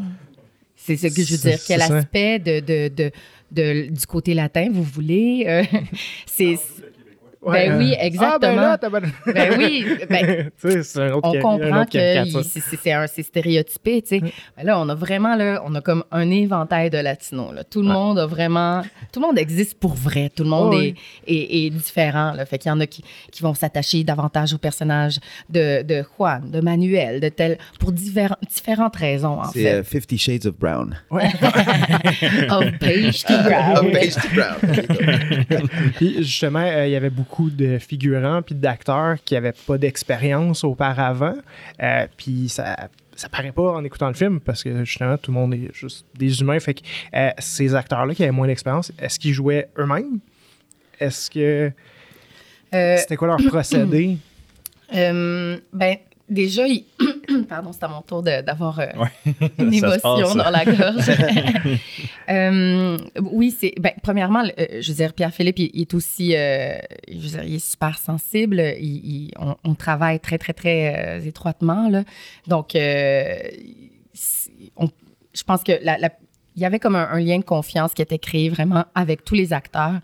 C'est 0.75 0.97
ce 0.97 1.07
que 1.07 1.21
je 1.23 1.35
veux 1.35 1.49
dire. 1.49 1.59
Quel 1.65 1.81
aspect 1.81 2.39
de, 2.39 2.59
de, 2.59 3.11
de, 3.51 3.89
du 3.89 4.05
côté 4.05 4.33
latin 4.33 4.69
vous 4.71 4.83
voulez? 4.83 5.43
Euh, 5.47 5.63
c'est 6.25 6.57
ben 7.45 7.77
oui, 7.77 7.95
exactement. 7.99 8.59
Ah, 8.81 8.89
ben, 8.89 9.11
ben 9.33 9.55
oui, 9.57 9.85
ben, 10.09 10.51
on 11.13 11.21
comprend 11.21 11.85
que 11.85 12.23
c'est 13.07 13.23
stéréotypé, 13.23 14.01
tu 14.01 14.07
sais. 14.07 14.19
Ben 14.19 14.63
là, 14.63 14.79
on 14.79 14.87
a 14.89 14.95
vraiment, 14.95 15.35
là, 15.35 15.61
on 15.65 15.73
a 15.75 15.81
comme 15.81 16.03
un 16.11 16.31
inventaire 16.31 16.89
de 16.89 16.97
latinos. 16.97 17.53
Là. 17.53 17.63
Tout 17.63 17.81
le 17.81 17.87
monde 17.87 18.19
a 18.19 18.25
vraiment, 18.25 18.83
tout 19.11 19.19
le 19.19 19.27
monde 19.27 19.39
existe 19.39 19.79
pour 19.79 19.93
vrai. 19.93 20.29
Tout 20.35 20.43
le 20.43 20.49
monde 20.49 20.73
est, 20.75 20.95
est, 21.27 21.69
différent. 21.69 22.33
Là. 22.33 22.45
Fait 22.45 22.57
qu'il 22.57 22.69
y 22.69 22.71
en 22.71 22.79
a 22.79 22.87
qui, 22.87 23.03
qui 23.31 23.41
vont 23.41 23.53
s'attacher 23.53 24.03
davantage 24.03 24.53
au 24.53 24.57
personnage 24.57 25.19
de, 25.49 25.83
de 25.83 26.03
Juan, 26.17 26.49
de 26.49 26.61
Manuel, 26.61 27.19
de 27.19 27.29
tel, 27.29 27.57
pour 27.79 27.91
divers, 27.91 28.35
différentes 28.47 28.95
raisons, 28.95 29.39
en 29.39 29.51
fait. 29.51 29.63
C'est 29.63 29.73
euh, 29.73 29.83
Fifty 29.83 30.17
Shades 30.17 30.45
of 30.45 30.57
Brown. 30.57 30.97
Ouais. 31.09 31.29
of 32.49 32.79
beige 32.79 33.23
to 33.23 33.33
brown. 33.43 33.77
Of 33.85 33.91
beige 33.91 34.15
to 34.15 34.27
brown. 34.33 35.67
Puis 35.95 36.17
justement, 36.19 36.59
euh, 36.59 36.87
il 36.87 36.91
y 36.91 36.95
avait 36.95 37.09
beaucoup 37.09 37.28
beaucoup 37.29 37.49
de 37.49 37.77
figurants 37.77 38.41
puis 38.41 38.55
d'acteurs 38.55 39.17
qui 39.23 39.35
n'avaient 39.35 39.53
pas 39.67 39.77
d'expérience 39.77 40.63
auparavant. 40.63 41.35
Euh, 41.81 42.07
puis 42.17 42.49
ça 42.49 42.89
ça 43.15 43.27
paraît 43.27 43.51
pas 43.51 43.73
en 43.73 43.83
écoutant 43.83 44.07
le 44.07 44.13
film 44.13 44.39
parce 44.39 44.63
que 44.63 44.85
justement 44.85 45.17
tout 45.17 45.31
le 45.31 45.37
monde 45.37 45.53
est 45.53 45.73
juste 45.73 46.05
des 46.17 46.39
humains. 46.41 46.59
Fait 46.59 46.73
que 46.73 46.81
euh, 47.13 47.31
ces 47.37 47.75
acteurs-là 47.75 48.15
qui 48.15 48.23
avaient 48.23 48.31
moins 48.31 48.47
d'expérience, 48.47 48.91
est-ce 48.97 49.19
qu'ils 49.19 49.33
jouaient 49.33 49.69
eux-mêmes? 49.77 50.19
Est-ce 50.99 51.29
que 51.29 51.71
euh, 52.73 52.97
c'était 52.97 53.17
quoi 53.17 53.27
leur 53.27 53.37
procédé? 53.45 54.17
ben 54.91 55.97
déjà, 56.29 56.63
pardon, 57.49 57.71
c'est 57.71 57.83
à 57.83 57.87
mon 57.87 58.01
tour 58.01 58.23
d'avoir 58.23 58.79
euh, 58.79 58.87
une 59.59 59.73
émotion 59.73 60.35
dans 60.35 60.49
la 60.49 60.65
gorge. 60.65 61.11
Euh, 62.29 62.99
oui, 63.19 63.49
c'est. 63.49 63.73
Ben, 63.79 63.91
premièrement, 64.03 64.43
euh, 64.43 64.81
je 64.81 64.91
veux 64.91 64.97
dire, 64.97 65.13
Pierre-Philippe, 65.13 65.57
il, 65.57 65.81
est 65.81 65.95
aussi. 65.95 66.33
je 66.33 67.17
veux 67.17 67.27
dire, 67.27 67.43
il 67.43 67.55
est 67.55 67.65
super 67.65 67.97
sensible. 67.97 68.61
on, 69.63 69.73
travaille 69.73 70.19
très, 70.19 70.37
très, 70.37 70.53
très 70.53 71.25
étroitement. 71.25 71.89
Là. 71.89 72.03
Donc, 72.45 72.73
je 72.75 73.33
pense 75.43 75.63
que 75.63 75.71
la, 75.81 75.97
il 76.55 76.61
y 76.61 76.65
avait 76.65 76.77
comme 76.77 76.95
un, 76.95 77.19
lien 77.19 77.39
de 77.39 77.43
confiance 77.43 77.95
qui 77.95 78.03
était 78.03 78.19
créé 78.19 78.49
vraiment 78.49 78.85
avec 78.93 79.25
tous 79.25 79.33
les 79.33 79.51
acteurs. 79.51 79.99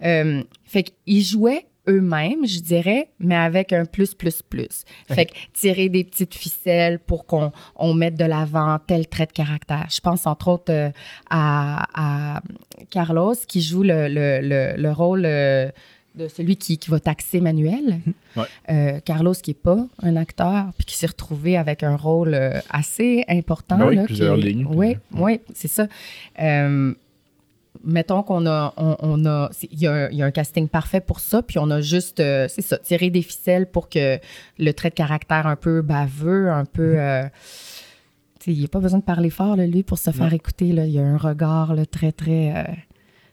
fait 0.00 0.82
qu'il 0.82 1.22
jouait 1.22 1.64
eux-mêmes, 1.88 2.46
je 2.46 2.60
dirais, 2.60 3.08
mais 3.18 3.34
avec 3.34 3.72
un 3.72 3.84
plus, 3.84 4.14
plus, 4.14 4.42
plus. 4.42 4.84
Fait 5.08 5.26
que 5.26 5.32
tirer 5.52 5.88
des 5.88 6.04
petites 6.04 6.34
ficelles 6.34 6.98
pour 6.98 7.26
qu'on 7.26 7.52
on 7.76 7.94
mette 7.94 8.14
de 8.14 8.24
l'avant 8.24 8.78
tel 8.86 9.06
trait 9.06 9.26
de 9.26 9.32
caractère. 9.32 9.86
Je 9.90 10.00
pense 10.00 10.26
entre 10.26 10.48
autres 10.48 10.72
euh, 10.72 10.90
à, 11.30 12.40
Carlos 12.90 13.34
qui 13.46 13.62
joue 13.62 13.82
le, 13.82 14.08
le, 14.08 14.76
le, 14.76 14.92
rôle 14.92 15.24
euh, 15.24 15.70
de 16.14 16.28
celui 16.28 16.56
qui, 16.56 16.78
qui, 16.78 16.90
va 16.90 17.00
taxer 17.00 17.40
Manuel. 17.40 18.00
Ouais. 18.36 18.44
Euh, 18.70 19.00
Carlos 19.04 19.34
qui 19.34 19.50
n'est 19.50 19.54
pas 19.54 19.86
un 20.02 20.16
acteur, 20.16 20.66
puis 20.76 20.86
qui 20.86 20.96
s'est 20.96 21.06
retrouvé 21.06 21.56
avec 21.56 21.82
un 21.82 21.96
rôle 21.96 22.38
assez 22.70 23.24
important. 23.28 23.78
Oui, 23.86 23.98
plusieurs 24.04 24.36
lignes. 24.36 24.66
Oui, 24.70 24.96
oui, 25.12 25.40
c'est 25.54 25.68
ça 25.68 25.86
mettons 27.84 28.22
qu'on 28.22 28.46
a, 28.46 28.74
on, 28.76 29.24
a, 29.26 29.50
il 29.70 29.80
y, 29.80 29.86
a 29.86 30.24
un 30.24 30.30
casting 30.30 30.68
parfait 30.68 31.00
pour 31.00 31.20
ça, 31.20 31.42
puis 31.42 31.58
on 31.58 31.70
a 31.70 31.80
juste, 31.80 32.20
euh, 32.20 32.46
c'est 32.48 32.62
ça, 32.62 32.78
tiré 32.78 33.10
des 33.10 33.22
ficelles 33.22 33.70
pour 33.70 33.88
que 33.88 34.18
le 34.58 34.72
trait 34.72 34.90
de 34.90 34.94
caractère 34.94 35.46
un 35.46 35.56
peu 35.56 35.82
baveux, 35.82 36.50
un 36.50 36.64
peu, 36.64 36.94
mm-hmm. 36.94 37.24
euh, 37.26 37.28
il 38.46 38.58
n'y 38.58 38.64
a 38.64 38.68
pas 38.68 38.80
besoin 38.80 38.98
de 38.98 39.04
parler 39.04 39.30
fort, 39.30 39.56
lui, 39.56 39.82
pour 39.82 39.98
se 39.98 40.10
faire 40.10 40.32
écouter, 40.32 40.72
là. 40.72 40.86
Il 40.86 40.92
y 40.92 40.98
a 40.98 41.02
un 41.02 41.16
regard, 41.16 41.74
très, 41.90 42.12
très, 42.12 42.54
euh, 42.56 42.62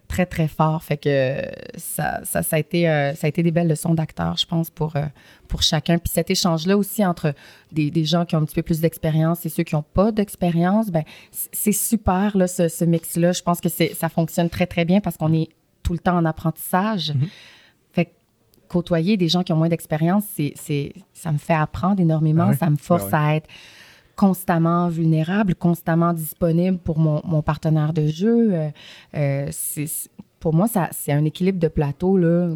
très, 0.08 0.26
très 0.26 0.48
fort. 0.48 0.84
Fait 0.84 0.98
que 0.98 1.42
ça, 1.78 2.22
ça, 2.24 2.42
a, 2.52 2.60
été, 2.60 2.90
euh, 2.90 3.14
ça 3.16 3.28
a 3.28 3.28
été 3.28 3.44
des 3.44 3.52
belles 3.52 3.68
leçons 3.68 3.94
d'acteur, 3.94 4.38
je 4.38 4.46
pense, 4.46 4.70
pour, 4.70 4.96
euh, 4.96 5.06
pour 5.48 5.62
chacun. 5.62 5.98
Puis 5.98 6.12
cet 6.14 6.30
échange-là 6.30 6.78
aussi 6.78 7.06
entre 7.06 7.34
des, 7.72 7.92
des, 7.92 8.06
gens 8.06 8.26
qui 8.26 8.36
ont 8.36 8.40
un 8.40 8.46
petit 8.46 8.56
peu 8.56 8.64
plus 8.64 8.80
d'expérience 8.80 9.46
et 9.46 9.50
ceux 9.50 9.64
qui 9.64 9.76
n'ont 9.76 9.84
pas 9.84 10.12
d'expérience, 10.12 10.90
ben 10.90 11.04
c'est 11.32 11.72
super, 11.72 12.38
là, 12.38 12.48
ce, 12.48 12.68
ce 12.68 12.86
mix-là. 12.86 13.32
Je 13.32 13.42
pense 13.42 13.62
que 13.62 13.70
ça 13.70 14.10
fonctionne 14.10 14.50
très, 14.50 14.68
très 14.68 14.86
bien 14.86 15.02
parce 15.02 15.18
qu'on 15.18 15.34
est 15.34 15.50
tout 15.84 15.94
le 15.94 16.00
temps 16.00 16.18
en 16.18 16.26
apprentissage. 16.26 17.12
Mm-hmm. 17.12 17.30
Fait 17.94 18.06
que 18.06 18.12
côtoyer 18.68 19.18
des 19.18 19.28
gens 19.28 19.44
qui 19.44 19.54
ont 19.54 19.58
moins 19.58 19.70
d'expérience, 19.70 20.24
c'est, 20.36 20.94
ça 21.14 21.32
me 21.32 21.38
fait 21.38 21.54
apprendre 21.54 22.00
énormément. 22.02 22.50
Ah 22.52 22.56
ça 22.56 22.70
me 22.70 22.78
force 22.78 23.10
ah 23.12 23.28
à 23.28 23.36
être 23.36 23.50
constamment 24.16 24.88
vulnérable, 24.88 25.56
constamment 25.56 26.14
disponible 26.14 26.78
pour 26.78 27.00
mon, 27.00 27.22
mon 27.26 27.42
partenaire 27.42 27.94
de 27.94 28.08
jeu. 28.08 28.54
Euh, 28.54 28.70
euh, 29.16 29.48
c'est, 29.52 29.88
pour 30.40 30.54
moi, 30.54 30.68
ça, 30.68 30.90
c'est 30.92 31.12
un 31.12 31.26
équilibre 31.26 31.60
de 31.60 31.68
plateau 31.68 32.18
là, 32.18 32.50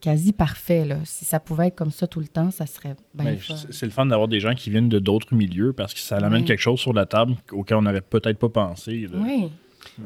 quasi 0.00 0.32
parfait. 0.32 0.84
Là. 0.84 0.98
Si 1.04 1.24
ça 1.24 1.40
pouvait 1.40 1.68
être 1.68 1.76
comme 1.76 1.90
ça 1.90 2.06
tout 2.06 2.20
le 2.20 2.28
temps, 2.28 2.50
ça 2.50 2.66
serait 2.66 2.96
bien 3.14 3.36
C'est 3.70 3.86
le 3.86 3.92
fun 3.92 4.06
d'avoir 4.06 4.28
des 4.28 4.40
gens 4.40 4.54
qui 4.54 4.70
viennent 4.70 4.88
de 4.88 4.98
d'autres 4.98 5.34
milieux 5.34 5.72
parce 5.72 5.94
que 5.94 6.00
ça 6.00 6.16
amène 6.18 6.44
quelque 6.44 6.60
chose 6.60 6.80
sur 6.80 6.92
la 6.92 7.06
table 7.06 7.34
auquel 7.52 7.78
on 7.78 7.82
n'aurait 7.82 8.02
peut-être 8.02 8.38
pas 8.38 8.48
pensé. 8.48 9.08
Oui. 9.14 9.50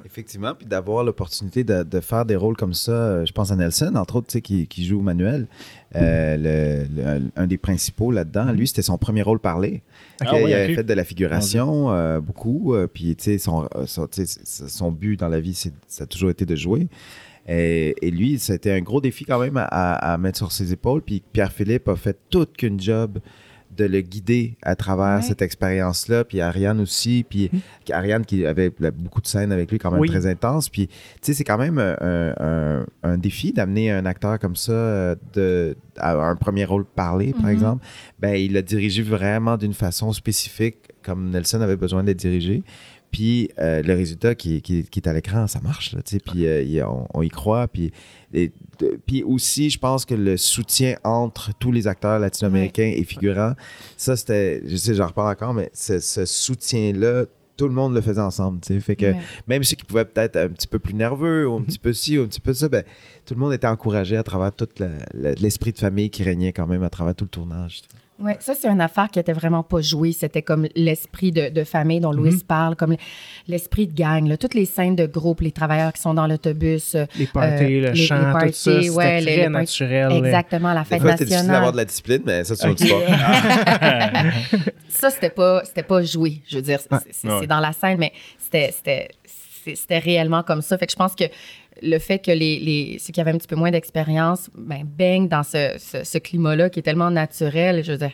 Effectivement, 0.04 0.54
puis 0.54 0.66
d'avoir 0.66 1.04
l'opportunité 1.04 1.64
de, 1.64 2.00
faire 2.00 2.24
des 2.24 2.36
rôles 2.36 2.56
comme 2.56 2.74
ça, 2.74 2.92
euh, 2.92 3.26
je 3.26 3.32
pense 3.32 3.50
à 3.50 3.56
Nelson, 3.56 3.94
entre 3.94 4.16
autres, 4.16 4.38
qui, 4.40 4.66
qui 4.66 4.84
joue 4.84 5.00
Manuel, 5.00 5.46
euh, 5.96 7.28
un 7.36 7.46
des 7.46 7.58
principaux 7.58 8.10
là-dedans. 8.10 8.52
Lui, 8.52 8.66
c'était 8.66 8.82
son 8.82 8.98
premier 8.98 9.22
rôle 9.22 9.40
parlé. 9.40 9.82
Ah 10.20 10.38
il 10.40 10.52
avait 10.52 10.74
fait 10.74 10.84
de 10.84 10.94
la 10.94 11.04
figuration 11.04 11.92
euh, 11.92 12.20
beaucoup, 12.20 12.74
puis 12.92 13.16
son, 13.38 13.68
son, 13.86 14.08
son, 14.68 14.92
but 14.92 15.18
dans 15.18 15.28
la 15.28 15.40
vie, 15.40 15.54
ça 15.54 16.04
a 16.04 16.06
toujours 16.06 16.30
été 16.30 16.44
de 16.44 16.56
jouer. 16.56 16.88
Et, 17.46 17.94
lui, 18.10 18.38
c'était 18.38 18.72
un 18.72 18.80
gros 18.80 19.00
défi 19.00 19.24
quand 19.24 19.38
même 19.38 19.56
à, 19.56 19.94
à 19.94 20.18
mettre 20.18 20.38
sur 20.38 20.52
ses 20.52 20.72
épaules. 20.72 21.02
Puis 21.02 21.22
Pierre-Philippe 21.32 21.88
a 21.88 21.96
fait 21.96 22.18
toute 22.30 22.56
qu'une 22.56 22.80
job 22.80 23.18
de 23.78 23.84
le 23.84 24.00
guider 24.00 24.56
à 24.62 24.76
travers 24.76 25.22
cette 25.22 25.40
expérience-là. 25.40 26.24
Puis 26.24 26.40
Ariane 26.40 26.80
aussi. 26.80 27.24
Puis 27.28 27.50
mm. 27.52 27.92
Ariane 27.92 28.24
qui 28.26 28.44
avait 28.44 28.70
beaucoup 28.70 29.20
de 29.20 29.26
scènes 29.26 29.52
avec 29.52 29.70
lui 29.70 29.78
quand 29.78 29.90
même 29.90 30.04
très 30.06 30.26
intenses. 30.26 30.68
Puis, 30.68 30.88
tu 30.88 30.94
sais, 31.22 31.34
c'est 31.34 31.44
quand 31.44 31.58
même 31.58 31.78
un, 31.78 33.16
défi 33.18 33.52
d'amener 33.52 33.90
un 33.90 34.06
acteur 34.06 34.38
comme 34.38 34.54
ça 34.54 34.72
euh, 34.72 35.16
de, 35.32 35.76
à 35.96 36.12
un 36.12 36.36
premier 36.36 36.64
rôle 36.64 36.84
parlé, 36.84 37.32
par 37.32 37.46
mm-hmm. 37.46 37.52
exemple. 37.52 37.84
Ben, 38.18 38.34
il 38.34 38.52
l'a 38.52 38.62
dirigé 38.62 39.02
vraiment 39.02 39.56
d'une 39.56 39.74
façon 39.74 40.12
spécifique, 40.12 40.76
comme 41.02 41.30
Nelson 41.30 41.60
avait 41.60 41.76
besoin 41.76 42.04
d'être 42.04 42.18
dirigé. 42.18 42.62
Puis 43.10 43.50
euh, 43.58 43.82
le 43.82 43.94
résultat 43.94 44.34
qui, 44.34 44.60
qui, 44.60 44.84
est 44.96 45.06
à 45.06 45.12
l'écran, 45.12 45.46
ça 45.46 45.60
marche. 45.60 45.92
Là, 45.94 46.00
puis 46.02 46.46
euh, 46.46 46.84
on, 47.14 47.22
y 47.22 47.28
croit. 47.28 47.68
Puis, 47.68 47.92
puis 49.06 49.22
aussi, 49.22 49.70
je 49.70 49.78
pense 49.78 50.04
que 50.04 50.14
le 50.14 50.36
soutien 50.36 50.96
entre 51.04 51.52
tous 51.58 51.72
les 51.72 51.86
acteurs 51.86 52.18
latino-américains 52.18 52.92
et 52.94 53.04
figurants, 53.04 53.54
ça, 53.96 54.16
c'était, 54.16 54.62
je 54.66 54.76
sais, 54.76 54.94
j'en 54.94 55.06
reparle 55.06 55.32
encore, 55.32 55.54
mais 55.54 55.70
ce, 55.72 55.98
soutien-là, 56.24 57.24
tout 57.56 57.66
le 57.66 57.74
monde 57.74 57.94
le 57.94 58.00
faisait 58.00 58.20
ensemble. 58.20 58.60
Fait 58.80 58.94
que 58.94 59.14
même 59.48 59.64
ceux 59.64 59.76
qui 59.76 59.84
pouvaient 59.84 60.04
peut-être 60.04 60.36
un 60.36 60.48
petit 60.48 60.68
peu 60.68 60.78
plus 60.78 60.94
nerveux 60.94 61.48
ou 61.48 61.56
un 61.56 61.62
petit 61.62 61.78
peu 61.78 61.92
ci 61.92 62.18
ou 62.18 62.22
un 62.22 62.26
petit 62.26 62.40
peu 62.40 62.54
ça, 62.54 62.68
ben, 62.68 62.84
tout 63.24 63.34
le 63.34 63.40
monde 63.40 63.52
était 63.52 63.66
encouragé 63.66 64.16
à 64.16 64.22
travers 64.22 64.52
tout 64.52 64.68
l'esprit 65.14 65.72
de 65.72 65.78
famille 65.78 66.10
qui 66.10 66.22
régnait 66.22 66.52
quand 66.52 66.66
même 66.66 66.84
à 66.84 66.90
travers 66.90 67.14
tout 67.14 67.24
le 67.24 67.30
tournage. 67.30 67.82
Oui, 68.20 68.32
ça, 68.40 68.54
c'est 68.54 68.68
une 68.68 68.80
affaire 68.80 69.08
qui 69.10 69.20
était 69.20 69.32
vraiment 69.32 69.62
pas 69.62 69.80
jouée. 69.80 70.12
C'était 70.12 70.42
comme 70.42 70.66
l'esprit 70.74 71.30
de, 71.30 71.64
famille 71.64 72.00
dont 72.00 72.10
Louis 72.10 72.32
mhm. 72.32 72.42
parle, 72.42 72.76
comme 72.76 72.96
l'esprit 73.46 73.86
de 73.86 73.94
gang. 73.94 74.36
Toutes 74.36 74.54
les 74.54 74.64
scènes 74.64 74.96
de 74.96 75.06
groupe, 75.06 75.40
les 75.40 75.52
travailleurs 75.52 75.92
qui 75.92 76.02
sont 76.02 76.14
dans 76.14 76.26
l'autobus. 76.26 76.96
Euh, 76.96 77.04
les 77.16 77.26
parties, 77.26 77.80
le 77.80 77.94
chant, 77.94 78.16
les 78.18 78.32
parties, 78.32 78.64
tout 78.64 78.82
ça, 78.82 78.92
ouais, 78.92 79.22
très 79.22 79.36
les, 79.36 79.48
naturel. 79.48 80.12
Exactement, 80.12 80.72
la 80.72 80.84
fête 80.84 81.02
nationale. 81.02 81.18
difficile 81.18 81.46
d'avoir 81.48 81.72
de 81.72 81.76
la 81.76 81.84
discipline, 81.84 82.22
mais 82.26 82.42
ça, 82.42 82.56
tu 82.56 82.66
okay. 82.66 82.88
pas. 82.88 84.22
ça, 84.88 85.10
c'était 85.10 85.30
pas, 85.30 85.62
pas 85.86 86.02
joué. 86.02 86.42
Je 86.48 86.56
veux 86.56 86.62
dire, 86.62 86.80
c'est 87.12 87.46
dans 87.46 87.60
la 87.60 87.72
scène, 87.72 87.98
mais 87.98 88.12
c'était 88.38 89.08
réellement 89.90 90.42
comme 90.42 90.62
ça. 90.62 90.78
Fait 90.78 90.86
que 90.86 90.92
je 90.92 90.96
pense 90.96 91.14
que 91.14 91.24
le 91.82 91.98
fait 91.98 92.18
que 92.18 92.30
les, 92.30 92.58
les 92.58 92.98
ceux 92.98 93.12
qui 93.12 93.20
avaient 93.20 93.30
un 93.30 93.38
petit 93.38 93.46
peu 93.46 93.56
moins 93.56 93.70
d'expérience 93.70 94.50
ben, 94.56 94.84
baignent 94.84 95.28
dans 95.28 95.42
ce, 95.42 95.76
ce, 95.78 96.18
climat-là 96.18 96.70
qui 96.70 96.80
est 96.80 96.82
tellement 96.82 97.10
naturel. 97.10 97.84
Je 97.84 97.92
veux 97.92 97.98
dire, 97.98 98.12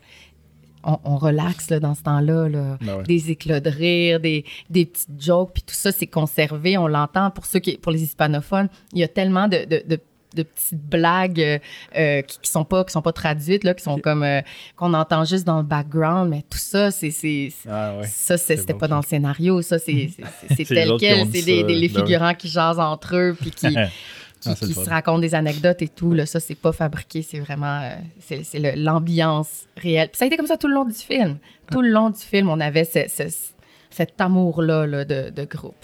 on, 0.85 1.17
relaxe 1.17 1.71
là, 1.71 1.81
dans 1.81 1.95
ce 1.95 2.03
temps-là. 2.03 2.49
Là. 2.49 2.79
Ben 2.81 3.03
des 3.03 3.31
éclats 3.31 3.61
de 3.61 3.71
rire, 3.71 4.21
des, 4.21 4.45
des 4.69 4.85
petites 4.85 5.21
jokes, 5.21 5.53
puis 5.55 5.63
tout 5.63 5.75
ça, 5.75 5.93
c'est 5.93 6.07
conservé. 6.07 6.77
On 6.77 6.87
l'entend 6.87 7.31
pour 7.31 7.47
ceux 7.47 7.59
qui, 7.59 7.79
pour 7.79 7.93
les 7.93 8.03
hispanophones. 8.03 8.69
Il 8.93 8.99
y 8.99 9.05
a 9.05 9.09
tellement 9.09 9.49
de, 9.49 9.65
de 9.65 9.83
de 9.87 9.99
petites 10.43 10.75
blagues 10.75 11.41
euh, 11.41 11.59
euh, 11.97 12.23
qui, 12.23 12.39
qui, 12.41 12.51
sont 12.51 12.65
pas 12.65 12.85
qui 12.85 12.93
sont 12.93 13.03
pas 13.03 13.13
traduites 13.13 13.65
là, 13.65 13.75
qui 13.75 13.83
sont 13.83 13.99
comme 13.99 14.23
euh, 14.23 14.41
qu'on 14.77 14.95
entend 14.95 15.25
juste 15.25 15.47
dans 15.47 15.59
le 15.59 15.63
background, 15.63 16.31
mais 16.31 16.43
tout 16.43 16.59
ça 16.59 16.91
c'est 16.91 17.11
c'est 17.11 17.51
ah 17.69 18.01
ça 18.05 18.37
c'était 18.37 18.75
pas 18.75 18.89
dans 18.89 18.99
le 18.99 19.05
scénario, 19.05 19.63
ça 19.63 19.79
c'est 19.79 20.11
c'est 20.57 20.65
tel 20.65 20.93
quel, 20.99 21.27
c'est 21.33 21.43
des, 21.43 21.63
les 21.63 21.89
ben 21.89 22.01
figurants 22.01 22.35
qui 22.35 22.49
jasent 22.49 22.81
entre 22.81 23.17
eux 23.17 23.37
puis 23.39 23.51
qui 23.51 23.77
ah, 24.47 24.55
qui, 24.55 24.75
se 24.75 24.89
racontent 24.89 25.21
des 25.21 25.35
anecdotes 25.35 25.81
et 25.81 25.89
tout. 25.89 26.13
Là, 26.13 26.27
ça, 26.27 26.39
c'est 26.39 26.55
pas 26.55 26.73
fabriqué, 26.73 27.23
c'est 27.23 27.41
vraiment 27.41 27.91
c'est 28.21 28.77
l'ambiance 28.77 29.67
réelle. 29.77 30.09
Puis 30.09 30.19
ça 30.19 30.25
a 30.25 30.29
été 30.29 30.37
comme 30.37 30.47
ça 30.47 30.59
tout 30.59 30.69
le 30.69 30.75
long 30.75 30.85
du 30.85 30.93
film. 30.95 31.39
Tout 31.71 31.81
le 31.81 31.89
long 31.89 32.11
du 32.11 32.21
film, 32.21 32.51
on 32.51 32.61
avait 32.61 32.85
cet 32.85 34.21
amour-là 34.21 34.87
là, 34.87 35.05
de, 35.05 35.31
de, 35.31 35.45
groupe. 35.45 35.83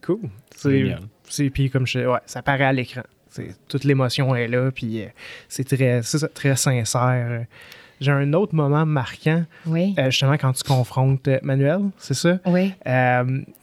Cool. 0.00 0.30
C'est 1.28 1.50
puis 1.50 1.70
comme 1.70 1.86
je 1.86 2.00
ouais, 2.00 2.18
ça 2.26 2.42
paraît 2.42 2.64
à 2.64 2.72
l'écran 2.72 3.02
toute 3.68 3.84
l'émotion 3.84 4.34
est 4.34 4.48
là, 4.48 4.70
puis 4.70 5.02
euh, 5.02 5.06
c'est 5.48 5.64
très, 5.64 6.00
très 6.34 6.56
sincère. 6.56 7.44
J'ai 8.00 8.10
un 8.10 8.32
autre 8.32 8.56
moment 8.56 8.84
marquant, 8.84 9.44
oui. 9.64 9.94
Euh, 9.96 10.06
justement, 10.06 10.32
quand 10.32 10.52
tu 10.52 10.64
confrontes 10.64 11.28
euh, 11.28 11.38
Manuel, 11.42 11.82
c'est 11.98 12.14
ça? 12.14 12.40
Oui. 12.46 12.74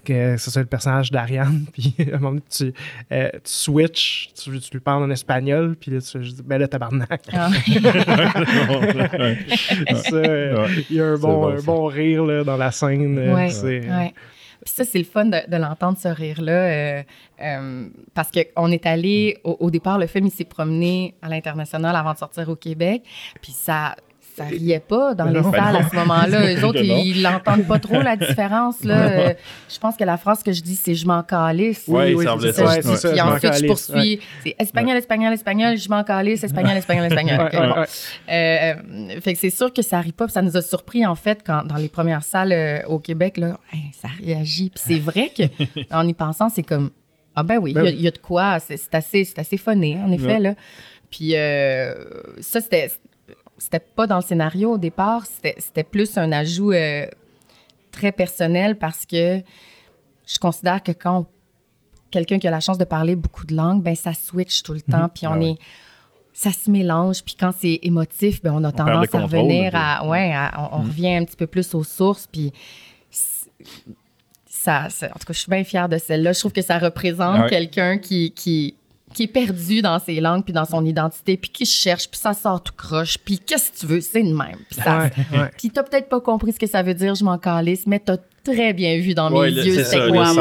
que 0.05 0.38
c'est 0.38 0.49
ça 0.49 0.62
le 0.62 0.65
personnage 0.65 1.12
d'Ariane, 1.12 1.65
puis 1.73 1.93
à 2.12 2.15
un 2.15 2.19
moment 2.19 2.39
tu, 2.49 2.71
tu 2.71 3.17
switches, 3.43 4.29
tu, 4.41 4.51
lui 4.51 4.79
parles 4.79 5.03
en 5.03 5.10
espagnol, 5.10 5.75
puis 5.75 5.91
là, 5.91 5.99
tu 5.99 6.19
dis, 6.19 6.41
ben 6.45 6.58
là, 6.58 6.69
tabarnak. 6.69 7.21
Ah. 7.34 7.49
il 7.67 7.84
y 10.89 11.01
a 11.01 11.05
un 11.05 11.17
bon, 11.17 11.49
un 11.49 11.62
bon 11.62 11.86
rire 11.88 12.23
là, 12.23 12.45
dans 12.45 12.58
la 12.58 12.71
scène. 12.71 13.36
Oui. 13.36 13.51
Puis 14.63 14.74
ça, 14.76 14.84
c'est 14.84 14.98
le 14.98 15.06
fun 15.06 15.26
de, 15.26 15.56
l'entendre, 15.56 15.98
ce 15.98 16.08
rire-là, 16.08 16.52
euh, 16.52 17.04
euh, 17.41 17.89
parce 18.13 18.30
qu'on 18.32 18.72
est 18.72 18.86
allé, 18.86 19.38
au, 19.43 19.69
départ, 19.72 19.98
le 19.98 20.08
film, 20.08 20.28
il 20.28 20.32
s'est 20.32 20.43
promené 20.43 21.15
à 21.22 21.30
l'international 21.30 21.95
avant 21.95 22.13
de 22.13 22.17
sortir 22.17 22.50
au 22.50 22.56
Québec, 22.56 23.04
puis 23.41 23.54
ça, 23.54 23.95
ça 24.39 24.45
riait 24.45 24.80
pas 24.80 25.13
dans 25.13 25.25
les 25.25 25.43
salles 25.43 25.75
à 25.75 25.89
ce 25.89 25.95
moment-là. 25.95 26.54
Eux 26.54 26.65
autres, 26.65 26.80
ils 26.84 27.21
l'entendent 27.21 27.67
pas 27.67 27.80
trop, 27.80 28.02
la 28.02 28.15
différence. 28.15 28.84
Là. 28.84 29.34
je 29.69 29.80
pense 29.80 29.97
que 29.97 30.04
la 30.04 30.17
phrase 30.17 30.43
que 30.43 30.52
je 30.52 30.62
dis, 30.62 30.75
c'est 30.75 30.93
«je 30.95 31.06
m'en 31.06 31.23
calisse». 31.23 31.84
Oui, 31.88 32.13
oui 32.13 32.25
c'est 32.41 32.52
ça. 32.54 32.82
ça. 32.82 32.95
ça. 32.95 33.12
Puis 33.12 33.21
ensuite, 33.21 33.54
je 33.54 33.67
poursuis. 33.67 34.19
C'est 34.43 34.56
«espagnol, 34.60 34.97
espagnol, 34.97 35.34
espagnol, 35.34 35.78
je 35.78 35.89
m'en 35.89 36.04
calisse, 36.04 36.43
espagnol, 36.43 36.78
espagnol, 36.78 37.06
espagnol 37.06 37.86
euh, 38.30 38.73
fait 39.21 39.34
que 39.34 39.39
c'est 39.39 39.49
sûr 39.49 39.73
que 39.73 39.82
ça 39.82 39.99
rit 39.99 40.12
pas. 40.12 40.25
Puis 40.25 40.34
ça 40.34 40.41
nous 40.41 40.56
a 40.56 40.62
surpris, 40.62 41.06
en 41.06 41.15
fait, 41.15 41.41
quand 41.45 41.63
dans 41.63 41.75
les 41.75 41.89
premières 41.89 42.23
salles 42.23 42.54
euh, 42.54 42.80
au 42.88 42.99
Québec, 42.99 43.38
là, 43.38 43.60
ça 43.99 44.08
réagit. 44.23 44.69
Puis 44.69 44.84
c'est 44.86 44.99
vrai 44.99 45.32
qu'en 45.89 46.08
y 46.08 46.13
pensant, 46.13 46.49
c'est 46.49 46.63
comme 46.63 46.91
«ah 47.36 47.43
ben 47.43 47.58
oui, 47.58 47.73
ben 47.73 47.86
il 47.86 48.02
y, 48.02 48.08
a 48.08 48.12
de 48.12 48.17
quoi. 48.17 48.60
C'est 48.60 48.93
assez, 48.93 49.28
assez 49.38 49.58
funné, 49.58 49.97
en 50.04 50.12
effet. 50.12 50.39
Là. 50.39 50.56
Puis 51.10 51.36
euh, 51.36 51.93
ça, 52.41 52.62
c'était 52.62 52.91
c'était 53.60 53.80
pas 53.80 54.08
dans 54.08 54.17
le 54.17 54.22
scénario 54.22 54.74
au 54.74 54.78
départ, 54.78 55.26
c'était 55.26 55.84
plus 55.84 56.17
un 56.17 56.32
ajout 56.32 56.72
euh, 56.72 57.06
très 57.91 58.12
personnel 58.12 58.78
parce 58.78 59.06
que 59.06 59.41
je 60.26 60.39
considère 60.39 60.82
que 60.82 60.91
quand 60.91 61.28
quelqu'un 62.12 62.39
qui 62.39 62.48
a 62.48 62.52
la 62.52 62.60
chance 62.60 62.78
de 62.78 62.86
parler 62.86 63.15
beaucoup 63.15 63.45
de 63.45 63.56
langues, 63.56 63.84
ben 63.84 63.95
ça 63.95 64.13
switch 64.13 64.63
tout 64.63 64.74
le 64.74 64.82
temps, 64.82 65.04
mhm. 65.04 65.10
puis 65.13 65.28
on 65.28 65.34
ah 65.34 65.41
est 65.41 65.58
ça 66.32 66.52
se 66.52 66.72
mélange, 66.72 67.22
puis 67.24 67.36
quand 67.38 67.52
c'est 67.58 67.80
émotif, 67.84 68.41
ben 68.41 68.54
on 68.54 68.63
a 68.63 68.72
tendance 68.72 69.13
à 69.13 69.19
revenir 69.19 69.72
à 69.76 70.08
ouais, 70.08 70.34
on, 70.72 70.80
mhm. 70.80 70.88
revient 70.88 71.15
un 71.15 71.26
petit 71.26 71.36
peu 71.36 71.48
plus 71.48 71.76
aux 71.76 71.84
sources, 71.84 72.28
puis 72.32 72.54
ça, 74.45 74.88
en 74.88 75.19
tout 75.19 75.26
cas, 75.26 75.34
je 75.34 75.39
suis 75.39 75.50
bien 75.50 75.63
fière 75.63 75.89
de 75.89 75.98
celle-là. 75.98 76.34
Je 76.34 76.39
trouve 76.39 76.52
que 76.52 76.62
ça 76.62 76.78
représente 76.80 77.50
quelqu'un 77.50 77.98
qui, 77.98 78.32
qui 78.32 78.76
qui 79.19 79.23
est 79.23 79.27
perdu 79.27 79.82
dans 79.82 79.99
ses 79.99 80.21
langues 80.21 80.45
puis 80.45 80.53
dans 80.53 80.63
son 80.63 80.86
identité 80.86 81.36
puis 81.36 81.49
qui 81.49 81.65
cherche 81.65 82.10
puis 82.10 82.17
ça 82.17 82.34
sort 82.34 82.63
tout 82.63 82.71
croche 82.71 83.17
puis 83.17 83.38
qu'est-ce 83.38 83.69
que 83.69 83.77
tu 83.79 83.86
veux? 83.86 83.99
C'est 83.99 84.23
de 84.23 84.34
même. 84.34 84.55
Puis 84.69 84.79
ça 84.82 85.10
puis 85.58 85.69
t'as 85.71 85.84
peut-être 85.84 86.08
pas 86.08 86.21
compris 86.21 86.53
ce 86.53 86.60
que 86.60 86.67
ça 86.67 86.82
veut 86.84 86.93
dire 86.93 87.15
je 87.15 87.25
m'en 87.25 87.38
calisse 87.38 87.86
mais 87.86 87.99
t'as 87.99 88.15
très 88.45 88.71
bien 88.71 88.97
vu 88.97 89.13
dans 89.13 89.29
mes 89.29 89.51
yeux 89.51 89.84
c'est 89.84 90.08
quoi 90.08 90.34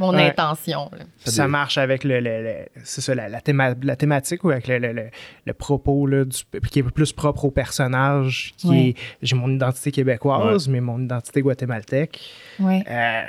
mon, 0.00 0.12
intention 0.12 0.90
ça 1.24 1.46
marche 1.46 1.78
avec 1.78 2.02
le, 2.02 2.66
c'est 2.82 3.00
ça 3.00 3.14
la, 3.14 3.28
la, 3.28 3.96
thématique 3.96 4.42
ou 4.42 4.50
avec 4.50 4.66
le, 4.66 5.52
propos 5.52 6.08
là, 6.08 6.24
qui 6.72 6.80
est 6.80 6.82
plus 6.82 7.12
propre 7.12 7.44
au 7.44 7.52
personnage 7.52 8.54
qui 8.56 8.76
est 8.76 8.94
j'ai 9.22 9.36
mon 9.36 9.54
identité 9.54 9.92
québécoise 9.92 10.66
mais 10.66 10.80
mon 10.80 10.98
identité 11.00 11.42
guatémaltèque. 11.42 12.18
Ouais. 12.58 12.82
Euh, 12.90 13.22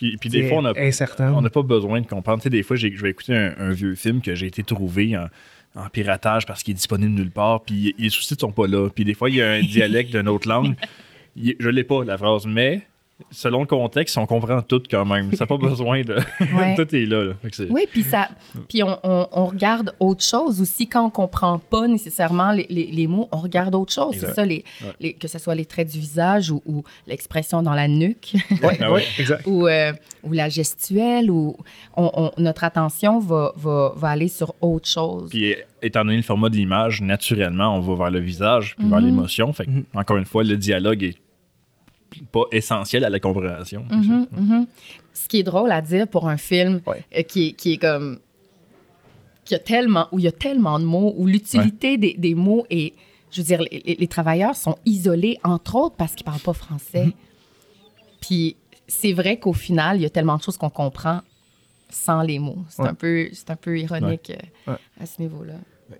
Puis, 0.00 0.16
puis 0.16 0.30
des 0.30 0.48
fois, 0.48 0.58
on 0.58 0.62
n'a 0.62 0.72
on 1.36 1.42
pas 1.50 1.62
besoin 1.62 2.00
de 2.00 2.06
comprendre. 2.06 2.38
Tu 2.38 2.44
sais, 2.44 2.50
des 2.50 2.62
fois, 2.62 2.74
j'ai- 2.76 2.90
je 2.96 3.02
vais 3.02 3.10
écouter 3.10 3.34
un, 3.36 3.54
un 3.58 3.70
vieux 3.72 3.94
film 3.94 4.22
que 4.22 4.34
j'ai 4.34 4.46
été 4.46 4.62
trouvé 4.62 5.14
en, 5.14 5.26
en 5.74 5.88
piratage 5.90 6.46
parce 6.46 6.62
qu'il 6.62 6.72
est 6.72 6.74
disponible 6.74 7.12
nulle 7.12 7.30
part, 7.30 7.62
puis 7.62 7.94
les 7.98 8.08
sous-titres 8.08 8.40
sont 8.40 8.50
pas 8.52 8.66
là. 8.66 8.88
Puis 8.88 9.04
des 9.04 9.12
fois, 9.12 9.28
il 9.28 9.36
y 9.36 9.42
a 9.42 9.50
un 9.50 9.60
dialecte 9.62 10.10
d'une 10.10 10.28
autre 10.28 10.48
langue. 10.48 10.74
Je 11.36 11.68
l'ai 11.68 11.84
pas, 11.84 12.02
la 12.04 12.16
phrase, 12.16 12.46
mais 12.46 12.80
selon 13.30 13.60
le 13.60 13.66
contexte, 13.66 14.16
on 14.18 14.26
comprend 14.26 14.62
tout 14.62 14.82
quand 14.90 15.04
même. 15.04 15.32
Ça 15.34 15.44
n'a 15.44 15.46
pas 15.46 15.56
besoin 15.68 16.02
de... 16.02 16.14
Ouais. 16.54 16.74
tout 16.74 16.94
est 16.94 17.06
là. 17.06 17.32
Oui, 17.70 17.86
puis 17.90 18.02
ça, 18.02 18.28
puis 18.68 18.82
on, 18.82 18.98
on- 19.02 19.26
on 19.32 19.46
regarde 19.46 19.94
autre 20.00 20.22
chose 20.24 20.60
aussi 20.60 20.86
quand 20.88 21.04
on 21.06 21.10
comprend 21.10 21.58
pas 21.58 21.86
nécessairement 21.86 22.52
les, 22.52 22.66
les- 22.70 22.86
les 22.90 23.06
mots, 23.06 23.28
on 23.32 23.38
regarde 23.38 23.74
autre 23.74 23.92
chose. 23.92 24.14
C'est 24.18 24.32
ça, 24.34 24.44
les, 24.44 24.64
Ouais. 24.82 24.92
les- 25.00 25.12
que 25.14 25.28
ce 25.28 25.38
soit 25.38 25.54
les 25.54 25.64
traits 25.66 25.88
du 25.92 25.98
visage 25.98 26.50
ou, 26.50 26.62
ou 26.66 26.82
l'expression 27.06 27.62
dans 27.62 27.74
la 27.74 27.88
nuque 27.88 28.34
Ouais, 28.62 28.78
Ah 28.82 28.96
exact. 29.18 29.42
ou, 29.46 29.66
euh, 29.68 29.92
ou 30.22 30.32
la 30.32 30.48
gestuelle 30.48 31.30
ou 31.30 31.56
on- 31.96 32.30
notre 32.38 32.64
attention 32.64 33.18
va, 33.20 33.52
va, 33.56 33.92
va 33.96 34.08
aller 34.08 34.28
sur 34.28 34.54
autre 34.60 34.88
chose. 34.88 35.30
Puis 35.30 35.54
étant 35.82 36.04
donné 36.04 36.16
le 36.16 36.22
format 36.22 36.48
de 36.48 36.56
l'image, 36.56 37.00
naturellement, 37.00 37.76
on 37.76 37.80
va 37.80 37.94
vers 37.94 38.10
le 38.10 38.20
visage, 38.20 38.74
puis 38.76 38.88
vers 38.88 39.00
Mhm. 39.00 39.06
l'émotion. 39.06 39.52
Fait 39.52 39.64
que, 39.64 39.70
Mhm. 39.70 39.84
encore 39.94 40.16
une 40.16 40.24
fois, 40.24 40.44
le 40.44 40.56
dialogue 40.56 41.02
est 41.02 41.16
pas 42.32 42.44
essentiel 42.52 43.04
à 43.04 43.10
la 43.10 43.20
compréhension. 43.20 43.84
Mhm, 43.90 44.26
mhm. 44.32 44.66
Ce 45.14 45.28
qui 45.28 45.38
est 45.40 45.42
drôle 45.42 45.70
à 45.72 45.80
dire 45.82 46.06
pour 46.08 46.28
un 46.28 46.36
film 46.36 46.80
Ouais. 46.86 47.04
euh, 47.16 47.22
qui, 47.22 47.48
est, 47.48 47.52
qui 47.52 47.72
est 47.74 47.78
comme. 47.78 48.18
Qui 49.44 49.54
a 49.54 49.58
tellement, 49.58 50.06
où 50.12 50.18
il 50.18 50.24
y 50.24 50.28
a 50.28 50.32
tellement 50.32 50.78
de 50.78 50.84
mots, 50.84 51.14
où 51.16 51.26
l'utilité 51.26 51.96
des, 51.98 52.14
des 52.14 52.34
mots 52.34 52.66
est. 52.70 52.94
Je 53.32 53.40
veux 53.40 53.46
dire, 53.46 53.62
les, 53.70 54.08
travailleurs 54.08 54.56
sont 54.56 54.76
isolés, 54.84 55.38
entre 55.44 55.76
autres, 55.76 55.94
parce 55.96 56.14
qu'ils 56.14 56.24
ne 56.26 56.32
parlent 56.32 56.40
pas 56.42 56.52
français. 56.52 57.06
Mhm. 57.06 57.12
Puis 58.20 58.56
c'est 58.88 59.12
vrai 59.12 59.38
qu'au 59.38 59.52
final, 59.52 59.96
il 59.98 60.02
y 60.02 60.06
a 60.06 60.10
tellement 60.10 60.36
de 60.36 60.42
choses 60.42 60.56
qu'on 60.56 60.70
comprend 60.70 61.20
sans 61.88 62.22
les 62.22 62.38
mots. 62.38 62.58
C'est 62.68 62.82
Ouais. 62.82 62.88
un, 62.88 62.94
peu, 62.94 63.28
un 63.48 63.56
peu 63.56 63.78
ironique 63.78 64.32
euh, 64.68 64.74
à 65.00 65.06
ce 65.06 65.20
niveau-là. 65.22 65.54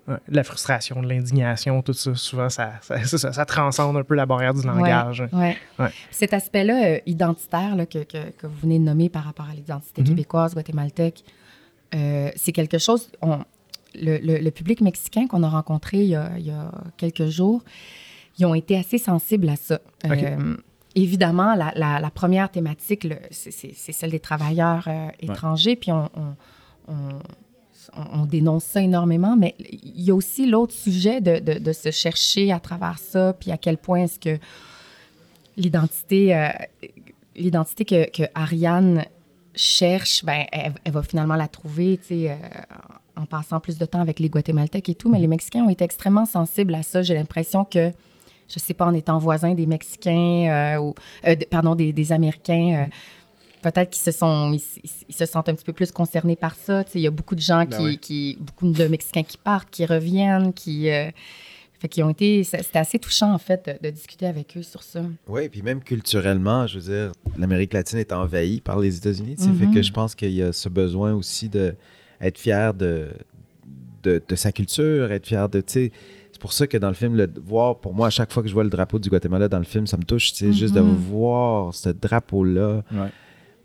Ouais, 0.08 0.16
La 0.28 0.44
frustration, 0.44 1.02
de 1.02 1.08
l'indignation, 1.08 1.82
tout 1.82 1.92
ça, 1.92 2.14
souvent, 2.14 2.48
ça, 2.48 2.72
ça, 2.82 3.02
ça- 3.04 3.18
ça- 3.18 3.32
ça 3.32 3.44
transcende 3.44 3.96
un 3.96 4.02
peu 4.04 4.14
la 4.14 4.26
barrière 4.26 4.54
du 4.54 4.66
langage. 4.66 5.24
Ouais. 5.32 5.56
Ouais. 5.78 5.90
Cet 6.10 6.32
aspect-là 6.34 6.84
euh, 6.86 6.98
identitaire 7.06 7.74
là, 7.76 7.86
que, 7.86 8.04
que- 8.04 8.30
que 8.30 8.46
vous 8.46 8.56
venez 8.62 8.78
de 8.78 8.84
nommer 8.84 9.08
par 9.08 9.24
rapport 9.24 9.48
à 9.50 9.54
l'identité 9.54 10.02
Mhm. 10.02 10.08
québécoise, 10.08 10.54
guatémaltèque, 10.54 11.24
euh, 11.94 12.30
c'est 12.36 12.52
quelque 12.52 12.78
chose. 12.78 13.10
on- 13.22 13.40
le, 13.94 14.18
le- 14.18 14.38
le 14.38 14.50
public 14.52 14.80
mexicain 14.82 15.26
qu'on 15.26 15.42
a 15.42 15.48
rencontré 15.48 15.98
il 15.98 16.10
y 16.10 16.14
a, 16.14 16.30
il 16.38 16.46
y 16.46 16.52
a 16.52 16.70
quelques 16.96 17.26
jours, 17.26 17.64
ils 18.38 18.46
ont 18.46 18.54
été 18.54 18.78
assez 18.78 18.98
sensibles 18.98 19.48
à 19.48 19.56
ça. 19.56 19.80
OK. 20.04 20.12
Euh, 20.12 20.56
évidemment, 20.94 21.56
la, 21.56 21.72
la- 21.74 21.98
la 21.98 22.10
première 22.10 22.48
thématique, 22.52 23.08
c'est- 23.32 23.74
celle 23.74 24.10
des 24.12 24.20
travailleurs 24.20 24.88
étrangers, 25.18 25.74
puis 25.74 25.90
on, 25.90 26.08
on- 26.16 26.36
on- 26.86 27.18
on- 27.96 28.20
on 28.22 28.26
dénonce 28.26 28.64
ça 28.64 28.80
énormément, 28.82 29.36
mais 29.36 29.54
il 29.58 30.00
y 30.02 30.10
a 30.10 30.14
aussi 30.14 30.46
l'autre 30.46 30.72
sujet 30.74 31.20
de, 31.20 31.38
de- 31.38 31.58
de 31.58 31.72
se 31.72 31.90
chercher 31.90 32.52
à 32.52 32.60
travers 32.60 32.98
ça, 32.98 33.32
puis 33.38 33.50
à 33.50 33.56
quel 33.56 33.76
point 33.78 34.04
est-ce 34.04 34.18
que 34.18 34.38
l'identité, 35.56 36.34
euh, 36.34 36.48
l'identité 37.36 37.84
que, 37.84 38.10
que 38.10 38.22
Ariane 38.34 39.04
cherche, 39.54 40.24
ben, 40.24 40.44
elle, 40.52 40.74
elle 40.84 40.92
va 40.92 41.02
finalement 41.02 41.34
la 41.36 41.48
trouver, 41.48 41.98
tu 41.98 42.06
sais, 42.08 42.30
euh, 42.30 42.34
en 43.16 43.26
passant 43.26 43.60
plus 43.60 43.76
de 43.78 43.84
temps 43.84 44.00
avec 44.00 44.18
les 44.20 44.28
Guatémaltèques 44.30 44.88
et 44.88 44.94
tout. 44.94 45.10
Mais 45.10 45.18
les 45.18 45.26
Mexicains 45.26 45.64
ont 45.64 45.70
été 45.70 45.84
extrêmement 45.84 46.24
sensibles 46.26 46.74
à 46.74 46.82
ça. 46.82 47.02
J'ai 47.02 47.14
l'impression 47.14 47.64
que, 47.64 47.92
je 48.48 48.58
sais 48.58 48.72
pas, 48.74 48.86
en 48.86 48.94
étant 48.94 49.18
voisin 49.18 49.54
des 49.54 49.66
Mexicains 49.66 50.76
euh, 50.76 50.78
ou, 50.80 50.94
pardon, 51.50 51.74
des, 51.74 51.92
des 51.92 52.12
Américains. 52.12 52.88
Peut-être 53.62 53.90
qu'ils 53.90 54.02
se 54.02 54.10
sont, 54.10 54.52
ils, 54.52 55.14
se 55.14 55.26
sentent 55.26 55.48
un 55.48 55.54
petit 55.54 55.64
peu 55.64 55.72
plus 55.72 55.90
concernés 55.92 56.36
par 56.36 56.54
ça. 56.54 56.82
Tu 56.84 56.92
sais, 56.92 56.98
Il 56.98 57.02
y 57.02 57.06
a 57.06 57.10
beaucoup 57.10 57.34
de 57.34 57.40
gens 57.40 57.64
Ben 57.64 57.76
qui, 57.76 57.82
ouais. 57.84 57.96
qui, 57.96 58.38
beaucoup 58.40 58.70
de 58.72 58.84
Mexicains 58.86 59.22
qui 59.22 59.36
partent, 59.36 59.68
qui 59.70 59.84
reviennent, 59.84 60.52
qui, 60.52 60.88
euh, 60.90 61.10
fait 61.78 61.88
qu'ils 61.88 62.04
ont 62.04 62.10
été, 62.10 62.42
c'était 62.44 62.78
assez 62.78 62.98
touchant 62.98 63.32
en 63.32 63.38
fait 63.38 63.78
de, 63.82 63.88
de 63.88 63.90
discuter 63.92 64.26
avec 64.26 64.56
eux 64.56 64.62
sur 64.62 64.82
ça. 64.82 65.02
Oui, 65.28 65.48
puis 65.48 65.62
même 65.62 65.82
culturellement, 65.82 66.66
je 66.66 66.78
veux 66.78 66.92
dire, 66.92 67.12
l'Amérique 67.38 67.72
latine 67.72 67.98
est 67.98 68.12
envahie 68.12 68.60
par 68.60 68.78
les 68.78 68.96
États-Unis. 68.96 69.36
tu 69.36 69.44
sais, 69.44 69.50
Mhm. 69.50 69.56
Fait 69.56 69.66
que 69.74 69.82
je 69.82 69.92
pense 69.92 70.14
qu'il 70.14 70.32
y 70.32 70.42
a 70.42 70.52
ce 70.52 70.68
besoin 70.68 71.14
aussi 71.14 71.48
de 71.48 71.74
être 72.20 72.38
fier 72.38 72.74
de, 72.74 73.08
de, 74.02 74.22
de 74.26 74.34
sa 74.36 74.52
culture, 74.52 75.10
être 75.12 75.26
fier 75.26 75.48
de. 75.48 75.60
tu 75.60 75.72
sais, 75.72 75.92
C'est 76.32 76.40
pour 76.40 76.52
ça 76.54 76.66
que 76.66 76.78
dans 76.78 76.88
le 76.88 76.94
film, 76.94 77.16
le 77.16 77.30
voir, 77.44 77.78
pour 77.80 77.92
moi, 77.94 78.06
à 78.06 78.10
chaque 78.10 78.32
fois 78.32 78.42
que 78.42 78.48
je 78.48 78.54
vois 78.54 78.64
le 78.64 78.70
drapeau 78.70 78.98
du 78.98 79.10
Guatemala 79.10 79.48
dans 79.48 79.58
le 79.58 79.64
film, 79.64 79.86
ça 79.86 79.98
me 79.98 80.04
touche. 80.04 80.32
tu 80.32 80.38
sais, 80.46 80.52
Juste 80.54 80.74
de 80.74 80.80
Mhm. 80.80 80.94
voir 80.94 81.74
ce 81.74 81.90
drapeau-là 81.90 82.82
Ouais. 82.92 83.08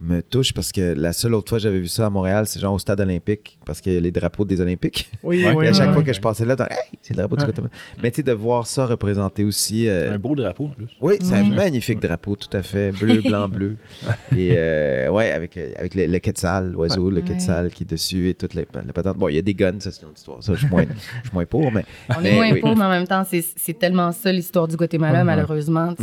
Me 0.01 0.21
touche 0.21 0.53
parce 0.53 0.71
que 0.71 0.93
la 0.93 1.13
seule 1.13 1.33
autre 1.33 1.49
fois 1.49 1.57
que 1.57 1.63
j'avais 1.63 1.79
vu 1.79 1.87
ça 1.87 2.05
à 2.05 2.09
Montréal, 2.09 2.45
c'est 2.47 2.59
genre 2.59 2.73
au 2.73 2.79
stade 2.79 2.99
olympique, 2.99 3.57
parce 3.65 3.79
qu'il 3.81 3.93
y 3.93 3.97
a 3.97 3.99
les 3.99 4.11
drapeaux 4.11 4.43
des 4.45 4.59
Olympiques. 4.61 5.09
Oui, 5.23 5.45
oui, 5.55 5.65
Et 5.65 5.69
à 5.69 5.73
chaque 5.73 5.87
oui. 5.87 5.93
fois 5.93 6.03
que 6.03 6.13
je 6.13 6.19
passais 6.19 6.45
là, 6.45 6.55
dans, 6.55 6.65
hey, 6.65 6.77
c'est 7.01 7.13
le 7.13 7.19
drapeau 7.19 7.37
du. 7.37 7.45
Guatemala. 7.45 7.71
Mais 8.03 8.11
tu 8.11 8.17
sais, 8.17 8.23
de 8.23 8.31
voir 8.33 8.67
ça 8.67 8.85
représenté 8.85 9.43
aussi. 9.43 9.87
euh, 9.87 10.13
Un 10.13 10.19
beau 10.19 10.35
drapeau, 10.35 10.65
en 10.65 10.69
plus. 10.69 10.87
oui, 11.01 11.15
c'est 11.21 11.33
un 11.35 11.43
magnifique 11.49 11.99
drapeau, 12.01 12.35
tout 12.35 12.55
à 12.55 12.61
fait. 12.61 12.91
Bleu, 12.91 13.21
blanc, 13.21 13.47
bleu. 13.47 13.77
Et 14.35 14.53
euh, 14.57 15.09
ouais, 15.09 15.31
avec, 15.31 15.55
euh, 15.57 15.71
avec 15.77 15.95
le, 15.95 16.07
le 16.07 16.19
quetzal, 16.19 16.71
l'oiseau, 16.71 17.09
le 17.09 17.21
quetzal 17.21 17.71
qui 17.71 17.83
est 17.83 17.89
dessus 17.89 18.29
et 18.29 18.33
toute 18.33 18.53
la, 18.53 18.63
la 18.73 18.93
patente. 18.93 19.17
Bon, 19.17 19.29
il 19.29 19.35
y 19.35 19.39
a 19.39 19.41
des 19.41 19.53
guns, 19.55 19.79
ça 19.79 19.91
c'est 19.91 20.01
une 20.01 20.09
autre 20.09 20.17
histoire. 20.17 20.43
Ça, 20.43 20.53
je 20.53 20.59
suis 20.59 20.67
moins, 20.67 20.83
je 20.83 21.27
suis 21.27 21.33
moins 21.33 21.45
pour, 21.45 21.71
mais. 21.71 21.85
On 22.15 22.21
mais 22.21 22.31
est 22.31 22.35
moins 22.35 22.51
oui. 22.51 22.59
pour, 22.59 22.75
mais 22.75 22.83
en 22.85 22.89
même 22.89 23.07
temps, 23.07 23.23
c'est 23.29 23.43
c'est 23.55 23.79
tellement 23.79 24.11
ça 24.11 24.31
l'histoire 24.31 24.67
du 24.67 24.75
Guatemala, 24.75 25.23
malheureusement. 25.23 25.93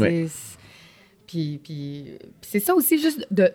Puis, 1.26 1.60
puis 1.62 2.04
c'est 2.42 2.60
ça 2.60 2.74
aussi, 2.74 2.98
juste 3.00 3.26
de, 3.30 3.44
de- 3.44 3.50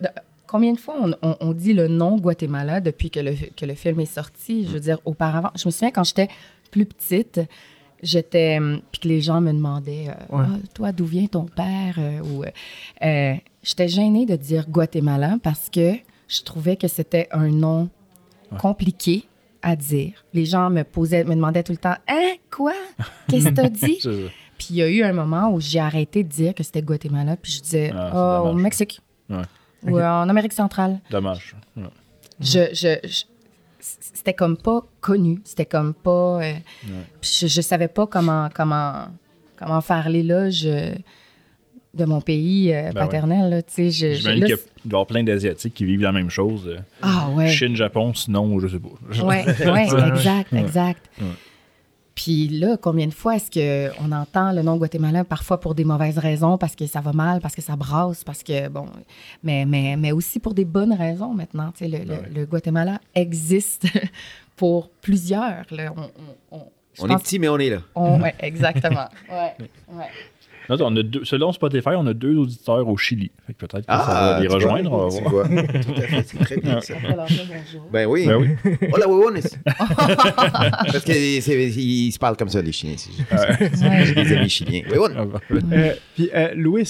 combien 0.48 0.72
de 0.72 0.78
fois 0.80 0.96
on, 1.00 1.12
on- 1.22 1.36
on 1.40 1.52
dit 1.52 1.72
le 1.74 1.86
nom 1.86 2.16
Guatemala 2.16 2.80
depuis 2.80 3.10
que 3.10 3.20
le, 3.20 3.34
que 3.56 3.64
le 3.66 3.74
film 3.74 4.00
est 4.00 4.06
sorti? 4.12 4.64
Je 4.66 4.70
veux 4.70 4.80
dire, 4.80 4.98
auparavant, 5.04 5.50
je 5.54 5.66
me 5.68 5.70
souviens 5.70 5.90
quand 5.92 6.04
j'étais 6.04 6.28
plus 6.72 6.86
petite, 6.86 7.40
j'étais. 8.02 8.56
hum, 8.58 8.80
Puis 8.90 9.00
que 9.02 9.08
les 9.08 9.20
gens 9.20 9.40
me 9.40 9.52
demandaient 9.52 10.08
euh, 10.08 10.36
Ouais. 10.36 10.44
Ah, 10.48 10.58
Toi, 10.74 10.92
d'où 10.92 11.04
vient 11.06 11.26
ton 11.26 11.44
père? 11.46 11.94
Euh, 11.98 12.20
ou, 12.22 12.42
euh, 12.44 12.48
euh, 13.04 13.34
J'étais 13.62 13.88
gênée 13.88 14.24
de 14.26 14.36
dire 14.36 14.68
Guatemala 14.68 15.36
parce 15.42 15.68
que 15.68 15.92
je 16.26 16.42
trouvais 16.42 16.76
que 16.76 16.88
c'était 16.88 17.28
un 17.32 17.48
nom 17.48 17.88
compliqué 18.58 19.24
à 19.62 19.76
dire. 19.76 20.24
Les 20.32 20.44
gens 20.46 20.70
me 20.70 20.84
posaient, 20.84 21.24
me 21.24 21.34
demandaient 21.34 21.62
tout 21.64 21.72
le 21.72 21.78
temps 21.78 21.96
Hein, 22.08 22.34
quoi? 22.50 22.72
Qu'est-ce 23.28 23.48
que 23.48 23.54
t'as 23.54 23.68
dit? 23.68 23.98
Puis 24.58 24.68
il 24.70 24.76
y 24.76 24.82
a 24.82 24.88
eu 24.88 25.02
un 25.02 25.12
moment 25.12 25.50
où 25.52 25.60
j'ai 25.60 25.78
arrêté 25.80 26.24
de 26.24 26.28
dire 26.28 26.54
que 26.54 26.62
c'était 26.64 26.82
Guatemala, 26.82 27.36
puis 27.36 27.52
je 27.52 27.60
disais 27.62 27.92
Ah, 27.94 28.10
Ah, 28.12 28.42
au. 28.42 28.54
Mexique 28.54 29.00
Ouais. 29.30 29.42
Ou 29.84 29.98
euh, 29.98 30.04
en 30.04 30.28
Amérique 30.28 30.52
centrale. 30.52 31.00
Dommage. 31.10 31.54
Ouais. 31.76 31.84
Je, 32.40 32.68
je- 32.72 33.06
je- 33.08 33.24
c'était 33.80 34.34
comme 34.34 34.56
pas 34.56 34.82
connu, 35.00 35.40
c'était 35.44 35.66
comme 35.66 35.94
pas. 35.94 36.40
euh, 36.42 36.52
je, 37.22 37.46
je 37.46 37.60
savais 37.60 37.88
pas 37.88 38.06
comment 38.06 38.48
comment 38.54 39.06
comment 39.56 39.80
faire 39.80 40.08
l'éloge 40.08 40.62
euh, 40.66 40.94
de 41.94 42.04
mon 42.04 42.20
pays 42.20 42.72
euh, 42.72 42.90
Ben 42.92 43.00
paternel. 43.06 43.50
là, 43.50 43.62
tu 43.62 43.90
sais, 43.90 43.90
J'imagine 43.90 44.44
qu'il 44.44 44.56
y 44.92 44.94
a- 44.96 45.04
plein 45.04 45.22
d'Asiatiques 45.24 45.74
qui 45.74 45.84
vivent 45.84 46.02
la 46.02 46.12
même 46.12 46.30
chose. 46.30 46.66
euh, 46.68 46.78
Ah 47.02 47.28
ouais. 47.34 47.48
Chine, 47.48 47.74
Japon, 47.74 48.14
sinon, 48.14 48.58
je 48.60 48.68
sais 48.68 48.78
pas. 48.78 49.24
Ouais, 49.24 49.44
ouais, 49.60 49.70
Ouais. 49.92 50.08
exact, 50.08 50.52
Ouais. 50.52 50.60
exact. 50.60 51.10
Puis 52.20 52.48
là, 52.48 52.76
combien 52.76 53.06
de 53.06 53.14
fois 53.14 53.36
est-ce 53.36 53.48
qu'on 53.48 54.10
entend 54.10 54.50
le 54.50 54.62
nom 54.62 54.76
Guatemala 54.76 55.22
parfois 55.22 55.60
pour 55.60 55.76
des 55.76 55.84
mauvaises 55.84 56.18
raisons, 56.18 56.58
parce 56.58 56.74
que 56.74 56.84
ça 56.88 57.00
va 57.00 57.12
mal, 57.12 57.40
parce 57.40 57.54
que 57.54 57.62
ça 57.62 57.76
brasse, 57.76 58.24
parce 58.24 58.42
que, 58.42 58.66
bon, 58.68 58.86
mais, 59.44 59.64
mais, 59.64 59.96
mais 59.96 60.10
aussi 60.10 60.40
pour 60.40 60.52
des 60.52 60.64
bonnes 60.64 60.92
raisons 60.92 61.32
maintenant. 61.32 61.70
Tu 61.70 61.84
sais, 61.84 61.88
le, 61.88 62.04
le- 62.04 62.10
Ouais. 62.20 62.28
le 62.34 62.44
Guatemala 62.44 63.00
existe 63.14 63.84
pour 64.56 64.88
plusieurs. 65.00 65.64
là. 65.70 65.92
On, 65.96 66.56
on- 66.56 66.58
on- 66.58 66.68
je 66.94 67.02
On 67.04 67.08
est 67.08 67.16
petit, 67.22 67.38
mais 67.38 67.48
on 67.48 67.58
est 67.60 67.70
là. 67.70 67.78
ouais, 67.94 68.34
exactement. 68.40 69.06
Ouais, 69.30 69.54
ouais. 69.92 70.04
Là, 70.68 70.76
on 70.80 70.94
a 70.96 71.02
deux, 71.02 71.24
selon 71.24 71.52
Spotify, 71.52 71.90
on 71.96 72.06
a 72.06 72.12
deux 72.14 72.36
auditeurs 72.36 72.86
au 72.86 72.96
Chili. 72.96 73.30
Fait 73.46 73.54
que 73.54 73.58
peut-être 73.66 73.86
que 73.86 73.92
ça 73.92 74.04
Ah, 74.06 74.32
va 74.34 74.36
les 74.40 74.42
tu 74.42 74.48
vois, 74.48 74.54
rejoindre. 74.56 74.92
on 74.92 75.08
va 75.08 75.16
tu 75.16 75.22
voir. 75.22 75.46
vois. 75.48 75.62
Tout 75.82 75.92
à 75.96 76.02
fait, 76.02 76.22
c'est 76.26 76.38
très 76.38 76.56
bien 76.58 76.80
ça. 76.80 76.94
Ben 77.92 78.06
oui. 78.06 78.26
Ben 78.26 78.36
oui. 78.36 78.48
Hola, 78.92 79.06
huevones. 79.06 79.40
Parce 79.66 81.04
qu'ils 81.04 82.12
se 82.12 82.18
parlent 82.18 82.36
comme 82.36 82.48
ça, 82.48 82.60
les 82.62 82.72
Chiliens. 82.72 82.96
J'ai 84.04 84.14
des 84.14 84.32
amis 84.36 84.48
chiliens. 84.50 84.82
Ah. 84.90 85.24
Euh, 85.72 85.94
puis, 86.14 86.30
euh, 86.34 86.52
Louis, 86.54 86.82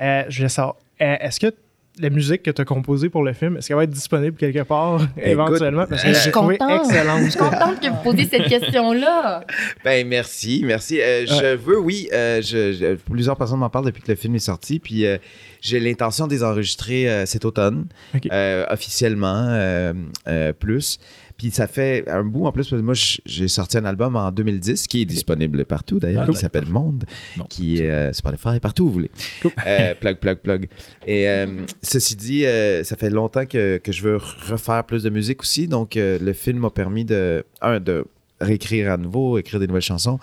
euh, 0.00 0.24
je 0.28 0.36
voulais 0.36 0.48
savoir, 0.48 0.76
euh, 1.00 1.16
est-ce 1.20 1.40
que 1.40 1.52
la 2.00 2.08
musique 2.10 2.42
que 2.42 2.50
tu 2.50 2.62
as 2.62 2.64
composée 2.64 3.10
pour 3.10 3.22
le 3.22 3.32
film, 3.34 3.56
est-ce 3.58 3.68
qu'elle 3.68 3.76
va 3.76 3.84
être 3.84 3.90
disponible 3.90 4.36
quelque 4.36 4.62
part 4.62 5.00
éventuellement? 5.22 5.84
Parce 5.86 6.02
que 6.02 6.08
Je 6.08 6.14
je 6.14 6.18
suis 6.20 6.30
contente. 6.30 6.58
Je 6.84 6.88
excellente. 6.90 7.30
suis 7.30 7.38
contente 7.38 7.80
que 7.80 7.88
vous 7.88 8.02
posiez 8.02 8.26
cette 8.26 8.48
question-là. 8.48 9.44
Ben 9.84 10.06
merci, 10.08 10.62
merci. 10.64 11.00
Euh, 11.00 11.26
Je 11.26 11.54
veux, 11.56 11.78
oui, 11.78 12.08
euh, 12.12 12.40
je, 12.40 12.72
je- 12.72 12.94
plusieurs 12.94 13.36
personnes 13.36 13.58
m'en 13.58 13.68
parlent 13.70 13.84
depuis 13.84 14.02
que 14.02 14.10
le 14.10 14.16
film 14.16 14.34
est 14.34 14.38
sorti, 14.38 14.78
puis 14.78 15.04
euh, 15.06 15.18
j'ai 15.60 15.80
l'intention 15.80 16.26
de 16.26 16.32
les 16.32 16.42
enregistrer 16.42 17.10
euh, 17.10 17.26
cet 17.26 17.44
automne, 17.44 17.86
euh, 18.32 18.64
officiellement, 18.70 19.46
euh, 19.50 19.92
euh, 20.28 20.52
plus. 20.52 20.98
Puis 21.42 21.50
ça 21.50 21.66
fait 21.66 22.08
un 22.08 22.22
bout 22.22 22.46
en 22.46 22.52
plus, 22.52 22.70
parce 22.70 22.80
que 22.80 22.84
moi, 22.84 22.94
j'ai 22.94 23.48
sorti 23.48 23.76
un 23.76 23.84
album 23.84 24.14
en 24.14 24.30
2010 24.30 24.86
qui 24.86 25.02
est 25.02 25.04
disponible 25.04 25.64
partout 25.64 25.98
d'ailleurs, 25.98 26.28
qui 26.28 26.36
s'appelle 26.36 26.66
Monde, 26.66 27.04
qui 27.48 27.78
est 27.78 27.90
euh, 27.90 28.12
Spotify, 28.12 28.60
partout 28.60 28.84
où 28.84 28.86
vous 28.86 28.92
voulez. 28.92 29.10
Euh, 29.66 29.94
plug, 29.96 30.18
plug, 30.18 30.38
plug. 30.38 30.68
Et 31.04 31.28
euh, 31.28 31.46
ceci 31.82 32.14
dit, 32.14 32.46
euh, 32.46 32.84
ça 32.84 32.94
fait 32.94 33.10
longtemps 33.10 33.44
que, 33.44 33.78
que, 33.78 33.90
je 33.90 34.02
veux 34.02 34.18
refaire 34.18 34.84
plus 34.84 35.02
de 35.02 35.10
musique 35.10 35.42
aussi, 35.42 35.66
donc 35.66 35.94
le 35.96 36.32
film 36.32 36.60
m'a 36.60 36.70
permis 36.70 37.04
de, 37.04 37.44
un, 37.60 37.80
de 37.80 38.04
réécrire 38.40 38.92
à 38.92 38.96
nouveau, 38.96 39.36
écrire 39.36 39.58
des 39.58 39.66
nouvelles 39.66 39.82
chansons, 39.82 40.20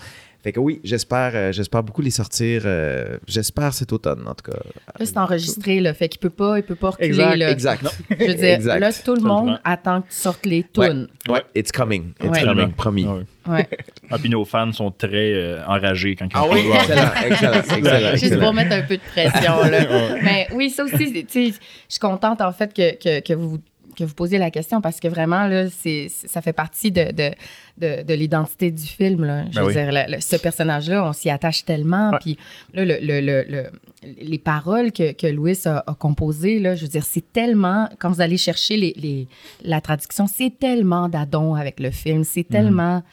fait 0.50 0.54
que 0.54 0.60
oui, 0.60 0.82
j'espère, 0.84 1.34
euh, 1.36 1.52
j'espère 1.52 1.84
beaucoup 1.84 2.02
les 2.02 2.10
sortir. 2.10 2.64
Euh, 2.66 3.18
j'espère 3.28 3.72
cet 3.72 3.94
automne, 3.94 4.24
en 4.28 4.34
tout 4.34 4.52
cas. 4.52 4.58
Là, 4.98 5.06
c'est 5.06 5.18
enregistré, 5.18 5.80
là. 5.80 5.94
Fait 5.94 6.10
qu'il 6.10 6.20
peut 6.20 6.32
pas, 6.32 6.58
il 6.58 6.64
peut 6.64 6.74
pas 6.74 6.90
reculer. 6.90 7.08
Exact. 7.08 7.38
Là. 7.38 7.46
exact. 7.52 7.92
Je 8.10 8.26
veux 8.26 8.34
dire, 8.34 8.80
là, 8.80 8.92
tout 8.92 9.14
le 9.14 9.22
monde 9.22 9.60
attend 9.64 10.02
que 10.02 10.08
tu 10.08 10.16
sortes 10.16 10.48
les 10.48 10.64
tunes. 10.74 11.08
Ouais. 11.28 11.44
it's 11.54 11.72
coming. 11.72 12.14
It's 12.24 12.44
coming, 12.44 12.72
promis. 12.72 13.06
Ouais. 13.48 13.68
Ah, 14.10 14.18
puis 14.18 14.30
nos 14.30 14.44
fans 14.44 14.72
sont 14.72 14.90
très 14.90 15.34
euh, 15.34 15.64
enragés 15.68 16.16
quand 16.16 16.26
ils 16.26 16.32
Ah 16.34 16.46
oui, 16.52 16.66
excellent, 16.74 17.12
excellent, 17.28 17.54
excellent, 17.78 18.16
Juste 18.16 18.40
pour 18.40 18.54
mettre 18.54 18.74
un 18.74 18.82
peu 18.82 18.98
de 18.98 19.02
pression, 19.02 19.62
là. 19.70 19.86
Mais 20.24 20.48
oui, 20.54 20.72
ça 20.72 20.84
aussi, 20.84 21.14
tu 21.14 21.26
sais, 21.28 21.46
je 21.46 21.54
suis 21.88 22.00
contente, 22.00 22.42
en 22.42 22.52
fait, 22.52 22.74
que, 22.74 22.96
que, 22.96 23.20
que 23.20 23.34
vous 23.34 23.60
que 24.00 24.04
vous 24.06 24.14
posiez 24.14 24.38
la 24.38 24.52
question 24.52 24.82
parce 24.82 25.00
que 25.00 25.08
vraiment, 25.08 25.48
là, 25.48 25.70
c'est, 25.70 26.08
ça 26.10 26.42
fait 26.42 26.54
partie 26.54 26.92
de, 26.92 27.12
de, 27.12 28.04
de, 28.04 28.14
l'identité 28.14 28.72
du 28.72 28.86
film. 28.86 29.26
Là. 29.26 29.46
Je 29.52 29.60
ben 29.60 29.64
veux 29.64 29.74
dire, 29.74 30.22
ce 30.22 30.36
personnage-là, 30.36 31.08
on 31.08 31.14
s'y 31.14 31.30
attache 31.30 31.66
tellement. 31.66 32.12
Puis 32.20 32.38
là, 32.74 32.86
le, 32.86 32.98
le, 33.02 33.70
les 34.04 34.38
paroles 34.40 34.92
que, 34.92 35.12
que 35.12 35.28
Louis 35.28 35.58
a, 35.66 35.84
composées, 36.00 36.60
là, 36.60 36.76
je 36.76 36.84
veux 36.84 36.90
dire, 36.90 37.04
c'est 37.04 37.32
tellement, 37.32 37.90
quand 38.00 38.10
vous 38.10 38.22
allez 38.22 38.38
chercher 38.38 38.78
les, 38.78 38.94
les 38.98 39.28
la 39.64 39.82
traduction, 39.82 40.28
c'est 40.28 40.58
tellement 40.58 41.10
d'adon 41.10 41.56
avec 41.56 41.80
le 41.80 41.92
film. 41.92 42.24
C'est 42.24 42.50
mhm. 42.50 42.56
tellement. 42.56 43.04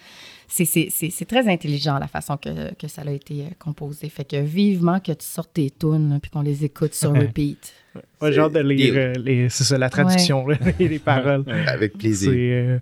C'est 0.49 1.27
très 1.29 1.49
intelligent 1.49 1.99
la 1.99 2.07
façon 2.07 2.37
que, 2.37 2.73
que, 2.75 2.87
ça 2.87 3.03
a 3.05 3.11
été 3.11 3.43
euh, 3.43 3.49
composé. 3.59 4.09
Fait 4.09 4.25
que 4.25 4.37
vivement 4.37 5.01
que 5.01 5.11
tu 5.11 5.27
sortes 5.27 5.55
tes 5.55 5.71
tunes 5.71 6.21
puis 6.23 6.31
qu'on 6.31 6.43
les 6.43 6.65
écoute 6.65 6.95
sur 6.95 7.13
repeat. 7.13 7.75
Ouais, 8.21 8.33
genre 8.33 8.51
de 8.51 8.61
lire 8.61 8.95
euh, 8.97 9.13
les, 9.15 9.49
c'est 9.49 9.65
ça, 9.65 9.79
la 9.79 9.91
traduction, 9.91 10.47
et 10.81 10.89
les 10.89 10.99
paroles. 10.99 11.45
Avec 11.67 11.99
plaisir. 11.99 12.33
Euh, 12.33 12.79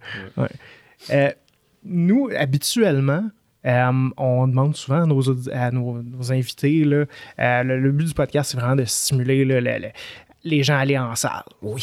euh, 1.11 1.31
nous, 1.85 2.31
habituellement, 2.37 3.25
on 3.65 4.47
demande 4.47 4.77
souvent 4.77 5.03
à 5.03 5.07
nos, 5.07 5.49
à 5.53 5.71
nos, 5.71 6.33
invités, 6.33 6.85
là, 6.85 7.63
le, 7.65 7.91
but 7.91 8.07
du 8.07 8.15
podcast, 8.15 8.51
c'est 8.51 8.59
vraiment 8.59 8.77
de 8.77 8.85
stimuler 8.85 9.45
le, 9.45 9.61
les 10.45 10.63
gens 10.63 10.77
aller 10.77 10.99
en 10.99 11.15
salle. 11.15 11.43
Oui. 11.63 11.83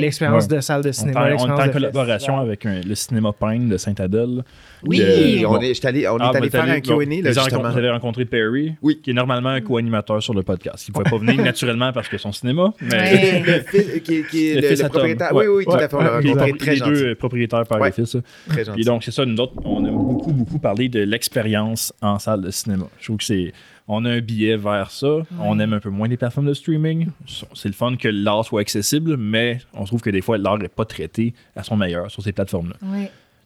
L'expérience 0.00 0.48
de 0.48 0.60
salle 0.60 0.82
de 0.82 0.92
cinéma. 0.92 1.28
On, 1.38 1.46
est 1.46 1.50
en 1.50 1.68
collaboration 1.70 2.38
avec 2.38 2.64
le 2.64 2.94
cinéma 2.94 3.32
Pine 3.32 3.68
de 3.68 3.76
Saint-Adèle. 3.76 4.42
Oui, 4.82 5.44
on 5.46 5.60
est, 5.60 5.84
allé, 5.84 6.08
on 6.08 6.18
est 6.18 6.22
ah, 6.22 6.32
allé 6.34 6.50
faire 6.50 6.64
un 6.64 6.80
Q&A, 6.80 7.22
là, 7.22 7.32
justement. 7.32 7.70
Vous 7.70 7.78
avez 7.78 7.90
rencontré 7.90 8.24
Perry, 8.24 8.74
oui. 8.82 9.00
qui 9.02 9.10
est 9.10 9.14
normalement 9.14 9.50
un 9.50 9.60
co-animateur 9.60 10.22
sur 10.22 10.34
le 10.34 10.42
podcast. 10.42 10.86
Il 10.88 10.90
ne 10.90 10.94
pouvait 10.94 11.10
pas 11.10 11.18
venir 11.18 11.36
naturellement 11.44 11.92
parce 11.92 12.08
que 12.08 12.18
son 12.18 12.32
cinéma, 12.32 12.74
mais... 12.80 13.40
le, 13.46 13.98
qui, 14.00 14.24
qui 14.24 14.50
est 14.50 14.60
le, 14.60 14.88
propriétaire. 14.88 15.34
Oui, 15.34 15.46
oui, 15.46 15.64
tout 15.64 15.72
à 15.72 15.88
fait. 15.88 15.94
On 15.94 16.02
l'a 16.02 16.16
rencontré 16.16 16.52
très 16.52 16.74
Les 16.74 16.80
deux 16.80 17.14
propriétaires 17.14 17.64
par 17.66 17.82
les 17.82 17.92
fils. 17.92 18.16
Très 18.48 18.64
gentil. 18.64 18.80
Et 18.80 18.84
donc, 18.84 19.04
c'est 19.04 19.10
ça, 19.10 19.24
nous 19.24 19.38
autres, 19.38 19.54
on 19.64 19.84
aime 19.86 19.94
beaucoup, 19.94 20.32
beaucoup 20.32 20.58
parler 20.58 20.88
de 20.88 21.00
l'expérience 21.00 21.92
en 22.02 22.18
salle 22.18 22.42
de 22.42 22.50
cinéma. 22.50 22.86
Je 22.98 23.04
trouve 23.04 23.18
que 23.18 23.24
c'est 23.24 23.52
on 23.86 24.04
a 24.04 24.10
un 24.10 24.20
billet 24.20 24.56
vers 24.56 24.90
ça. 24.90 25.18
On 25.40 25.58
aime 25.58 25.72
un 25.74 25.80
peu 25.80 25.90
moins 25.90 26.08
les 26.08 26.16
plateformes 26.16 26.46
de 26.46 26.54
streaming. 26.54 27.08
C'est 27.54 27.68
le 27.68 27.74
fun 27.74 27.96
que 27.96 28.08
l'art 28.08 28.44
soit 28.44 28.60
accessible, 28.60 29.16
mais 29.16 29.58
on 29.74 29.84
trouve 29.84 30.00
que 30.00 30.10
des 30.10 30.22
fois, 30.22 30.38
l'art 30.38 30.58
n'est 30.58 30.68
pas 30.68 30.84
traité 30.84 31.34
à 31.54 31.62
son 31.62 31.76
meilleur 31.76 32.10
sur 32.10 32.22
ces 32.22 32.32
plateformes-là. 32.32 32.76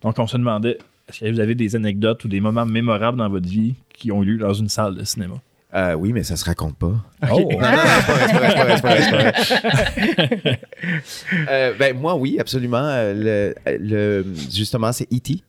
Donc, 0.02 0.18
on 0.18 0.26
se 0.26 0.36
demandait, 0.36 0.78
est-ce 1.08 1.20
que 1.20 1.30
vous 1.30 1.40
avez 1.40 1.54
des 1.54 1.74
anecdotes 1.74 2.24
ou 2.24 2.28
des 2.28 2.40
moments 2.40 2.66
mémorables 2.66 3.18
dans 3.18 3.28
votre 3.28 3.48
vie 3.48 3.74
qui 3.92 4.12
ont 4.12 4.22
eu 4.22 4.26
lieu 4.26 4.38
dans 4.38 4.54
une 4.54 4.68
salle 4.68 4.94
de 4.94 5.04
cinéma? 5.04 5.34
Euh, 5.74 5.92
oui, 5.94 6.14
mais 6.14 6.22
ça 6.22 6.36
se 6.36 6.44
raconte 6.46 6.76
pas. 6.78 6.94
Oh! 7.30 7.46
ben, 11.78 11.94
moi, 11.94 12.14
oui, 12.14 12.38
absolument. 12.40 12.80
Euh, 12.80 13.52
le, 13.66 14.24
justement, 14.50 14.92
c'est 14.92 15.12
E.T. 15.12 15.42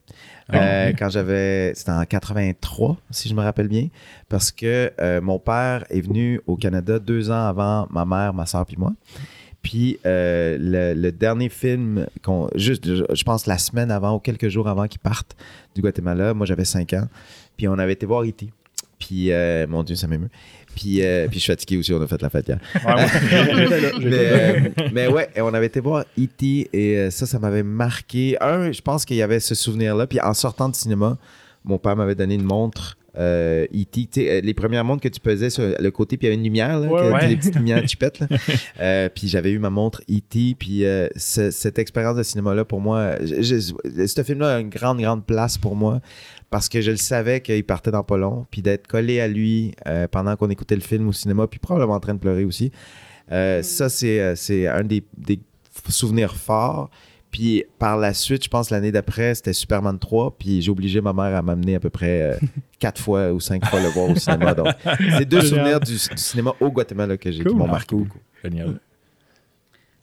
Euh, 0.54 0.92
quand 0.98 1.08
j'avais. 1.08 1.72
C'était 1.74 1.92
en 1.92 2.04
83, 2.04 2.96
si 3.10 3.28
je 3.28 3.34
me 3.34 3.42
rappelle 3.42 3.68
bien. 3.68 3.88
Parce 4.28 4.50
que 4.50 4.92
euh, 5.00 5.20
mon 5.20 5.38
père 5.38 5.84
est 5.90 6.00
venu 6.00 6.40
au 6.46 6.56
Canada 6.56 6.98
deux 6.98 7.30
ans 7.30 7.46
avant 7.46 7.86
ma 7.90 8.04
mère, 8.04 8.34
ma 8.34 8.46
soeur 8.46 8.66
puis 8.66 8.76
moi. 8.78 8.92
Puis 9.62 9.98
euh, 10.06 10.56
le, 10.58 11.10
dernier 11.10 11.50
film, 11.50 12.06
juste, 12.54 12.86
je, 12.86 13.24
pense 13.24 13.46
la 13.46 13.58
semaine 13.58 13.90
avant 13.90 14.16
ou 14.16 14.18
quelques 14.18 14.48
jours 14.48 14.68
avant 14.68 14.86
qu'ils 14.86 15.00
partent 15.00 15.36
du 15.74 15.82
Guatemala, 15.82 16.32
moi 16.32 16.46
j'avais 16.46 16.64
cinq 16.64 16.94
ans. 16.94 17.06
Puis 17.56 17.68
on 17.68 17.78
avait 17.78 17.92
été 17.92 18.06
voir 18.06 18.22
E.T. 18.22 18.50
Puis, 19.00 19.32
mon 19.68 19.82
Dieu, 19.82 19.96
ça 19.96 20.06
m'émeut. 20.06 20.30
Puis, 20.74 21.04
euh, 21.04 21.26
puis 21.28 21.38
je 21.38 21.44
suis 21.44 21.52
fatigué 21.52 21.78
aussi, 21.78 21.92
on 21.92 22.00
a 22.00 22.06
fait 22.06 22.22
la 22.22 22.30
fête 22.30 22.48
hier. 22.48 22.58
mais, 24.92 25.08
ouais, 25.08 25.28
on 25.38 25.52
avait 25.52 25.66
été 25.66 25.80
voir 25.80 26.04
E.T. 26.18 26.70
et 26.72 26.96
euh, 26.96 27.10
ça, 27.10 27.26
ça 27.26 27.38
m'avait 27.38 27.62
marqué. 27.62 28.36
Un, 28.40 28.72
je 28.72 28.80
pense 28.80 29.04
qu'il 29.04 29.16
y 29.16 29.22
avait 29.22 29.40
ce 29.40 29.54
souvenir-là. 29.54 30.06
Puis 30.06 30.20
en 30.20 30.34
sortant 30.34 30.68
de 30.68 30.74
cinéma, 30.74 31.18
mon 31.64 31.78
père 31.78 31.96
m'avait 31.96 32.14
donné 32.14 32.34
une 32.34 32.44
montre. 32.44 32.96
Euh, 33.18 33.66
E.T., 33.74 34.08
euh, 34.18 34.40
les 34.40 34.54
premières 34.54 34.84
montres 34.84 35.02
que 35.02 35.08
tu 35.08 35.20
pesais 35.20 35.50
sur 35.50 35.64
le 35.78 35.90
côté, 35.90 36.16
puis 36.16 36.26
il 36.26 36.30
y 36.30 36.32
avait 36.32 36.38
une 36.38 36.44
lumière, 36.44 36.78
là, 36.78 37.26
les 37.26 37.36
petites 37.36 37.54
lumières 37.56 37.86
chipettes. 37.88 38.20
euh, 38.80 39.08
puis 39.12 39.28
j'avais 39.28 39.50
eu 39.50 39.58
ma 39.58 39.70
montre 39.70 40.02
E.T., 40.10 40.56
puis 40.58 40.84
cette 41.16 41.78
expérience 41.78 42.16
de 42.16 42.22
cinéma-là, 42.22 42.64
pour 42.64 42.80
moi, 42.80 43.16
ce 43.20 44.22
film-là 44.24 44.56
a 44.56 44.60
une 44.60 44.70
grande, 44.70 45.00
grande 45.00 45.24
place 45.24 45.58
pour 45.58 45.76
moi 45.76 46.00
parce 46.50 46.68
que 46.68 46.80
je 46.80 46.90
le 46.90 46.96
savais 46.96 47.40
qu'il 47.40 47.64
partait 47.64 47.92
dans 47.92 48.02
pas 48.02 48.16
long, 48.16 48.46
puis 48.50 48.60
d'être 48.60 48.86
collé 48.88 49.20
à 49.20 49.28
lui 49.28 49.72
euh, 49.86 50.08
pendant 50.08 50.36
qu'on 50.36 50.50
écoutait 50.50 50.74
le 50.74 50.80
film 50.80 51.08
au 51.08 51.12
cinéma, 51.12 51.46
puis 51.46 51.60
probablement 51.60 51.94
en 51.94 52.00
train 52.00 52.14
de 52.14 52.18
pleurer 52.18 52.44
aussi. 52.44 52.72
Euh, 53.30 53.62
ça, 53.62 53.86
euh, 54.02 54.34
c'est, 54.36 54.66
un 54.66 54.82
des, 54.82 55.04
souvenirs 55.88 56.34
forts. 56.34 56.90
Puis 57.30 57.64
par 57.78 57.96
la 57.96 58.12
suite, 58.12 58.44
je 58.44 58.48
pense 58.48 58.70
l'année 58.70 58.92
d'après, 58.92 59.34
c'était 59.34 59.52
Superman 59.52 59.98
3, 59.98 60.36
puis 60.38 60.62
j'ai 60.62 60.70
obligé 60.70 61.00
ma 61.00 61.12
mère 61.12 61.36
à 61.36 61.42
m'amener 61.42 61.76
à 61.76 61.80
peu 61.80 61.90
près 61.90 62.38
quatre 62.78 63.00
fois 63.00 63.32
ou 63.32 63.40
cinq 63.40 63.64
fois 63.66 63.80
le 63.80 63.88
voir 63.88 64.10
au 64.10 64.16
cinéma. 64.16 64.54
Donc, 64.54 64.68
c'est 65.18 65.24
deux 65.24 65.42
souvenirs 65.42 65.80
du, 65.80 65.96
cinéma 65.98 66.52
au 66.60 66.70
Guatemala 66.70 67.16
que 67.16 67.30
j'ai 67.30 67.44
qui 67.44 67.54
m'ont 67.54 67.68
marqué 67.68 67.94
beaucoup. 67.94 68.18
Génial. 68.42 68.80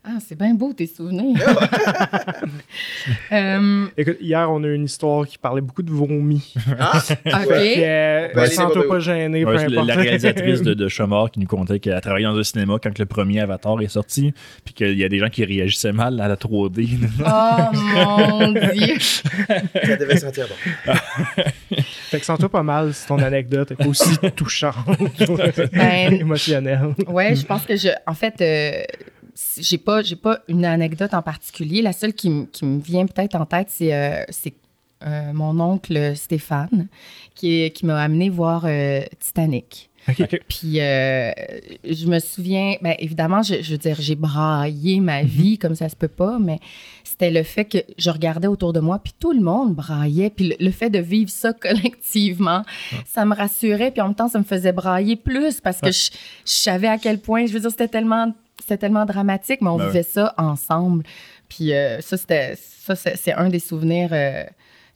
Ah, 0.10 0.20
c'est 0.26 0.38
bien 0.38 0.54
beau 0.54 0.72
tes 0.72 0.88
souvenirs. 0.88 1.36
Euh, 3.32 3.88
Écoute, 3.98 4.18
hier, 4.20 4.50
on 4.52 4.64
a 4.64 4.68
eu 4.68 4.74
une 4.74 4.86
histoire 4.86 5.26
qui 5.26 5.38
parlait 5.38 5.62
beaucoup 5.62 5.82
de 5.82 5.92
vomi. 5.92 6.54
Ah, 6.78 7.02
ok. 7.26 7.52
Euh, 7.52 8.30
ben, 8.34 8.46
Sens-toi 8.48 8.88
pas 8.88 9.00
gêné, 9.00 9.44
peu 9.44 9.58
importe. 9.58 9.88
La 9.88 9.96
réalisatrice 9.96 10.62
de, 10.62 10.74
de 10.76 10.88
Chomard 10.88 11.32
qui 11.32 11.40
nous 11.40 11.48
contait 11.48 11.80
qu'elle 11.80 11.94
a 11.94 12.02
travaillé 12.02 12.26
dans 12.26 12.38
un 12.38 12.44
cinéma 12.44 12.78
quand 12.82 12.98
le 12.98 13.06
premier 13.06 13.40
Avatar 13.42 13.82
est 13.82 13.88
sorti, 13.88 14.34
puis 14.66 14.74
qu'il 14.74 14.98
y 14.98 15.04
a 15.04 15.10
des 15.10 15.20
gens 15.20 15.30
qui 15.30 15.44
réagissaient 15.46 15.92
mal 15.94 16.20
à 16.20 16.28
la 16.28 16.36
3D. 16.36 16.98
oh 17.26 17.76
mon 17.76 18.52
Dieu! 18.52 18.98
Ça 19.00 19.96
devait 19.98 20.18
sentir 20.18 20.48
bon. 20.48 20.94
fait 22.10 22.20
que 22.20 22.26
sens-toi 22.26 22.50
pas 22.50 22.64
mal 22.64 22.94
si 22.94 23.08
ton 23.08 23.20
anecdote 23.20 23.72
est 23.72 23.86
aussi 23.86 24.18
touchante, 24.36 24.76
ben, 25.74 26.14
émotionnelle. 26.14 26.94
Ouais, 27.08 27.36
je 27.36 27.46
pense 27.46 27.66
que 27.66 27.76
je. 27.76 27.90
En 28.06 28.14
fait, 28.14 28.42
euh, 28.42 28.84
j'ai 29.58 29.78
pas, 29.78 30.02
j'ai 30.02 30.16
pas 30.16 30.40
une 30.48 30.66
anecdote 30.66 31.14
en 31.14 31.22
particulier. 31.22 31.82
La 31.82 31.94
seule 31.94 32.14
qui, 32.14 32.48
qui 32.52 32.66
me 32.66 32.80
vient 32.80 33.06
peut-être 33.06 33.36
en 33.36 33.46
tête, 33.46 33.68
c'est, 33.70 33.94
euh, 33.94 34.24
c'est 34.30 34.54
euh, 35.06 35.32
mon 35.34 35.60
oncle 35.60 36.16
Stéphane 36.16 36.88
qui, 37.36 37.70
qui 37.72 37.86
m'a 37.86 38.02
amené 38.02 38.30
voir 38.30 38.64
euh, 38.66 39.02
Titanic. 39.20 39.90
Puis 40.48 40.78
je 40.78 42.08
me 42.08 42.20
souviens, 42.20 42.78
ben, 42.82 42.96
évidemment, 42.98 43.42
je, 43.42 43.62
je, 43.62 43.74
veux 43.74 43.78
dire, 43.78 43.98
j'ai 44.00 44.16
braillé 44.16 45.02
ma 45.02 45.22
mhm. 45.22 45.28
vie 45.28 45.58
comme 45.58 45.76
ça 45.76 45.90
se 45.90 45.98
peut 45.98 46.08
pas, 46.08 46.40
mais 46.40 46.60
c'était 47.04 47.30
le 47.30 47.44
fait 47.44 47.66
que 47.66 47.80
je 47.98 48.10
regardais 48.10 48.48
autour 48.48 48.72
de 48.72 48.80
moi, 48.80 49.00
puis 49.04 49.14
tout 49.20 49.34
le 49.34 49.42
monde 49.42 49.76
braillait, 49.76 50.30
puis 50.30 50.56
le, 50.58 50.72
fait 50.72 50.90
de 50.90 51.00
vivre 51.00 51.30
ça 51.30 51.52
collectivement, 51.62 52.64
ça 53.06 53.26
me 53.26 53.36
rassurait, 53.36 53.92
puis 53.92 54.00
en 54.00 54.06
même 54.06 54.16
temps, 54.16 54.30
ça 54.30 54.40
me 54.40 54.46
faisait 54.46 54.72
brailler 54.72 55.18
plus 55.18 55.60
parce 55.60 55.82
que 55.82 55.92
je, 55.92 56.10
je 56.46 56.52
savais 56.52 56.88
à 56.88 56.98
quel 56.98 57.20
point, 57.20 57.46
je 57.46 57.52
veux 57.52 57.60
dire, 57.60 57.72
c'était 57.72 57.90
tellement 57.90 58.34
c'était 58.60 58.78
tellement 58.78 59.06
dramatique, 59.06 59.62
mais 59.62 59.70
on 59.70 59.78
ben 59.78 59.88
vivait 59.88 60.04
ça 60.04 60.34
ensemble. 60.38 61.04
Puis 61.50 61.74
euh, 61.74 62.02
ça, 62.02 62.18
c'était 62.18 62.56
ça, 62.58 62.96
c'est 62.96 63.34
un 63.34 63.50
des 63.50 63.60
souvenirs 63.60 64.10
euh, 64.12 64.44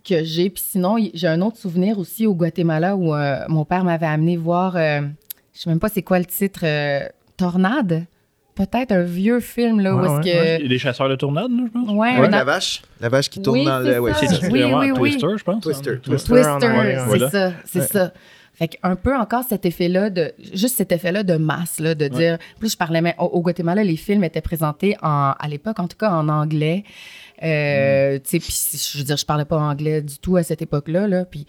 que 0.07 0.23
j'ai. 0.23 0.49
Puis 0.49 0.63
sinon, 0.65 0.97
j'ai 1.13 1.27
un 1.27 1.41
autre 1.41 1.57
souvenir 1.57 1.99
aussi 1.99 2.27
au 2.27 2.33
Guatemala 2.33 2.95
où 2.95 3.13
euh, 3.13 3.39
mon 3.47 3.65
père 3.65 3.83
m'avait 3.83 4.05
amené 4.05 4.37
voir, 4.37 4.73
je 4.75 5.09
sais 5.53 5.69
même 5.69 5.79
pas 5.79 5.89
c'est 5.89 6.03
quoi 6.03 6.19
le 6.19 6.25
titre, 6.25 6.65
Tornade. 7.37 8.05
Peut-être 8.53 8.91
un 8.91 9.03
vieux 9.03 9.39
film 9.39 9.79
là 9.79 9.95
où 9.95 10.03
est-ce 10.03 10.29
que. 10.29 10.57
Il 10.57 10.63
y 10.63 10.65
a 10.65 10.69
des 10.69 10.77
chasseurs 10.77 11.07
de 11.07 11.15
tornades, 11.15 11.49
je 11.49 11.71
pense. 11.71 11.89
Ouais, 11.89 12.19
ouais 12.19 12.29
la 12.29 12.43
vache. 12.43 12.81
La 12.99 13.07
vache 13.07 13.29
qui 13.29 13.41
tourne 13.41 13.63
dans 13.63 13.79
le. 13.79 13.99
Ouais, 13.99 14.11
c'est 14.13 14.51
oui, 14.51 14.63
oui, 14.63 14.93
Twister, 14.93 15.27
je 15.37 15.43
pense. 15.43 15.63
Twister. 15.63 15.99
Twister, 15.99 16.43
c'est 17.09 17.29
ça. 17.29 17.53
C'est 17.65 17.81
ça. 17.81 18.11
Fait 18.53 18.77
un 18.83 18.95
peu 18.95 19.15
encore 19.15 19.43
cet 19.43 19.65
effet-là 19.65 20.09
de, 20.09 20.33
juste 20.53 20.77
cet 20.77 20.91
effet-là 20.91 21.23
de 21.23 21.35
masse, 21.35 21.79
là, 21.79 21.95
de 21.95 22.07
dire, 22.07 22.37
plus 22.59 22.73
je 22.73 22.77
parlais, 22.77 23.01
mais 23.01 23.15
au, 23.17 23.41
Guatemala, 23.41 23.83
les 23.83 23.95
films 23.95 24.23
étaient 24.23 24.41
présentés 24.41 24.95
en, 25.01 25.33
à 25.39 25.47
l'époque, 25.47 25.79
en 25.79 25.87
tout 25.87 25.97
cas 25.97 26.11
en 26.11 26.27
anglais. 26.29 26.83
Euh, 27.43 28.19
tu 28.19 28.29
sais, 28.29 28.39
puis 28.39 28.53
je 28.93 28.99
veux 28.99 29.03
dire, 29.03 29.17
je 29.17 29.25
parlais 29.25 29.45
pas 29.45 29.57
anglais 29.57 30.01
du 30.01 30.19
tout 30.19 30.35
à 30.37 30.43
cette 30.43 30.61
époque-là, 30.61 31.07
là, 31.07 31.25
puis 31.25 31.47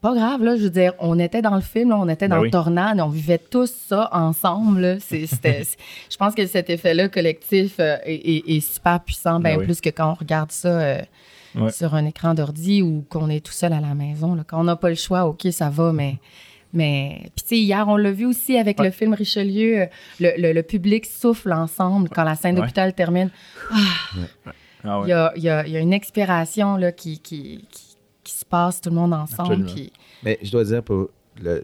pas 0.00 0.14
grave, 0.14 0.42
là, 0.42 0.56
je 0.56 0.62
veux 0.64 0.70
dire, 0.70 0.92
on 0.98 1.18
était 1.18 1.42
dans 1.42 1.54
le 1.54 1.60
film, 1.60 1.92
on 1.92 2.08
était 2.08 2.26
dans 2.26 2.38
ben 2.38 2.44
le 2.44 2.50
tornade, 2.50 3.00
on 3.00 3.08
vivait 3.08 3.38
tous 3.38 3.72
ça 3.88 4.08
ensemble. 4.12 4.98
je 5.10 6.16
pense 6.16 6.34
que 6.34 6.46
cet 6.46 6.68
effet-là 6.70 7.08
collectif 7.08 7.76
euh, 7.78 7.96
est, 8.04 8.60
super 8.60 9.00
puissant, 9.00 9.38
bien 9.38 9.56
ben 9.56 9.64
plus 9.64 9.80
que 9.80 9.90
quand 9.90 10.10
on 10.10 10.14
regarde 10.14 10.50
ça 10.50 10.68
euh, 10.68 11.00
sur 11.70 11.94
un 11.94 12.04
écran 12.06 12.34
d'ordi 12.34 12.82
ou 12.82 13.04
qu'on 13.08 13.28
est 13.28 13.44
tout 13.44 13.52
seul 13.52 13.72
à 13.72 13.80
la 13.80 13.94
maison. 13.94 14.34
Là. 14.34 14.44
Quand 14.46 14.60
on 14.60 14.64
n'a 14.64 14.76
pas 14.76 14.88
le 14.88 14.94
choix, 14.94 15.26
OK, 15.26 15.46
ça 15.50 15.70
va, 15.70 15.92
mais. 15.92 16.18
Mais, 16.74 17.30
puis 17.34 17.44
tu 17.44 17.48
sais, 17.48 17.58
hier, 17.60 17.88
on 17.88 17.96
l'a 17.96 18.12
vu 18.12 18.26
aussi 18.26 18.58
avec 18.58 18.78
le 18.78 18.90
film 18.90 19.14
Richelieu, 19.14 19.84
euh, 19.84 19.86
le, 20.20 20.60
public 20.60 21.06
souffle 21.06 21.50
ensemble 21.50 22.10
quand 22.10 22.24
la 22.24 22.34
scène 22.34 22.56
d'hôpital 22.56 22.92
termine. 22.92 23.30
Ah! 23.72 24.50
Ah 24.84 25.00
il, 25.04 25.08
y 25.08 25.12
a, 25.12 25.32
il, 25.34 25.42
y 25.42 25.48
a, 25.48 25.80
une 25.80 25.94
expiration 25.94 26.76
là, 26.76 26.92
qui, 26.92 27.20
qui 27.20 27.64
qui 28.28 28.34
se 28.34 28.44
passe 28.44 28.82
tout 28.82 28.90
le 28.90 28.96
monde 28.96 29.14
ensemble. 29.14 29.64
Mais 30.22 30.38
je 30.42 30.52
dois 30.52 30.64
dire, 30.64 30.82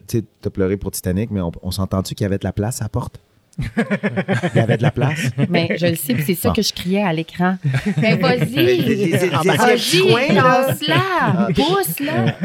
tu 0.08 0.24
as 0.44 0.50
pleuré 0.50 0.78
pour 0.78 0.90
Titanic, 0.92 1.30
mais 1.30 1.40
on, 1.40 1.70
s'entend-tu 1.70 2.14
qu'il 2.14 2.24
y 2.24 2.26
avait 2.26 2.38
de 2.38 2.44
la 2.44 2.54
place 2.54 2.80
à 2.80 2.86
la 2.86 2.88
porte? 2.88 3.20
Il 3.58 4.56
y 4.56 4.58
avait 4.58 4.76
de 4.76 4.82
la 4.82 4.90
place. 4.90 5.30
Mais 5.48 5.76
je 5.78 5.86
le 5.86 5.94
sais, 5.94 6.16
c'est 6.24 6.34
ça 6.34 6.50
que 6.50 6.62
je 6.62 6.72
criais 6.72 7.02
à 7.02 7.12
l'écran. 7.12 7.56
Mais 7.96 8.16
vas-y! 8.20 9.10
Vas-y, 9.10 10.34
lance-la! 10.34 11.48
Pousse-la! 11.54 12.36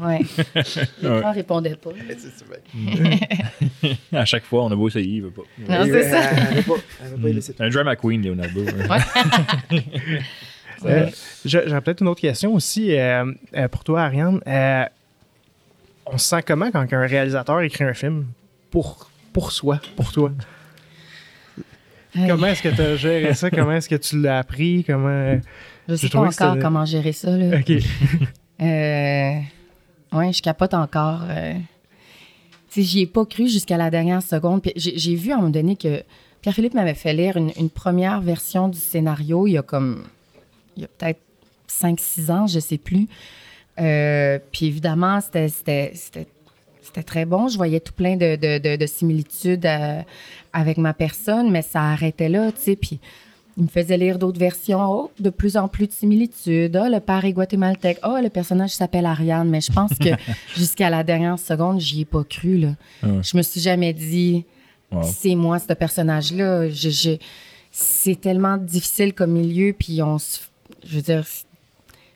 Ouais. 0.00 0.20
L'écran 1.02 1.30
ne 1.30 1.34
répondait 1.34 1.76
pas. 1.76 1.90
à 4.12 4.24
chaque 4.24 4.44
fois, 4.44 4.64
on 4.64 4.72
a 4.72 4.76
beau 4.76 4.88
essayer, 4.88 5.06
il 5.06 5.22
ne 5.22 5.26
veut 5.26 5.32
pas. 5.32 5.42
Non, 5.68 5.84
c'est 5.84 6.10
ça. 6.10 6.30
Un 7.60 7.68
drama 7.68 7.96
queen, 7.96 8.22
Leonardo. 8.22 8.64
Euh, 10.86 11.06
J'aurais 11.44 11.80
peut-être 11.80 12.00
une 12.00 12.08
autre 12.08 12.20
question 12.20 12.54
aussi 12.54 12.96
euh, 12.96 13.24
euh, 13.56 13.68
pour 13.68 13.84
toi, 13.84 14.02
Ariane. 14.02 14.40
on 16.06 16.18
se 16.18 16.28
sent 16.28 16.42
comment 16.46 16.70
quand 16.70 16.86
un 16.92 17.06
réalisateur 17.06 17.60
écrit 17.62 17.84
un 17.84 17.94
film? 17.94 18.26
Pour, 18.70 19.10
pour 19.34 19.52
soi, 19.52 19.80
pour 19.96 20.10
toi? 20.12 20.32
Comment 22.14 22.46
est-ce 22.46 22.62
que 22.62 22.68
tu 22.68 22.80
as 22.80 22.96
géré 22.96 23.34
ça? 23.34 23.50
Comment 23.50 23.72
est-ce 23.72 23.88
que 23.88 23.96
tu 23.96 24.18
l'as 24.20 24.38
appris? 24.38 24.84
Comment... 24.84 25.38
Je 25.88 25.96
sais 25.96 26.08
pas 26.08 26.20
encore 26.20 26.58
comment 26.60 26.86
gérer 26.86 27.12
ça. 27.12 27.36
Là. 27.36 27.58
OK. 27.58 27.68
ouais, 28.60 30.32
je 30.32 30.40
capote 30.40 30.72
encore. 30.72 31.22
J'y 32.74 33.00
ai 33.00 33.06
pas 33.06 33.26
cru 33.26 33.48
jusqu'à 33.48 33.76
la 33.76 33.90
dernière 33.90 34.22
seconde. 34.22 34.62
J'ai 34.76 35.14
vu 35.16 35.32
à 35.32 35.34
un 35.34 35.38
moment 35.38 35.50
donné 35.50 35.76
que 35.76 36.02
Pierre-Philippe 36.40 36.74
m'avait 36.74 36.94
fait 36.94 37.12
lire 37.12 37.36
une, 37.36 37.52
une, 37.58 37.70
première 37.70 38.20
version 38.20 38.68
du 38.68 38.78
scénario 38.78 39.46
il 39.46 39.52
y 39.52 39.58
a 39.58 39.62
comme 39.62 40.04
il 40.76 40.82
y 40.82 40.84
a 40.84 40.88
peut-être 40.88 41.20
5-6 41.68 42.30
ans, 42.30 42.46
je 42.46 42.56
ne 42.56 42.60
sais 42.60 42.78
plus. 42.78 43.08
Euh, 43.80 44.38
puis 44.52 44.66
évidemment, 44.66 45.20
c'était 45.20 45.92
très 46.92 47.24
bon. 47.24 47.48
Je 47.48 47.56
voyais 47.56 47.80
tout 47.80 47.92
plein 47.92 48.16
de, 48.16 48.86
similitudes 48.86 49.66
euh, 49.66 50.00
avec 50.52 50.78
ma 50.78 50.94
personne, 50.94 51.50
mais 51.50 51.62
ça 51.62 51.82
arrêtait 51.82 52.28
là, 52.28 52.52
tu 52.52 52.60
sais. 52.60 52.76
Puis 52.76 53.00
il 53.56 53.64
me 53.64 53.68
faisait 53.68 53.96
lire 53.96 54.18
d'autres 54.18 54.38
versions, 54.38 54.80
oh, 54.80 55.10
de 55.18 55.30
plus 55.30 55.56
en 55.56 55.68
plus 55.68 55.86
de 55.86 55.92
similitudes. 55.92 56.80
Oh, 56.80 56.88
le 56.90 57.00
père 57.00 57.24
est 57.24 57.32
guatémaltèque. 57.32 57.98
Oh, 58.04 58.16
le 58.20 58.28
personnage 58.28 58.70
s'appelle 58.70 59.06
Ariane. 59.06 59.48
Mais 59.48 59.60
je 59.60 59.72
pense 59.72 59.92
que 59.98 60.10
jusqu'à 60.56 60.90
la 60.90 61.04
dernière 61.04 61.38
seconde, 61.38 61.80
j'y 61.80 62.02
ai 62.02 62.04
pas 62.04 62.24
cru. 62.24 62.58
Là. 62.58 62.68
Ah 63.02 63.06
je 63.22 63.36
me 63.36 63.42
suis 63.42 63.60
jamais 63.60 63.92
dit, 63.92 64.44
c'est 65.02 65.34
moi, 65.34 65.58
ce 65.58 65.72
personnage-là. 65.72 66.68
c'est 67.70 68.20
tellement 68.20 68.56
difficile 68.56 69.12
comme 69.12 69.32
milieu, 69.32 69.72
puis 69.72 70.02
on 70.02 70.18
se 70.18 70.40
je 70.84 70.96
veux 70.96 71.02
dire, 71.02 71.24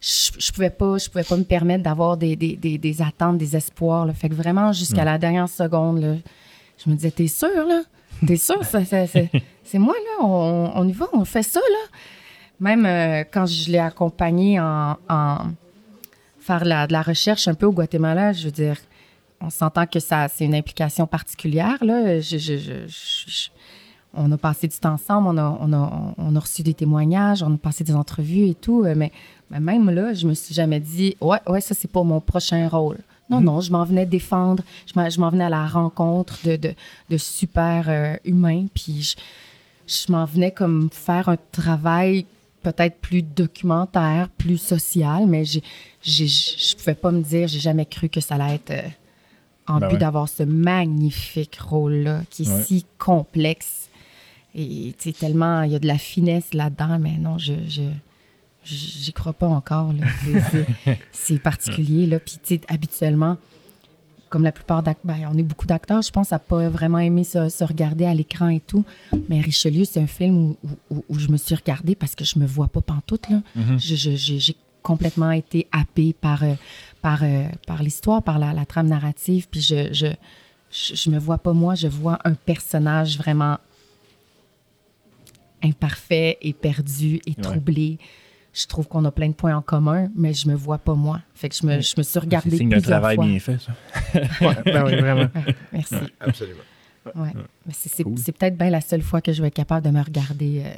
je, 0.00 0.30
je, 0.38 0.52
pouvais 0.52 0.70
pas 0.70 0.98
je 0.98 1.08
pouvais 1.08 1.24
pas 1.24 1.36
me 1.36 1.44
permettre 1.44 1.82
d'avoir 1.82 2.16
des, 2.16 2.36
des, 2.36 2.56
des, 2.56 3.02
attentes 3.02 3.38
des 3.38 3.56
espoirs 3.56 4.06
là. 4.06 4.12
fait 4.12 4.28
que 4.28 4.34
vraiment 4.34 4.72
jusqu'à 4.72 5.04
la 5.04 5.18
dernière 5.18 5.48
seconde 5.48 6.00
là, 6.00 6.14
je 6.82 6.90
me 6.90 6.94
disais 6.94 7.10
t'es 7.10 7.26
sûr 7.26 7.66
là? 7.66 7.82
T'es 8.26 8.36
sûr? 8.36 8.60
C'est 8.64 9.78
moi 9.78 9.94
là? 9.94 10.24
On, 10.24 10.72
on, 10.74 10.88
y 10.88 10.92
va 10.92 11.06
on 11.12 11.24
fait 11.24 11.42
ça 11.42 11.60
là? 11.60 11.98
Même 12.60 12.86
euh, 12.86 13.24
quand 13.30 13.46
je 13.46 13.70
l'ai 13.70 13.78
accompagné 13.78 14.58
en, 14.58 14.96
en 15.08 15.38
faire 16.38 16.64
la, 16.64 16.86
de 16.86 16.92
la 16.92 17.02
recherche 17.02 17.48
un 17.48 17.54
peu 17.54 17.66
au 17.66 17.72
Guatemala 17.72 18.32
je 18.32 18.46
veux 18.46 18.52
dire 18.52 18.76
on 19.40 19.50
s'entend 19.50 19.86
que 19.86 20.00
ça 20.00 20.28
c'est 20.28 20.44
une 20.44 20.54
implication 20.54 21.06
particulière 21.06 21.84
là. 21.84 22.20
Je, 22.20 22.38
je, 22.38 22.56
je 22.56 23.48
on 24.14 24.32
a 24.32 24.38
passé 24.38 24.68
du 24.68 24.76
temps 24.76 24.94
ensemble, 24.94 25.28
on 25.28 25.38
a, 25.38 25.58
on 25.60 25.72
a, 25.72 26.14
on 26.16 26.36
a 26.36 26.40
reçu 26.40 26.62
des 26.62 26.74
témoignages, 26.74 27.42
on 27.42 27.54
a 27.54 27.58
passé 27.58 27.84
des 27.84 27.94
entrevues 27.94 28.48
et 28.48 28.54
tout. 28.54 28.84
Euh, 28.84 28.94
mais, 29.50 29.60
même 29.60 29.90
là, 29.90 30.14
je 30.14 30.26
me 30.26 30.34
suis 30.34 30.54
jamais 30.54 30.80
dit, 30.80 31.16
ouais, 31.20 31.38
ouais, 31.46 31.60
ça, 31.60 31.74
c'est 31.74 31.90
pour 31.90 32.04
mon 32.04 32.20
prochain 32.20 32.68
rôle. 32.68 32.98
Non, 33.30 33.40
non, 33.42 33.60
je 33.60 33.70
m'en 33.70 33.84
venais 33.84 34.06
défendre, 34.06 34.62
je 34.86 35.20
m'en 35.20 35.30
venais 35.30 35.44
à 35.44 35.50
la 35.50 35.66
rencontre 35.66 36.38
de, 36.44 36.56
de, 36.56 36.74
de 37.10 37.16
super 37.18 37.84
euh, 37.88 38.16
humains, 38.24 38.66
puis 38.72 39.02
je, 39.02 39.16
je 39.86 40.10
m'en 40.10 40.24
venais 40.24 40.50
comme 40.50 40.88
faire 40.90 41.28
un 41.28 41.36
travail 41.52 42.24
peut-être 42.62 42.96
plus 42.96 43.22
documentaire, 43.22 44.28
plus 44.30 44.58
social, 44.58 45.26
mais 45.26 45.44
je 45.44 45.58
ne 45.58 46.78
pouvais 46.78 46.94
pas 46.94 47.10
me 47.10 47.22
dire, 47.22 47.48
j'ai 47.48 47.60
jamais 47.60 47.86
cru 47.86 48.08
que 48.08 48.20
ça 48.20 48.36
allait 48.36 48.54
être 48.54 48.70
euh, 48.70 48.88
en 49.66 49.78
ben 49.78 49.88
but 49.88 49.98
d'avoir 49.98 50.28
ce 50.28 50.42
magnifique 50.42 51.58
rôle-là, 51.60 52.22
qui 52.30 52.42
est 52.42 52.62
si 52.64 52.86
complexe. 52.98 53.90
Et 54.54 54.94
tellement, 55.18 55.62
il 55.62 55.72
y 55.72 55.76
a 55.76 55.78
de 55.78 55.86
la 55.86 55.98
finesse 55.98 56.52
là-dedans, 56.54 56.98
mais 56.98 57.16
non, 57.18 57.38
je, 57.38 57.52
je 57.68 57.82
j'y 58.68 59.12
crois 59.12 59.32
pas 59.32 59.46
encore. 59.46 59.92
C'est 61.12 61.38
particulier. 61.38 62.06
Là. 62.06 62.18
Puis, 62.20 62.60
habituellement, 62.68 63.36
comme 64.28 64.42
la 64.42 64.52
plupart 64.52 64.82
d'acteurs, 64.82 65.16
ben, 65.16 65.28
on 65.32 65.38
est 65.38 65.42
beaucoup 65.42 65.66
d'acteurs, 65.66 66.02
je 66.02 66.10
pense, 66.10 66.32
à 66.32 66.38
pas 66.38 66.68
vraiment 66.68 66.98
aimé 66.98 67.24
se, 67.24 67.64
regarder 67.64 68.04
à 68.04 68.14
l'écran 68.14 68.48
et 68.48 68.60
tout. 68.60 68.84
Mais 69.28 69.40
Richelieu, 69.40 69.84
c'est 69.84 70.00
un 70.00 70.06
film 70.06 70.54
où, 70.90 71.04
où, 71.08 71.18
je 71.18 71.28
me 71.28 71.36
suis 71.36 71.54
regardée 71.54 71.94
parce 71.94 72.14
que 72.14 72.24
je 72.24 72.38
me 72.38 72.46
vois 72.46 72.68
pas 72.68 72.80
pantoute. 72.80 73.28
Là. 73.30 73.42
Mm-hmm. 73.56 74.38
J'ai 74.38 74.56
complètement 74.82 75.30
été 75.30 75.66
happée 75.72 76.12
par, 76.12 76.42
euh, 76.42 76.54
par, 77.02 77.22
euh, 77.22 77.44
par 77.66 77.82
l'histoire, 77.82 78.22
par 78.22 78.38
la, 78.38 78.52
la, 78.52 78.64
trame 78.64 78.88
narrative. 78.88 79.48
Puis 79.50 79.60
je, 79.60 79.92
je, 79.92 80.06
je, 80.70 81.10
me 81.10 81.18
vois 81.18 81.38
pas 81.38 81.52
moi, 81.52 81.74
je 81.74 81.88
vois 81.88 82.18
un 82.24 82.34
personnage 82.34 83.18
vraiment 83.18 83.58
imparfait 85.62 86.38
et 86.40 86.52
perdu 86.52 87.20
et 87.26 87.34
troublé. 87.34 87.98
Je 88.58 88.66
trouve 88.66 88.88
qu'on 88.88 89.04
a 89.04 89.12
plein 89.12 89.28
de 89.28 89.34
points 89.34 89.54
en 89.54 89.62
commun, 89.62 90.08
mais 90.16 90.34
je 90.34 90.48
me 90.48 90.54
vois 90.54 90.78
pas 90.78 90.94
moi. 90.94 91.20
Fait 91.32 91.48
que 91.48 91.54
je 91.54 91.64
me, 91.64 91.80
je 91.80 91.94
me 91.96 92.02
suis 92.02 92.18
regardée 92.18 92.50
C'est 92.50 92.56
signe 92.56 92.70
d'un 92.70 92.80
travail 92.80 93.16
bien 93.16 93.38
fait, 93.38 93.58
ça. 93.58 93.72
ben 94.64 94.84
oui, 94.84 94.96
vraiment. 94.96 95.28
merci. 95.72 95.94
absolument. 96.18 96.62
Ouais. 97.14 97.30
C'est 97.70 98.02
peut-être 98.04 98.58
bien 98.58 98.70
la 98.70 98.80
seule 98.80 99.02
fois 99.02 99.20
que 99.20 99.32
je 99.32 99.42
vais 99.42 99.48
être 99.48 99.54
capable 99.54 99.86
de 99.86 99.92
me 99.92 100.02
regarder 100.02 100.62
euh, 100.66 100.70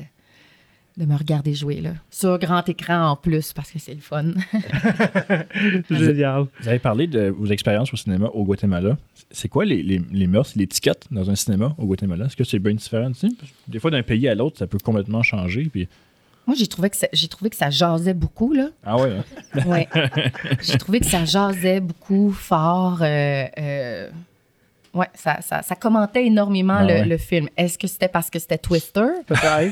de 0.98 1.06
me 1.06 1.16
regarder 1.16 1.54
jouer 1.54 1.80
là. 1.80 1.94
Sur 2.10 2.38
grand 2.38 2.68
écran 2.68 3.12
en 3.12 3.16
plus 3.16 3.54
parce 3.54 3.70
que 3.70 3.78
c'est 3.78 3.94
le 3.94 4.00
fun. 4.00 4.24
Génial. 5.90 6.48
Vous 6.60 6.68
avez 6.68 6.78
parlé 6.78 7.06
de 7.06 7.28
vos 7.30 7.46
expériences 7.46 7.94
au 7.94 7.96
cinéma 7.96 8.26
au 8.26 8.44
Guatemala. 8.44 8.98
C'est 9.30 9.48
quoi 9.48 9.64
les, 9.64 9.82
les, 9.82 10.02
les 10.12 10.26
mœurs, 10.26 10.54
l'étiquette 10.54 11.06
dans 11.10 11.30
un 11.30 11.34
cinéma 11.34 11.74
au 11.78 11.86
Guatemala? 11.86 12.26
Est-ce 12.26 12.36
que 12.36 12.44
c'est 12.44 12.58
bien 12.58 12.74
différent? 12.74 13.10
Des 13.68 13.78
fois, 13.78 13.90
d'un 13.90 14.02
pays 14.02 14.28
à 14.28 14.34
l'autre, 14.34 14.58
ça 14.58 14.66
peut 14.66 14.78
complètement 14.78 15.22
changer. 15.22 15.64
Puis... 15.64 15.88
Moi, 16.50 16.56
j'ai 16.58 16.66
trouvé, 16.66 16.90
que 16.90 16.96
ça, 16.96 17.06
j'ai 17.12 17.28
trouvé 17.28 17.48
que 17.48 17.54
ça 17.54 17.70
jasait 17.70 18.12
beaucoup. 18.12 18.52
Là. 18.52 18.70
Ah 18.84 18.96
ouais? 18.96 19.12
Hein? 19.54 19.60
ouais. 19.66 19.86
j'ai 20.60 20.78
trouvé 20.78 20.98
que 20.98 21.06
ça 21.06 21.24
jasait 21.24 21.78
beaucoup, 21.78 22.32
fort. 22.32 22.98
Euh, 23.02 23.44
euh, 23.56 24.08
oui, 24.92 25.06
ça, 25.14 25.38
ça, 25.42 25.62
ça, 25.62 25.76
commentait 25.76 26.26
énormément 26.26 26.78
ah 26.80 27.04
le, 27.04 27.16
film. 27.18 27.48
Est-ce 27.56 27.78
que 27.78 27.86
c'était 27.86 28.08
parce 28.08 28.30
que 28.30 28.40
c'était 28.40 28.58
Twister? 28.58 29.06
Peut-être. 29.28 29.70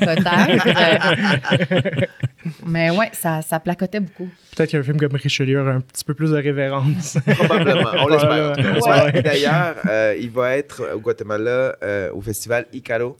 Peut-être. 1.58 2.08
Mais 2.64 2.90
ouais, 2.90 3.10
ça, 3.12 3.42
ça 3.42 3.58
placotait 3.58 3.98
beaucoup. 3.98 4.28
Peut-être 4.54 4.70
qu'un 4.70 4.84
film 4.84 5.00
comme 5.00 5.16
Richelieu 5.16 5.60
aurait 5.60 5.72
un 5.72 5.80
petit 5.80 6.04
peu 6.04 6.14
plus 6.14 6.30
de 6.30 6.36
révérence. 6.36 7.18
Probablement. 7.26 7.90
On 8.04 8.06
l'espère. 8.06 9.20
D'ailleurs, 9.20 9.74
euh, 9.88 10.16
il 10.16 10.30
va 10.30 10.56
être 10.56 10.94
au 10.94 11.00
Guatemala 11.00 11.76
euh, 11.82 12.12
au 12.12 12.20
festival 12.20 12.66
Icaro, 12.72 13.16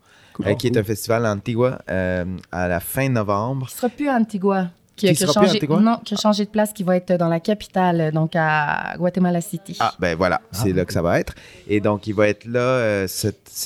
euh, 0.47 0.55
qui 0.55 0.69
est 0.69 0.77
un 0.77 0.85
festival 0.85 1.27
à 1.27 1.33
Antigua 1.33 1.79
à 1.89 2.69
la 2.69 2.81
fin 2.81 3.09
novembre. 3.09 3.69
Ce 3.69 3.77
sera 3.77 3.89
plus 3.89 4.09
à 4.09 4.15
Antigua. 4.15 4.69
qui, 4.99 5.09
a, 5.09 5.15
changé, 5.15 5.61
non, 5.69 5.99
qui 6.05 6.15
a 6.15 6.17
changé 6.17 6.45
de 6.45 6.51
place, 6.51 6.73
qui 6.73 6.83
va 6.83 6.97
être 6.97 7.13
dans 7.15 7.29
la 7.29 7.41
capitale, 7.41 8.13
donc 8.13 8.33
à 8.35 8.95
Guatemala 8.99 9.41
City. 9.41 9.77
Ah, 9.81 9.95
ben 9.99 10.17
voilà, 10.17 10.41
c'est 10.51 10.73
là 10.73 10.85
que 10.85 10.93
ça 10.93 11.03
va 11.03 11.21
être. 11.21 11.35
Et 11.69 11.81
donc, 11.81 12.07
il 12.07 12.15
va 12.15 12.29
être 12.29 12.45
là 12.45 12.61
euh, 12.61 13.07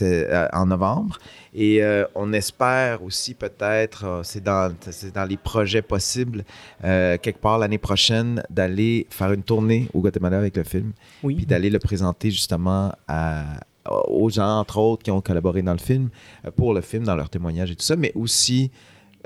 euh, 0.03 0.49
en 0.53 0.67
novembre. 0.67 1.19
Et 1.55 1.83
euh, 1.83 2.05
on 2.15 2.33
espère 2.33 3.03
aussi 3.03 3.35
peut-être, 3.35 4.23
c'est 4.25 4.43
dans, 4.43 4.75
dans 5.15 5.25
les 5.25 5.37
projets 5.37 5.83
possibles, 5.83 6.45
quelque 6.83 7.41
part 7.41 7.59
l'année 7.59 7.79
prochaine, 7.79 8.43
d'aller 8.49 9.07
faire 9.11 9.33
une 9.33 9.43
tournée 9.43 9.89
au 9.93 10.01
Guatemala 10.01 10.39
avec 10.39 10.57
le 10.57 10.65
film. 10.65 10.93
Oui. 11.23 11.37
Puis 11.37 11.47
d'aller 11.47 11.71
le 11.71 11.79
présenter 11.79 12.31
justement 12.31 12.93
à, 13.07 13.45
aux 13.89 14.31
gens, 14.31 14.59
entre 14.59 14.79
autres, 14.79 15.03
qui 15.03 15.11
ont 15.11 15.21
collaboré 15.21 15.63
dans 15.63 15.73
le 15.73 15.79
film, 15.79 16.11
pour 16.57 16.75
le 16.75 16.81
film, 16.81 17.05
dans 17.05 17.17
leurs 17.17 17.31
témoignages 17.31 17.71
et 17.71 17.77
tout 17.77 17.85
ça, 17.85 17.97
mais 17.97 18.13
aussi 18.15 18.71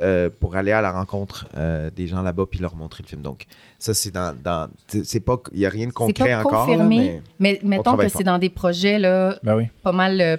euh, 0.03 0.29
pour 0.29 0.57
aller 0.57 0.73
à 0.73 0.83
la 0.83 0.93
rencontre 0.93 1.49
euh, 1.57 1.91
des 1.91 2.07
gens 2.07 2.21
là-bas 2.21 2.45
puis 2.51 2.61
leur 2.61 2.77
montrer 2.77 3.03
le 3.03 3.09
film. 3.09 3.23
Donc, 3.23 3.47
ça, 3.79 3.95
c'est 3.95 4.11
dans. 4.11 4.37
dans 4.37 4.69
c'est 4.87 5.21
pas. 5.21 5.39
Il 5.53 5.61
n'y 5.61 5.65
a 5.67 5.71
rien 5.71 5.87
de 5.87 5.93
concret 5.93 6.33
pas 6.33 6.41
encore. 6.41 6.85
mais, 6.85 7.23
mais 7.39 7.59
mettons 7.63 7.97
que 7.97 8.09
c'est 8.09 8.25
dans 8.25 8.39
des 8.39 8.51
projets 8.51 8.99
là, 8.99 9.39
ben 9.43 9.67
pas, 9.83 9.93
mal, 9.93 10.21
euh, 10.21 10.37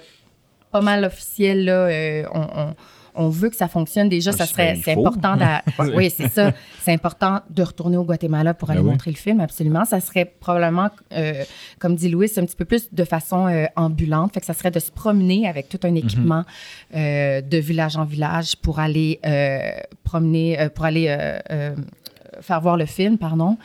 pas 0.70 0.80
mal 0.80 1.04
officiels. 1.04 1.64
Là, 1.64 2.28
on 2.32 2.46
on 2.54 2.74
veut 3.28 3.50
que 3.50 3.56
ça 3.56 3.68
fonctionne, 3.68 4.08
déjà, 4.08 4.32
ça 4.32 4.46
serait 4.46 4.78
c'est 4.82 4.92
important. 4.92 5.36
oui, 5.96 6.10
c'est 6.14 6.28
ça. 6.28 6.52
C'est 6.80 6.92
important 6.92 7.40
de 7.50 7.62
retourner 7.62 7.96
au 7.96 8.04
Guatemala 8.04 8.54
pour 8.54 8.70
aller 8.70 8.80
ben 8.80 8.90
montrer 8.90 9.10
le 9.10 9.16
film, 9.16 9.40
absolument. 9.40 9.84
Ça 9.84 10.00
serait 10.00 10.24
probablement, 10.24 10.90
euh, 11.12 11.44
comme 11.78 11.96
dit 11.96 12.08
Louis, 12.08 12.30
un 12.36 12.44
petit 12.44 12.56
peu 12.56 12.64
plus 12.64 12.92
de 12.92 13.04
façon 13.04 13.46
euh, 13.48 13.66
ambulante. 13.76 14.34
Fait 14.34 14.40
que 14.40 14.46
ça 14.46 14.54
serait 14.54 14.70
de 14.70 14.78
se 14.78 14.92
promener 14.92 15.48
avec 15.48 15.68
tout 15.68 15.80
un 15.82 15.90
mhm. 15.90 15.96
équipement 15.96 16.44
euh, 16.94 17.40
de 17.40 17.58
village 17.58 17.96
en 17.96 18.04
village 18.04 18.56
pour 18.56 18.78
aller 18.78 19.20
promener, 20.04 20.68
pour 20.74 20.84
aller 20.84 21.06
faire 22.40 22.60
voir 22.60 22.76
le 22.76 22.86
film, 22.86 23.18
pardon. 23.18 23.58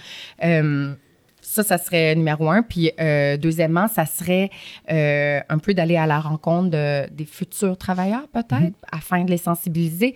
Ça, 1.53 1.61
ça 1.61 1.77
serait 1.77 2.15
numéro 2.15 2.49
un. 2.49 2.63
Puis, 2.63 2.91
euh, 2.99 3.37
deuxièmement, 3.37 3.87
ça 3.87 4.07
serait 4.07 4.49
euh, 4.91 5.39
un 5.47 5.57
peu 5.59 5.75
d'aller 5.75 5.97
à 5.97 6.07
la 6.07 6.19
rencontre 6.19 6.69
des 7.11 7.25
futurs 7.25 7.77
travailleurs, 7.77 8.27
peut-être, 8.29 8.61
mhm. 8.61 8.73
afin 8.91 9.23
de 9.23 9.29
les 9.29 9.37
sensibiliser. 9.37 10.15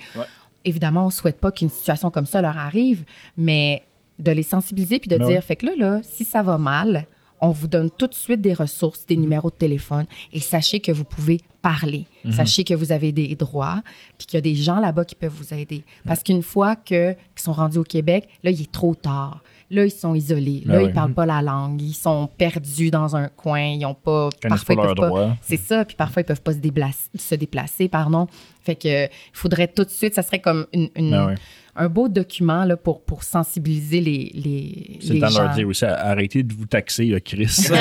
Évidemment, 0.65 1.03
on 1.03 1.07
ne 1.07 1.11
souhaite 1.11 1.39
pas 1.39 1.51
qu'une 1.51 1.69
situation 1.69 2.09
comme 2.09 2.25
ça 2.25 2.41
leur 2.41 2.57
arrive, 2.57 3.03
mais 3.37 3.83
de 4.17 4.31
les 4.31 4.41
sensibiliser 4.41 4.97
puis 4.97 5.09
de 5.09 5.17
ben 5.17 5.27
dire, 5.27 5.43
fait 5.43 5.55
que 5.55 5.67
là, 5.67 5.73
là, 5.77 5.99
si 6.01 6.25
ça 6.25 6.41
va 6.41 6.57
mal, 6.57 7.05
on 7.39 7.51
vous 7.51 7.67
donne 7.67 7.91
tout 7.91 8.07
de 8.07 8.15
suite 8.15 8.41
des 8.41 8.53
ressources, 8.53 9.05
des 9.05 9.15
numéros 9.15 9.51
de 9.51 9.55
téléphone 9.55 10.05
et 10.33 10.39
sachez 10.39 10.79
que 10.79 10.91
vous 10.91 11.03
pouvez 11.03 11.39
parler. 11.61 12.05
Mhm. 12.25 12.31
Sachez 12.31 12.63
que 12.63 12.73
vous 12.73 12.91
avez 12.91 13.11
des 13.11 13.35
droits 13.35 13.83
puis 14.17 14.25
qu'il 14.25 14.37
y 14.37 14.39
a 14.39 14.41
des 14.41 14.55
gens 14.55 14.79
là-bas 14.79 15.05
qui 15.05 15.13
peuvent 15.13 15.33
vous 15.33 15.53
aider. 15.53 15.83
Parce 16.05 16.23
qu'une 16.23 16.41
fois 16.41 16.75
qu'ils 16.75 17.15
sont 17.35 17.53
rendus 17.53 17.77
au 17.77 17.83
Québec, 17.83 18.27
là, 18.43 18.49
il 18.49 18.61
est 18.61 18.71
trop 18.71 18.95
tard. 18.95 19.43
Là, 19.69 19.85
ils 19.85 19.91
sont 19.91 20.15
isolés. 20.15 20.63
Là, 20.65 20.77
ben 20.77 20.81
ils 20.81 20.87
ne 20.87 20.93
parlent 20.93 21.13
pas 21.13 21.25
la 21.25 21.41
langue. 21.41 21.81
Ils 21.81 21.93
sont 21.93 22.29
perdus 22.37 22.89
dans 22.89 23.15
un 23.15 23.27
coin. 23.27 23.61
Ils 23.61 23.79
n'ont 23.79 23.93
pas. 23.93 24.29
parfois, 24.41 24.75
ils 24.75 24.81
peuvent 24.81 24.95
pas. 24.95 25.37
C'est 25.41 25.57
ça. 25.57 25.83
Puis 25.83 25.95
parfois, 25.95 26.21
ils 26.21 26.25
ne 26.25 26.27
peuvent 26.27 26.41
pas 26.41 26.53
se 26.53 26.59
déplacer, 26.59 27.09
se 27.15 27.35
déplacer. 27.35 27.89
Pardon. 27.89 28.27
Fait 28.63 28.75
que 28.75 29.05
il 29.05 29.09
faudrait 29.33 29.67
tout 29.67 29.83
de 29.83 29.89
suite. 29.89 30.13
Ça 30.13 30.23
serait 30.23 30.39
comme 30.39 30.67
une, 30.73 30.89
ben 30.95 31.35
un 31.77 31.89
beau 31.89 32.09
document 32.09 32.65
là, 32.65 32.75
pour, 32.75 33.03
pour 33.03 33.21
sensibiliser 33.23 34.01
les, 34.01 34.31
les, 34.33 34.97
C'est 34.99 35.13
le 35.13 35.19
temps 35.19 35.29
de 35.29 35.37
leur 35.37 35.53
dire 35.53 35.67
aussi 35.67 35.85
arrêtez 35.85 36.41
de 36.41 36.51
vous 36.53 36.65
taxer, 36.65 37.21
Chris. 37.23 37.67
en 37.69 37.75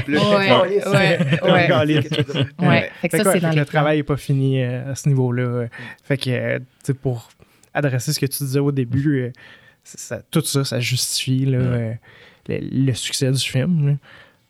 plus. 0.00 0.18
Ouais, 0.18 0.50
ouais, 0.50 0.82
ouais. 2.58 2.90
Fait 3.00 3.08
que 3.08 3.22
ça, 3.22 3.32
c'est 3.32 3.40
dans 3.40 3.54
Le 3.54 3.66
travail 3.66 3.98
n'est 3.98 4.02
pas 4.02 4.16
fini 4.16 4.62
euh, 4.62 4.92
à 4.92 4.94
ce 4.94 5.10
niveau-là. 5.10 5.66
Fait 6.02 6.16
que, 6.16 6.30
euh, 6.30 6.58
pour 7.02 7.28
adresser 7.74 8.14
ce 8.14 8.20
que 8.20 8.26
tu 8.26 8.44
disais 8.44 8.60
au 8.60 8.72
début, 8.72 9.20
euh, 9.20 9.30
tout 10.30 10.42
ça, 10.42 10.64
ça 10.64 10.80
justifie 10.80 11.44
euh, 11.48 11.94
le, 12.48 12.92
succès 12.94 13.30
du 13.30 13.38
film. 13.38 13.98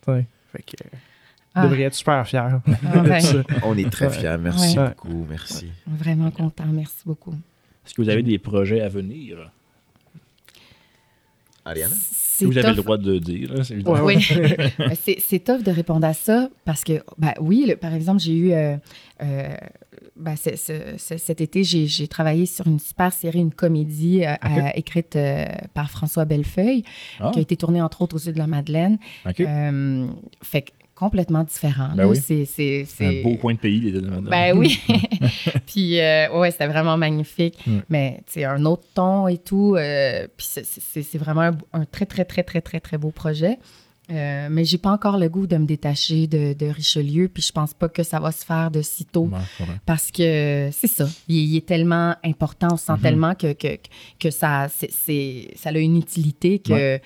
Fait 0.05 0.27
que, 0.63 0.77
ah. 1.55 1.65
devrait 1.65 1.83
être 1.83 1.95
super 1.95 2.27
fier. 2.27 2.61
Ah, 2.67 3.19
On 3.65 3.77
est 3.77 3.91
très 3.91 4.11
fiers. 4.11 4.37
Merci 4.39 4.77
beaucoup. 4.77 5.27
Merci. 5.29 5.71
Vraiment 5.87 6.31
content. 6.31 6.67
Merci 6.67 7.03
beaucoup. 7.05 7.35
Est-ce 7.85 7.95
que 7.95 8.03
vous 8.03 8.09
avez 8.09 8.23
des 8.23 8.39
projets 8.39 8.81
à 8.81 8.89
venir? 8.89 9.51
Ariane? 12.41 12.53
Vous 12.53 12.59
avez 12.59 12.77
le 12.77 12.83
droit 12.83 12.99
de 12.99 13.19
dire. 13.19 13.55
oui, 14.03 14.17
c'est 15.19 15.45
tough 15.45 15.63
de 15.63 15.71
répondre 15.71 16.07
à 16.07 16.15
ça 16.15 16.49
parce 16.65 16.85
que, 16.85 17.03
ben, 17.19 17.33
oui, 17.41 17.75
par 17.81 17.95
exemple, 17.95 18.21
j'ai 18.21 18.35
eu 18.35 18.53
euh, 18.53 18.77
ben, 20.17 20.37
cet 20.37 21.41
été, 21.41 21.65
j'ai 21.65 22.09
travaillé 22.09 22.47
sur 22.47 22.67
une 22.67 22.79
super 22.79 23.13
série, 23.13 23.41
une 23.41 23.53
comédie 23.53 24.25
euh, 24.25 24.35
euh, 24.45 24.69
écrite 24.75 25.17
euh, 25.17 25.47
par 25.75 25.91
François 25.91 26.25
Bellefeuille, 26.25 26.85
ah. 27.19 27.31
qui 27.33 27.41
a 27.41 27.43
été 27.43 27.57
tournée 27.57 27.83
entre 27.83 28.03
autres 28.03 28.17
aux 28.17 28.21
îles 28.21 28.35
de 28.35 28.39
la 28.39 28.47
Madeleine. 28.47 28.99
fait 30.43 30.73
complètement 30.95 31.45
différent. 31.45 31.91
Ben 31.97 32.15
c'est 32.15 32.87
un 33.01 33.23
beau 33.23 33.37
coin 33.37 33.55
de 33.55 33.59
pays, 33.59 33.81
les 33.81 33.93
Madeleine. 33.93 34.29
Ben 34.31 34.57
oui. 34.57 34.81
puis, 35.67 35.97
ouais, 35.99 36.51
c'était 36.51 36.69
vraiment 36.69 36.97
magnifique. 36.97 37.59
Mais, 37.89 38.21
c'est 38.27 38.45
un 38.45 38.65
autre 38.65 38.85
ton 38.95 39.29
et 39.29 39.39
tout. 39.39 39.77
puis, 40.37 40.47
c'est 40.47 41.19
vraiment 41.19 41.43
un, 41.43 41.59
un, 41.73 41.85
très, 41.85 42.07
très, 42.07 42.25
très, 42.25 42.43
très, 42.43 42.61
très, 42.61 42.81
très 42.81 42.99
beau 42.99 43.11
projet. 43.11 43.59
Euh, 44.11 44.49
mais 44.51 44.65
j'ai 44.65 44.77
pas 44.77 44.91
encore 44.91 45.17
le 45.17 45.29
goût 45.31 45.47
de 45.47 45.57
me 45.57 45.65
détacher 45.65 46.27
de, 46.27 46.67
Richelieu, 46.67 47.29
puis 47.29 47.43
je 47.43 47.53
pense 47.53 47.73
pas 47.73 47.89
que 47.89 48.03
ça 48.03 48.21
va 48.21 48.33
se 48.33 48.45
faire 48.45 48.71
de 48.71 48.83
sitôt. 48.83 49.31
parce 49.87 50.11
que 50.11 50.69
c'est 50.73 50.89
ça. 50.89 51.07
Il, 51.29 51.57
est 51.57 51.67
tellement 51.67 52.15
important, 52.25 52.69
on 52.73 52.77
sent 52.77 52.93
mm-hmm. 52.93 53.01
tellement 53.01 53.35
que, 53.35 53.55
que, 53.55 54.31
ça, 54.31 54.69
c'est, 54.69 55.51
ça 55.57 55.71
a 55.71 55.79
une 55.79 55.97
utilité 55.97 56.59
que 56.59 57.01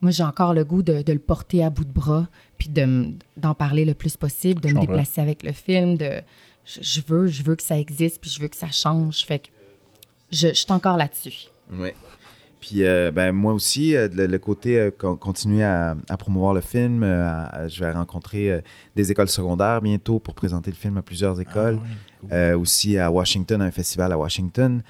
moi, 0.00 0.12
j'ai 0.12 0.22
encore 0.22 0.54
le 0.54 0.64
goût 0.64 0.82
de, 0.82 1.02
le 1.06 1.18
porter 1.18 1.64
à 1.64 1.70
bout 1.70 1.84
de 1.84 1.92
bras, 1.92 2.28
puis 2.58 2.68
d'en 2.68 3.54
parler 3.54 3.84
le 3.84 3.94
plus 3.94 4.16
possible, 4.16 4.60
de 4.60 4.68
me 4.68 4.80
déplacer 4.80 5.20
avec 5.20 5.42
le 5.42 5.52
film. 5.52 5.96
De, 5.96 6.20
je, 6.64 7.00
veux, 7.06 7.28
je 7.28 7.42
veux 7.42 7.56
que 7.56 7.62
ça 7.62 7.78
existe, 7.78 8.20
puis 8.20 8.30
je 8.30 8.40
veux 8.40 8.48
que 8.48 8.56
ça 8.56 8.70
change. 8.70 9.24
Fait 9.24 9.38
que 9.38 9.48
je, 10.30 10.48
je 10.48 10.54
suis 10.54 10.72
encore 10.72 10.96
là-dessus. 10.96 11.48
Oui. 11.70 11.90
Puis 12.60 12.84
euh, 12.84 13.10
ben, 13.12 13.32
moi 13.32 13.52
aussi, 13.52 13.94
euh, 13.94 14.08
le, 14.12 14.38
côté 14.38 14.78
euh, 14.78 14.90
continuer 14.90 15.64
à, 15.64 15.96
promouvoir 16.18 16.54
le 16.54 16.60
film, 16.60 17.02
je 17.02 17.80
vais 17.80 17.92
rencontrer 17.92 18.62
des 18.96 19.12
écoles 19.12 19.28
secondaires 19.28 19.80
bientôt 19.80 20.18
pour 20.18 20.34
présenter 20.34 20.70
le 20.70 20.76
film 20.76 20.96
à 20.96 21.02
plusieurs 21.02 21.38
ah 21.38 21.42
écoles. 21.42 21.78
aussi 22.56 22.98
à 22.98 23.10
Washington, 23.10 23.62
un 23.62 23.70
festival 23.70 24.12
à 24.12 24.18
Washington. 24.18 24.82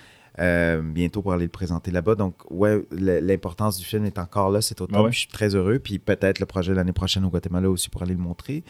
Bientôt 0.82 1.22
pour 1.22 1.32
aller 1.32 1.44
le 1.44 1.50
présenter 1.50 1.90
là-bas. 1.90 2.14
Donc, 2.14 2.34
ouais, 2.50 2.84
l'importance 2.90 3.78
du 3.78 3.84
film 3.84 4.04
est 4.04 4.18
encore 4.18 4.50
là 4.50 4.60
cet 4.60 4.80
automne. 4.80 5.10
Je 5.12 5.18
suis 5.18 5.28
très 5.28 5.54
heureux. 5.54 5.78
Puis 5.78 5.98
peut-être 5.98 6.38
le 6.38 6.46
projet 6.46 6.74
l'année 6.74 6.92
prochaine 6.92 7.24
au 7.24 7.30
Guatemala 7.30 7.70
aussi 7.70 7.88
pour 7.90 8.02
aller 8.02 8.14
le 8.14 8.20
montrer. 8.20 8.64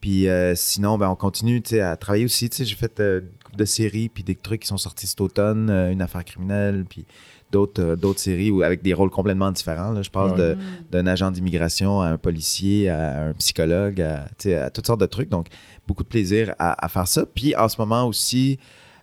Puis 0.00 0.26
sinon, 0.54 0.96
ben, 0.98 1.08
on 1.08 1.16
continue 1.16 1.62
à 1.80 1.96
travailler 1.96 2.24
aussi. 2.24 2.48
J'ai 2.52 2.74
fait 2.76 3.00
une 3.00 3.28
couple 3.44 3.58
de 3.58 3.64
séries, 3.64 4.08
puis 4.08 4.22
des 4.22 4.36
trucs 4.36 4.62
qui 4.62 4.68
sont 4.68 4.76
sortis 4.76 5.06
cet 5.06 5.20
automne, 5.20 5.70
une 5.70 6.02
affaire 6.02 6.24
criminelle, 6.24 6.84
puis 6.88 7.04
d'autres 7.50 7.82
euh, 7.82 7.96
d'autres 7.96 8.20
séries 8.20 8.50
où, 8.50 8.62
avec 8.62 8.82
des 8.82 8.94
rôles 8.94 9.10
complètement 9.10 9.50
différents. 9.50 10.00
Je 10.02 10.10
parle 10.10 10.56
d'un 10.90 11.06
agent 11.06 11.30
d'immigration 11.30 12.00
à 12.00 12.08
un 12.08 12.18
policier, 12.18 12.88
à 12.88 13.28
un 13.28 13.32
psychologue, 13.34 14.00
à, 14.00 14.26
à, 14.64 14.70
toutes 14.70 14.86
sortes 14.86 15.00
de 15.00 15.06
trucs. 15.06 15.28
Donc, 15.28 15.48
beaucoup 15.86 16.02
de 16.02 16.08
plaisir 16.08 16.54
à, 16.58 16.88
faire 16.88 17.08
ça. 17.08 17.24
Puis 17.26 17.56
en 17.56 17.68
ce 17.68 17.80
moment 17.80 18.06
aussi, 18.06 18.58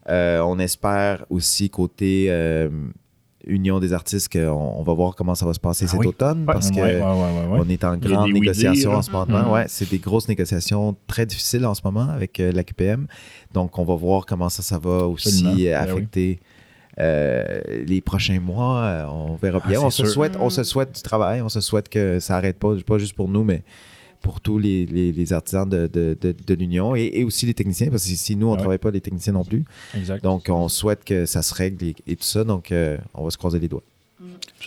euh, 0.09 0.39
on 0.41 0.59
espère 0.59 1.25
aussi 1.29 1.69
côté 1.69 2.27
euh, 2.29 2.69
Union 3.45 3.79
des 3.79 3.93
artistes 3.93 4.31
qu'on 4.31 4.49
on 4.49 4.83
va 4.83 4.93
voir 4.93 5.15
comment 5.15 5.35
ça 5.35 5.45
va 5.45 5.53
se 5.53 5.59
passer 5.59 5.85
ah 5.87 5.91
cet 5.91 6.05
automne 6.05 6.45
parce 6.45 6.71
qu'on 6.71 7.69
est 7.69 7.83
en 7.83 7.97
grande 7.97 8.31
négociation 8.31 8.93
en 8.93 9.01
ce 9.01 9.11
moment. 9.11 9.51
Ouais, 9.51 9.65
c'est 9.67 9.89
des 9.89 9.99
grosses 9.99 10.27
négociations 10.27 10.95
très 11.07 11.25
difficiles 11.25 11.65
en 11.65 11.73
ce 11.73 11.81
moment 11.83 12.09
avec 12.09 12.37
la 12.39 12.63
QPM. 12.63 13.07
Donc, 13.53 13.77
on 13.77 13.83
va 13.83 13.95
voir 13.95 14.25
comment 14.25 14.49
ça, 14.49 14.63
ça 14.63 14.79
va 14.79 15.07
aussi 15.07 15.43
ben 15.43 15.73
affecter. 15.73 16.39
Euh, 16.97 17.61
les 17.85 17.99
prochains 17.99 18.39
mois, 18.39 18.83
euh, 18.83 19.05
on 19.07 19.35
verra 19.35 19.59
bien. 19.59 19.79
Ah, 19.81 19.85
on, 19.85 19.89
se 19.89 20.05
souhaite, 20.05 20.37
on 20.39 20.49
se 20.49 20.63
souhaite 20.63 20.95
du 20.95 21.01
travail, 21.01 21.41
on 21.41 21.49
se 21.49 21.59
souhaite 21.59 21.89
que 21.89 22.19
ça 22.19 22.35
n'arrête 22.35 22.57
pas, 22.57 22.73
pas 22.87 22.97
juste 22.97 23.15
pour 23.15 23.27
nous, 23.27 23.43
mais 23.43 23.63
pour 24.21 24.41
tous 24.41 24.57
les, 24.57 24.85
les, 24.85 25.33
artisans 25.33 25.67
de, 25.67 25.87
de, 25.87 26.15
de, 26.21 26.53
l'Union 26.53 26.95
et, 26.95 27.23
aussi 27.23 27.45
les 27.45 27.53
techniciens, 27.53 27.89
parce 27.89 28.05
que 28.05 28.15
si 28.15 28.35
nous, 28.35 28.47
on 28.47 28.53
ne 28.53 28.57
travaille 28.57 28.77
pas, 28.77 28.91
les 28.91 29.01
techniciens 29.01 29.33
non 29.33 29.43
plus. 29.43 29.63
Donc, 30.23 30.47
on 30.49 30.67
souhaite 30.69 31.03
que 31.03 31.25
ça 31.25 31.41
se 31.41 31.53
règle 31.53 31.93
et, 32.07 32.15
tout 32.15 32.23
ça. 32.23 32.43
Donc, 32.43 32.71
euh, 32.71 32.97
on 33.13 33.23
va 33.23 33.31
se 33.31 33.37
croiser 33.37 33.59
les 33.59 33.67
doigts. 33.67 33.83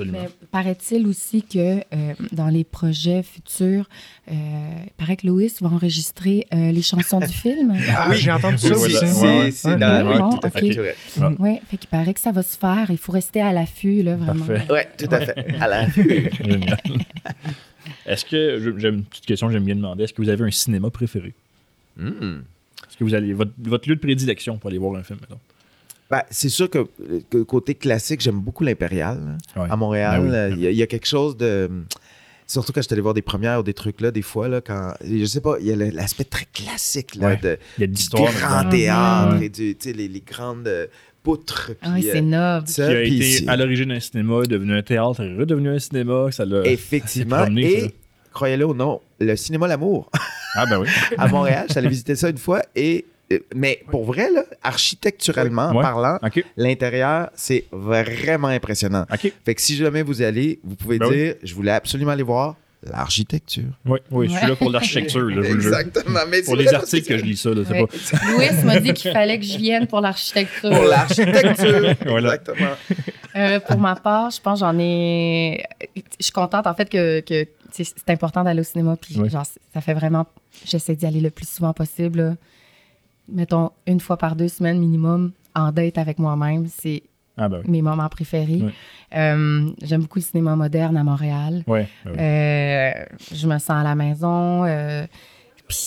Mais 0.05 0.29
paraît-il 0.51 1.07
aussi 1.07 1.43
que 1.43 1.79
euh, 1.79 1.83
dans 2.33 2.49
les 2.49 2.65
projets 2.65 3.23
futurs, 3.23 3.89
euh, 4.31 4.35
il 4.85 4.93
paraît 4.97 5.17
que 5.17 5.27
Louis 5.27 5.53
va 5.61 5.69
enregistrer 5.69 6.47
euh, 6.53 6.71
les 6.71 6.83
chansons 6.83 7.21
du 7.21 7.29
film. 7.33 7.75
Ah, 7.89 8.09
oui, 8.11 8.17
j'ai 8.17 8.31
entendu 8.31 8.59
ça 8.59 8.77
aussi. 8.77 9.53
C'est 9.53 9.77
dans 9.77 10.31
tout 10.31 10.47
à 10.47 10.51
fait 10.51 10.95
Oui, 11.39 11.59
fait 11.69 11.77
qu'il 11.77 11.89
paraît 11.89 12.15
que 12.15 12.21
ça 12.21 12.33
va 12.33 12.43
se 12.43 12.57
faire. 12.57 12.87
Il 12.91 12.99
faut 12.99 13.13
rester 13.13 13.41
à 13.41 13.53
l'affût, 13.53 14.03
là, 14.03 14.17
vraiment. 14.17 14.45
Oui, 14.49 14.81
tout 14.97 15.09
à 15.11 15.21
fait. 15.21 15.57
À 15.61 15.67
l'affût. 15.67 16.31
Est-ce 18.07 18.25
que, 18.25 18.75
j'ai 18.79 18.89
une 18.89 19.05
petite 19.05 19.27
question 19.27 19.47
que 19.49 19.53
j'aime 19.53 19.65
bien 19.65 19.77
demander, 19.77 20.05
est-ce 20.05 20.13
que 20.13 20.23
vous 20.23 20.29
avez 20.29 20.45
un 20.45 20.51
cinéma 20.51 20.91
préféré? 20.91 21.35
Hmm. 21.97 22.41
Est-ce 22.89 22.97
que 22.97 23.05
vous 23.05 23.15
allez, 23.15 23.33
votre, 23.33 23.53
lieu 23.89 23.97
de 23.97 24.01
prédilection 24.01 24.57
pour 24.59 24.69
aller 24.69 24.79
voir 24.79 24.95
un 24.99 25.03
film, 25.03 25.19
maintenant? 25.21 25.41
Ben, 26.11 26.23
c'est 26.31 26.49
sûr 26.49 26.71
que, 26.71 26.87
que 27.29 27.43
côté 27.43 27.75
classique, 27.75 28.21
j'aime 28.23 28.41
beaucoup 28.41 28.65
l'Impérial. 28.65 29.37
Ouais. 29.57 29.67
À 29.69 29.77
Montréal, 29.77 30.21
Ben 30.23 30.25
oui, 30.27 30.31
ben 30.31 30.55
il 30.57 30.63
y, 30.63 30.67
a- 30.67 30.71
il 30.71 30.77
y 30.77 30.83
a 30.83 30.87
quelque 30.87 31.07
chose 31.07 31.37
de. 31.37 31.69
Surtout 32.47 32.73
quand 32.73 32.81
je 32.81 32.87
suis 32.87 32.95
allé 32.95 33.03
voir 33.03 33.13
des 33.13 33.21
premières 33.21 33.61
ou 33.61 33.63
des 33.63 33.75
trucs 33.75 34.01
là, 34.01 34.11
des 34.11 34.23
fois, 34.23 34.49
là, 34.49 34.63
quand. 34.63 34.95
Je 35.05 35.23
sais 35.27 35.43
pas, 35.43 35.57
il 35.61 35.67
y 35.67 35.73
a 35.73 35.77
l'aspect 35.77 36.25
très 36.25 36.47
classique 36.47 37.15
là, 37.17 37.27
Ouais. 37.27 37.37
de, 37.37 37.59
Il 37.77 37.81
y 37.83 37.85
a 37.85 37.87
de 37.89 37.93
du 37.93 38.09
grand 38.09 38.71
théâtre 38.71 39.37
Ouais. 39.39 39.47
et 39.47 39.49
du, 39.51 39.77
tu 39.77 39.91
sais, 39.91 39.93
les, 39.93 40.09
les 40.09 40.21
grandes 40.23 40.89
poutres. 41.37 41.73
Ah 41.83 41.91
oui, 41.95 42.03
c'est 42.11 42.21
noble. 42.23 42.67
qui 42.67 42.81
a 42.83 42.89
puis 42.89 43.17
été 43.17 43.25
c'est- 43.39 43.49
à 43.49 43.57
l'origine 43.57 43.93
un 43.93 44.01
cinéma, 44.01 44.41
est 44.45 44.49
devenu 44.49 44.75
un 44.77 44.83
théâtre, 44.83 45.21
est 45.23 45.37
redevenu 45.37 45.69
un 45.71 45.79
cinéma. 45.79 46.29
Ça 46.31 46.45
l'a. 46.45 46.67
Effectivement. 46.67 47.37
promené, 47.43 47.73
et, 47.73 47.81
ça. 47.81 47.87
croyez-le 48.33 48.65
ou 48.67 48.75
non, 48.75 49.01
le 49.21 49.37
cinéma 49.37 49.69
L'Amour 49.69 50.11
Ah, 50.55 50.65
ben 50.67 50.79
oui. 50.81 50.89
à 51.19 51.29
Montréal, 51.29 51.67
j'allais 51.73 51.89
visiter 51.89 52.15
ça 52.17 52.31
une 52.31 52.39
fois 52.39 52.63
et. 52.75 53.05
euh, 53.33 53.39
Mais 53.55 53.83
pour 53.91 54.05
vrai, 54.05 54.31
là, 54.33 54.45
architecturalement 54.63 55.73
Ouais. 55.75 55.83
parlant, 55.83 56.19
l'intérieur, 56.57 57.31
c'est 57.35 57.67
vraiment 57.71 58.49
impressionnant. 58.49 59.05
Fait 59.45 59.55
que 59.55 59.61
si 59.61 59.77
jamais 59.77 60.03
vous 60.03 60.23
y 60.23 60.25
allez, 60.25 60.59
vous 60.65 60.75
pouvez 60.77 60.99
Ben 60.99 61.07
oui. 61.09 61.17
dire 61.17 61.35
je 61.43 61.55
voulais 61.55 61.73
absolument 61.73 62.13
aller 62.13 62.23
voir 62.23 62.57
l'architecture. 62.83 63.65
Oui, 63.85 63.99
oui, 64.11 64.29
je 64.29 64.37
suis 64.39 64.47
là 64.47 64.57
pour 64.57 64.71
l'architecture. 64.71 65.31
Exactement. 65.45 66.21
Mais 66.29 66.43
Pour 66.43 66.57
les 66.57 66.73
articles 66.73 67.09
que 67.09 67.19
je 67.19 67.25
lis 67.25 67.37
ça, 67.37 67.51
là, 67.51 67.63
c'est 67.67 67.73
Ouais. 67.81 67.87
pas. 67.87 68.27
Louis 68.33 68.65
m'a 68.65 68.79
dit 68.81 68.93
qu'il 68.93 69.13
fallait 69.13 69.39
que 69.39 69.45
je 69.45 69.57
vienne 69.59 69.87
pour 69.87 70.01
l'architecture. 70.01 70.71
Pour 70.71 70.85
l'architecture. 70.85 71.95
Voilà. 72.07 72.35
Exactement. 72.37 72.71
Euh, 73.37 73.61
pour 73.61 73.79
ma 73.79 73.95
part, 73.97 74.31
je 74.31 74.41
pense 74.41 74.61
que 74.61 74.67
j'en 74.67 74.79
ai. 74.79 75.63
Je 75.97 76.03
suis 76.25 76.33
contente 76.33 76.67
en 76.67 76.75
fait 76.75 76.89
que, 76.89 77.21
que 77.21 77.47
c'est 77.73 78.11
important 78.11 78.43
d'aller 78.45 78.61
au 78.61 78.65
cinéma. 78.65 78.97
Puis 78.97 79.17
Oui. 79.19 79.29
genre, 79.29 79.45
ça 79.75 79.81
fait 79.81 79.95
vraiment. 79.95 80.27
J'essaie 80.65 80.97
d'y 80.97 81.07
aller 81.07 81.21
le 81.21 81.31
plus 81.31 81.49
souvent 81.49 81.73
possible. 81.73 82.19
là. 82.21 82.35
Mettons 83.31 83.71
une 83.87 84.01
fois 84.01 84.17
par 84.17 84.35
deux 84.37 84.49
semaines 84.49 84.79
minimum 84.79 85.33
en 85.55 85.71
date 85.73 85.99
avec 85.99 86.19
moi-même. 86.19 86.67
C'est 86.81 87.03
Ah, 87.39 87.49
ben 87.49 87.61
oui. 87.65 87.71
mes 87.71 87.83
moments 87.83 88.09
préférés. 88.09 88.61
Oui. 88.63 88.73
Euh, 89.17 89.71
J'aime 89.83 90.03
beaucoup 90.03 90.19
le 90.19 90.25
cinéma 90.25 90.57
moderne 90.57 90.97
à 90.97 91.05
Montréal. 91.05 91.63
Ouais, 91.67 91.89
ben 92.05 92.11
oui. 92.13 92.17
Euh, 92.21 93.05
je 93.33 93.47
me 93.47 93.59
sens 93.59 93.71
à 93.71 93.83
la 93.85 93.95
maison. 93.95 94.65
euh, 94.65 95.07
puis 95.69 95.79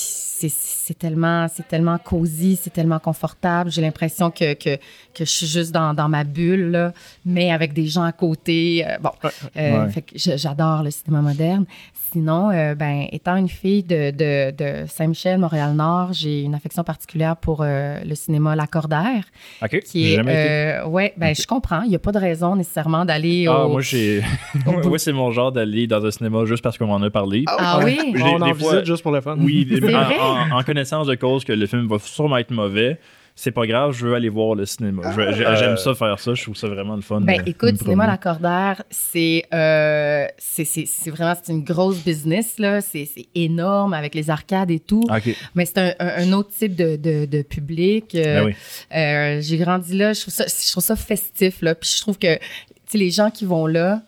c'est- 0.49 0.93
tellement, 0.97 1.47
c'est 1.53 1.67
tellement 1.67 1.97
cosy, 1.97 2.59
c'est 2.61 2.69
tellement 2.71 2.99
confortable. 2.99 3.71
J'ai 3.71 3.81
l'impression 3.81 4.29
que, 4.31 4.53
que, 4.53 4.75
que 4.75 5.19
je 5.19 5.23
suis 5.25 5.47
juste 5.47 5.71
dans, 5.71 5.93
dans 5.93 6.09
ma 6.09 6.23
bulle, 6.23 6.71
là, 6.71 6.93
mais 7.25 7.51
avec 7.51 7.73
des 7.73 7.87
gens 7.87 8.03
à 8.03 8.11
côté. 8.11 8.85
euh, 8.87 8.97
bon, 9.01 9.11
euh, 9.57 9.85
Ouais. 9.85 10.03
j'adore 10.15 10.83
le 10.83 10.91
cinéma 10.91 11.21
moderne. 11.21 11.65
Sinon, 12.11 12.49
euh, 12.51 12.75
ben, 12.75 13.05
étant 13.13 13.37
une 13.37 13.47
fille 13.47 13.83
de, 13.83 14.11
de, 14.11 14.51
de 14.51 14.85
Saint-Michel, 14.87 15.39
Montréal-Nord, 15.39 16.11
j'ai 16.11 16.41
une 16.41 16.53
affection 16.55 16.83
particulière 16.83 17.37
pour 17.37 17.61
euh, 17.61 17.99
le 18.05 18.15
cinéma 18.15 18.53
Lacordaire, 18.53 19.23
OK. 19.63 19.79
qui 19.79 20.03
J'ai 20.07 20.11
est... 20.11 20.15
jamais 20.17 20.33
été. 20.33 20.51
euh, 20.51 20.87
ouais, 20.87 21.13
ben, 21.15 21.33
je 21.33 21.47
comprends. 21.47 21.83
Il 21.83 21.89
n'y 21.89 21.95
a 21.95 21.99
pas 21.99 22.11
de 22.11 22.17
raison 22.19 22.57
nécessairement 22.57 23.05
d'aller 23.05 23.45
Ah, 23.47 23.65
au... 23.65 23.69
moi, 23.71 23.81
j'ai. 23.81 24.21
moi, 24.65 24.99
c'est 24.99 25.13
mon 25.13 25.31
genre 25.31 25.53
d'aller 25.53 25.87
dans 25.87 26.03
un 26.03 26.11
cinéma 26.11 26.43
juste 26.43 26.61
parce 26.61 26.77
qu'on 26.77 26.87
m'en 26.87 27.01
a 27.01 27.09
parlé. 27.09 27.45
Ah 27.47 27.79
oui? 27.81 27.97
J'ai- 28.13 28.21
On 28.23 28.41
en 28.41 28.45
des 28.47 28.53
fois- 28.55 28.71
visite 28.73 28.85
juste 28.87 29.03
pour 29.03 29.13
le 29.13 29.21
fun. 29.21 29.37
Oui, 29.39 29.65
en, 29.71 29.79
vrai? 29.85 30.15
En- 30.32 30.59
en 30.59 30.63
connaissance 30.63 31.07
de 31.07 31.15
cause 31.15 31.43
que 31.43 31.53
le 31.53 31.65
film 31.67 31.88
va 31.88 31.97
sûrement 31.99 32.38
être 32.38 32.51
mauvais, 32.51 32.99
c'est 33.34 33.51
pas 33.51 33.65
grave, 33.65 33.93
je 33.93 34.05
veux 34.05 34.13
aller 34.13 34.27
voir 34.29 34.55
le 34.55 34.65
cinéma. 34.65 35.03
J'ai- 35.15 35.45
J'aime 35.57 35.77
ça 35.77 35.95
faire 35.95 36.19
ça, 36.19 36.34
je 36.34 36.43
trouve 36.43 36.55
ça 36.55 36.67
vraiment 36.67 36.95
le 36.97 37.01
fun. 37.01 37.21
Ben, 37.21 37.39
euh, 37.39 37.43
écoute, 37.45 37.77
Cinéma 37.77 38.03
promener. 38.03 38.07
Lacordaire, 38.07 38.84
c'est 38.89 39.45
euh, 39.53 40.25
c'est- 40.38 40.65
c'est 40.65 40.86
c'est 40.86 41.09
vraiment 41.09 41.34
c'est 41.41 41.51
une 41.53 41.63
grosse 41.63 42.03
business, 42.03 42.59
là. 42.59 42.82
C'est 42.82 43.05
c'est 43.05 43.27
énorme 43.34 43.93
avec 43.93 44.15
les 44.15 44.29
arcades 44.29 44.69
et 44.69 44.79
tout. 44.79 45.03
Ah. 45.09 45.19
Mais 45.55 45.65
c'est 45.65 45.77
un, 45.77 45.93
un- 45.99 46.27
un 46.27 46.34
autre 46.34 46.49
type 46.51 46.75
de, 46.75 46.97
de, 46.97 47.25
de 47.25 47.41
public. 47.41 48.13
Euh, 48.15 48.41
Ben 48.41 48.45
oui. 48.47 48.53
euh, 48.95 49.39
J'ai 49.41 49.57
grandi 49.57 49.97
là, 49.97 50.11
je 50.13 50.21
trouve, 50.21 50.34
ça, 50.34 50.45
je 50.47 50.71
trouve 50.71 50.84
ça 50.84 50.95
festif, 50.97 51.61
là. 51.61 51.73
Puis 51.73 51.89
je 51.95 52.01
trouve 52.01 52.19
que, 52.19 52.38
les 52.93 53.09
gens 53.11 53.32
qui 53.32 53.45
vont 53.45 53.65
là, 53.67 54.01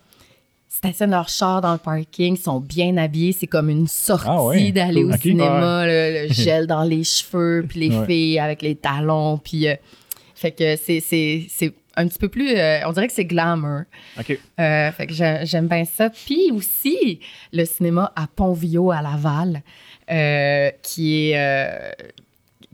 stationnent 0.83 1.11
leur 1.11 1.29
char 1.29 1.61
dans 1.61 1.71
le 1.73 1.77
parking, 1.77 2.35
sont 2.35 2.59
bien 2.59 2.97
habillés. 2.97 3.31
C'est 3.31 3.47
comme 3.47 3.69
une 3.69 3.87
sortie 3.87 4.25
Ah 4.27 4.43
ouais, 4.43 4.71
d'aller 4.71 5.03
cool. 5.03 5.13
au 5.13 5.17
cinéma, 5.17 5.85
le, 5.85 6.27
le 6.27 6.33
gel 6.33 6.67
dans 6.67 6.83
les 6.83 7.03
cheveux, 7.03 7.65
puis 7.67 7.79
les 7.89 7.95
Ouais. 7.97 8.05
filles 8.05 8.39
avec 8.39 8.61
les 8.61 8.75
talons. 8.75 9.37
Puis, 9.37 9.67
euh, 9.67 9.75
fait 10.35 10.51
que 10.51 10.75
c'est- 10.75 10.99
c'est 10.99 11.45
c'est 11.49 11.73
un 11.95 12.07
petit 12.07 12.17
peu 12.17 12.27
plus, 12.27 12.49
euh, 12.57 12.79
on 12.87 12.91
dirait 12.91 13.07
que 13.07 13.13
c'est 13.13 13.23
glamour. 13.25 13.81
OK. 14.19 14.31
Euh, 14.59 14.91
fait 14.91 15.05
que 15.07 15.13
j'ai- 15.13 15.41
j'aime 15.45 15.67
bien 15.67 15.85
ça. 15.85 16.09
Puis 16.09 16.51
aussi, 16.51 17.19
le 17.53 17.65
cinéma 17.65 18.11
à 18.15 18.25
Pont-Viau 18.27 18.91
à 18.91 19.01
Laval, 19.01 19.61
qui 20.81 21.31
est 21.31 21.95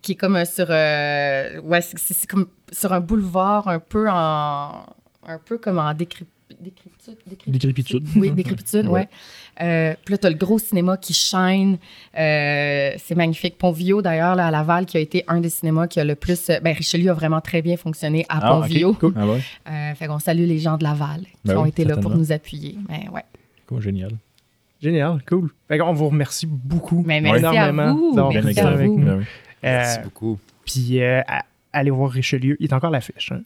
qui 0.02 0.14
est 0.14 0.16
comme 0.16 0.44
sur 0.46 0.70
ouais, 0.70 1.82
c'est- 1.82 2.26
comme 2.28 2.48
sur 2.72 2.94
un 2.94 3.02
boulevard 3.02 3.68
un 3.68 3.80
peu 3.80 4.08
en 4.10 4.86
un 5.28 5.38
peu 5.46 5.58
comme 5.58 5.78
en 5.80 5.94
décryp- 5.94 6.26
décryptude. 6.60 7.18
Décrépitude. 7.48 8.08
Oui, 8.16 8.32
décrépitude, 8.32 8.88
ouais. 8.88 9.08
Euh, 9.62 9.94
puis 10.06 10.14
là, 10.14 10.18
tu 10.18 10.28
as 10.28 10.30
le 10.30 10.36
gros 10.36 10.58
cinéma 10.60 10.98
qui 10.98 11.14
shine. 11.14 11.78
Euh, 12.18 12.92
c'est 12.98 13.16
magnifique. 13.16 13.58
Pont-Viau, 13.58 14.02
d'ailleurs, 14.02 14.36
là, 14.36 14.48
à 14.48 14.52
Laval, 14.52 14.86
qui 14.86 14.98
a 14.98 15.00
été 15.00 15.24
un 15.28 15.40
des 15.42 15.50
cinémas 15.50 15.88
qui 15.88 16.00
a 16.00 16.04
le 16.06 16.16
plus. 16.16 16.50
euh, 16.50 16.60
Ben, 16.62 16.74
Richelieu 16.76 17.12
a 17.12 17.14
vraiment 17.14 17.42
très 17.42 17.62
bien 17.62 17.78
fonctionné 17.78 18.26
à 18.30 18.40
Ah, 18.42 18.68
cool. 19.00 19.14
Ah 19.16 19.28
ouais. 19.28 19.40
Euh, 19.70 19.94
fait 19.96 20.08
qu'on 20.08 20.20
salue 20.20 20.46
les 20.46 20.60
gens 20.60 20.78
de 20.78 20.84
Laval 20.84 21.22
qui 21.22 21.28
Ben 21.46 21.58
ont 21.58 21.64
oui, 21.64 21.70
été 21.70 21.84
là 21.86 21.98
pour 21.98 22.16
nous 22.16 22.32
appuyer. 22.32 22.78
Ben, 22.88 23.10
ouais. 23.14 23.24
Cool, 23.68 23.82
génial. 23.82 24.12
Génial, 24.82 25.20
cool. 25.28 25.50
Fait 25.68 25.78
qu'on 25.78 25.94
vous 25.94 26.08
remercie 26.10 26.48
beaucoup. 26.48 27.04
Mais 27.06 27.20
merci 27.20 27.46
à 27.46 27.52
énormément 27.52 27.94
vous. 27.96 28.16
d'avoir 28.16 28.32
Bien 28.32 28.42
fait 28.42 28.46
Merci 28.48 28.60
à 28.62 28.68
avec 28.70 28.88
vous. 28.88 29.00
nous. 29.00 29.06
Ben 29.06 29.18
oui. 29.20 29.26
Merci 29.62 30.00
Euh, 30.00 30.04
beaucoup. 30.04 30.40
Puis 30.66 31.02
euh, 31.02 31.22
à- 31.28 31.44
allez 31.74 31.92
voir 31.92 32.10
Richelieu. 32.12 32.56
Il 32.62 32.66
est 32.68 32.74
encore 32.74 32.90
à 32.90 32.94
l'affiche. 32.94 33.32
Hein? 33.34 33.42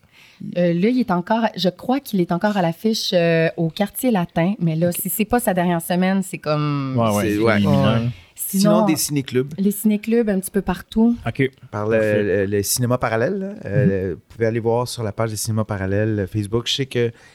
Euh, 0.58 0.74
là, 0.74 0.90
il 0.90 1.00
est 1.00 1.12
encore, 1.12 1.46
je 1.56 1.70
crois 1.70 2.00
qu'il 2.00 2.20
est 2.22 2.32
encore 2.32 2.58
à 2.58 2.62
l'affiche 2.62 3.12
euh, 3.14 3.50
au 3.58 3.70
quartier 3.70 4.12
latin, 4.12 4.54
mais 4.60 4.76
là, 4.76 4.92
si 4.92 5.10
c'est 5.10 5.26
pas 5.26 5.40
sa 5.40 5.54
dernière 5.54 5.82
semaine, 5.82 6.22
c'est 6.24 6.38
comme. 6.38 6.96
Ouais, 6.98 7.10
ouais. 7.16 7.24
C'est- 7.24 7.36
c'est 7.36 7.40
ouais. 7.44 7.62
imminent. 7.62 8.10
Sinon, 8.36 8.62
Sinon, 8.62 8.86
des 8.86 8.96
ciné-clubs, 8.96 9.54
les 9.60 9.72
ciné-clubs 9.72 10.28
un 10.30 10.40
petit 10.40 10.50
peu 10.52 10.62
partout. 10.62 11.16
OK. 11.28 11.52
par 11.72 11.86
le, 11.88 11.92
Parfait. 11.98 12.24
le- 12.24 12.46
le 12.48 12.64
cinéma 12.64 12.98
parallèle, 12.98 13.56
euh, 13.66 14.16
vous 14.16 14.22
pouvez 14.28 14.46
aller 14.48 14.60
voir 14.60 14.88
sur 14.88 15.04
la 15.04 15.12
page 15.12 15.30
des 15.30 15.36
cinémas 15.38 15.64
parallèles 15.64 16.20
euh, 16.20 16.28
Facebook. 16.28 16.68
Je 16.68 16.74
sais 16.74 16.86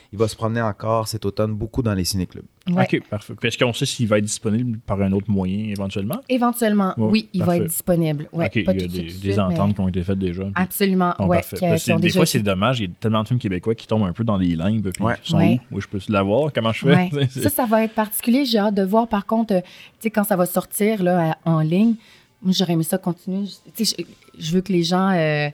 qu'il 0.09 0.17
va 0.19 0.27
se 0.27 0.35
promener 0.35 0.61
encore 0.61 1.07
cet 1.07 1.25
automne 1.25 1.53
beaucoup 1.53 1.81
dans 1.83 1.93
les 1.93 2.03
ciné-clubs. 2.03 2.45
Ouais. 2.71 2.83
OK, 2.91 3.07
parfait. 3.09 3.33
Puis 3.39 3.47
Est-ce 3.47 3.57
qu'on 3.57 3.73
sait 3.73 3.85
s'il 3.85 4.07
va 4.07 4.17
être 4.17 4.25
disponible 4.25 4.79
par 4.79 4.99
un 5.01 5.11
autre 5.11 5.29
moyen 5.29 5.69
éventuellement? 5.69 6.19
Éventuellement, 6.29 6.93
Ouais, 6.97 7.07
oui, 7.11 7.29
il 7.33 7.43
va 7.43 7.57
être 7.57 7.65
disponible. 7.67 8.27
Ouais, 8.33 8.45
OK, 8.47 8.63
pas 8.65 8.73
il 8.73 8.81
y 8.81 8.83
a 8.83 8.87
tout 8.87 8.91
des, 8.93 9.09
suite, 9.09 9.21
des 9.21 9.29
mais- 9.29 9.39
ententes 9.39 9.75
qui 9.75 9.81
ont 9.81 9.87
été 9.87 10.03
faites 10.03 10.17
déjà. 10.19 10.43
puis- 10.43 10.51
Absolument, 10.55 11.13
Bon, 11.19 11.27
ouais. 11.27 11.37
parfait. 11.37 11.55
qui, 11.57 11.65
Parce 11.67 11.85
que 11.85 11.91
qui 11.93 12.01
des 12.01 12.09
fois, 12.09 12.25
c'est 12.25 12.39
dommage. 12.39 12.79
Il 12.79 12.89
y 12.89 12.91
a 12.91 12.95
tellement 12.99 13.21
de 13.23 13.27
films 13.27 13.39
québécois 13.39 13.75
qui 13.75 13.85
tombent 13.87 14.03
un 14.03 14.13
peu 14.13 14.23
dans 14.23 14.37
les 14.37 14.55
limbes. 14.55 14.89
Puis 14.91 15.03
sont 15.23 15.37
Ouais. 15.37 15.59
où? 15.71 15.77
Où 15.77 15.81
je 15.81 15.87
peux 15.87 15.99
l'avoir? 16.09 16.51
Comment 16.53 16.71
je 16.73 16.85
fais? 16.87 17.09
Ça, 17.29 17.49
ça 17.49 17.65
va 17.65 17.83
être 17.83 17.93
particulier. 17.93 18.45
J'ai 18.45 18.57
hâte 18.59 18.75
de 18.75 18.83
voir, 18.83 19.07
par 19.07 19.25
contre, 19.25 19.53
euh, 19.53 19.61
tu 19.61 19.67
sais, 20.01 20.09
quand 20.09 20.23
ça 20.23 20.35
va 20.35 20.45
sortir 20.45 21.03
là, 21.03 21.31
à- 21.43 21.49
en 21.51 21.59
ligne, 21.61 21.95
moi, 22.41 22.53
j'aurais 22.55 22.73
aimé 22.73 22.83
ça 22.83 22.97
continuer. 22.97 23.45
Je- 23.77 24.51
veux 24.53 24.61
que 24.61 24.71
les 24.71 24.83
gens, 24.83 25.09
euh, 25.11 25.49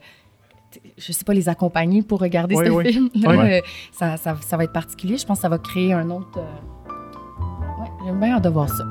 je 0.96 1.12
sais 1.12 1.24
pas, 1.24 1.34
les 1.34 1.48
accompagner 1.48 2.02
pour 2.02 2.20
regarder 2.20 2.54
ce 2.56 2.82
film. 2.82 3.08
Oui. 3.14 3.36
Euh, 3.36 3.60
ça, 3.92 4.16
ça, 4.16 4.56
va 4.56 4.64
être 4.64 4.72
particulier. 4.72 5.16
Je 5.16 5.26
pense 5.26 5.38
que 5.38 5.42
ça 5.42 5.48
va 5.48 5.58
créer 5.58 5.92
un 5.92 6.10
autre. 6.10 6.38
Euh, 6.38 7.82
ouais, 7.82 7.90
j'ai 8.04 8.12
bien 8.12 8.36
hâte 8.36 8.44
de 8.44 8.48
voir 8.48 8.68
ça. 8.68 8.84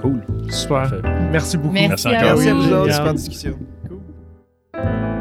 Cool. 0.00 0.24
Super. 0.50 0.90
Merci 1.30 1.56
beaucoup. 1.56 1.74
Merci, 1.74 2.08
Merci 2.08 2.26
à, 2.26 2.30
à 2.30 2.34
vous. 2.34 2.42
Merci 2.42 2.72
à 2.72 2.80
vous. 2.82 2.90
Super 2.90 3.14
discussion. 3.14 3.58
Cool. 3.88 5.17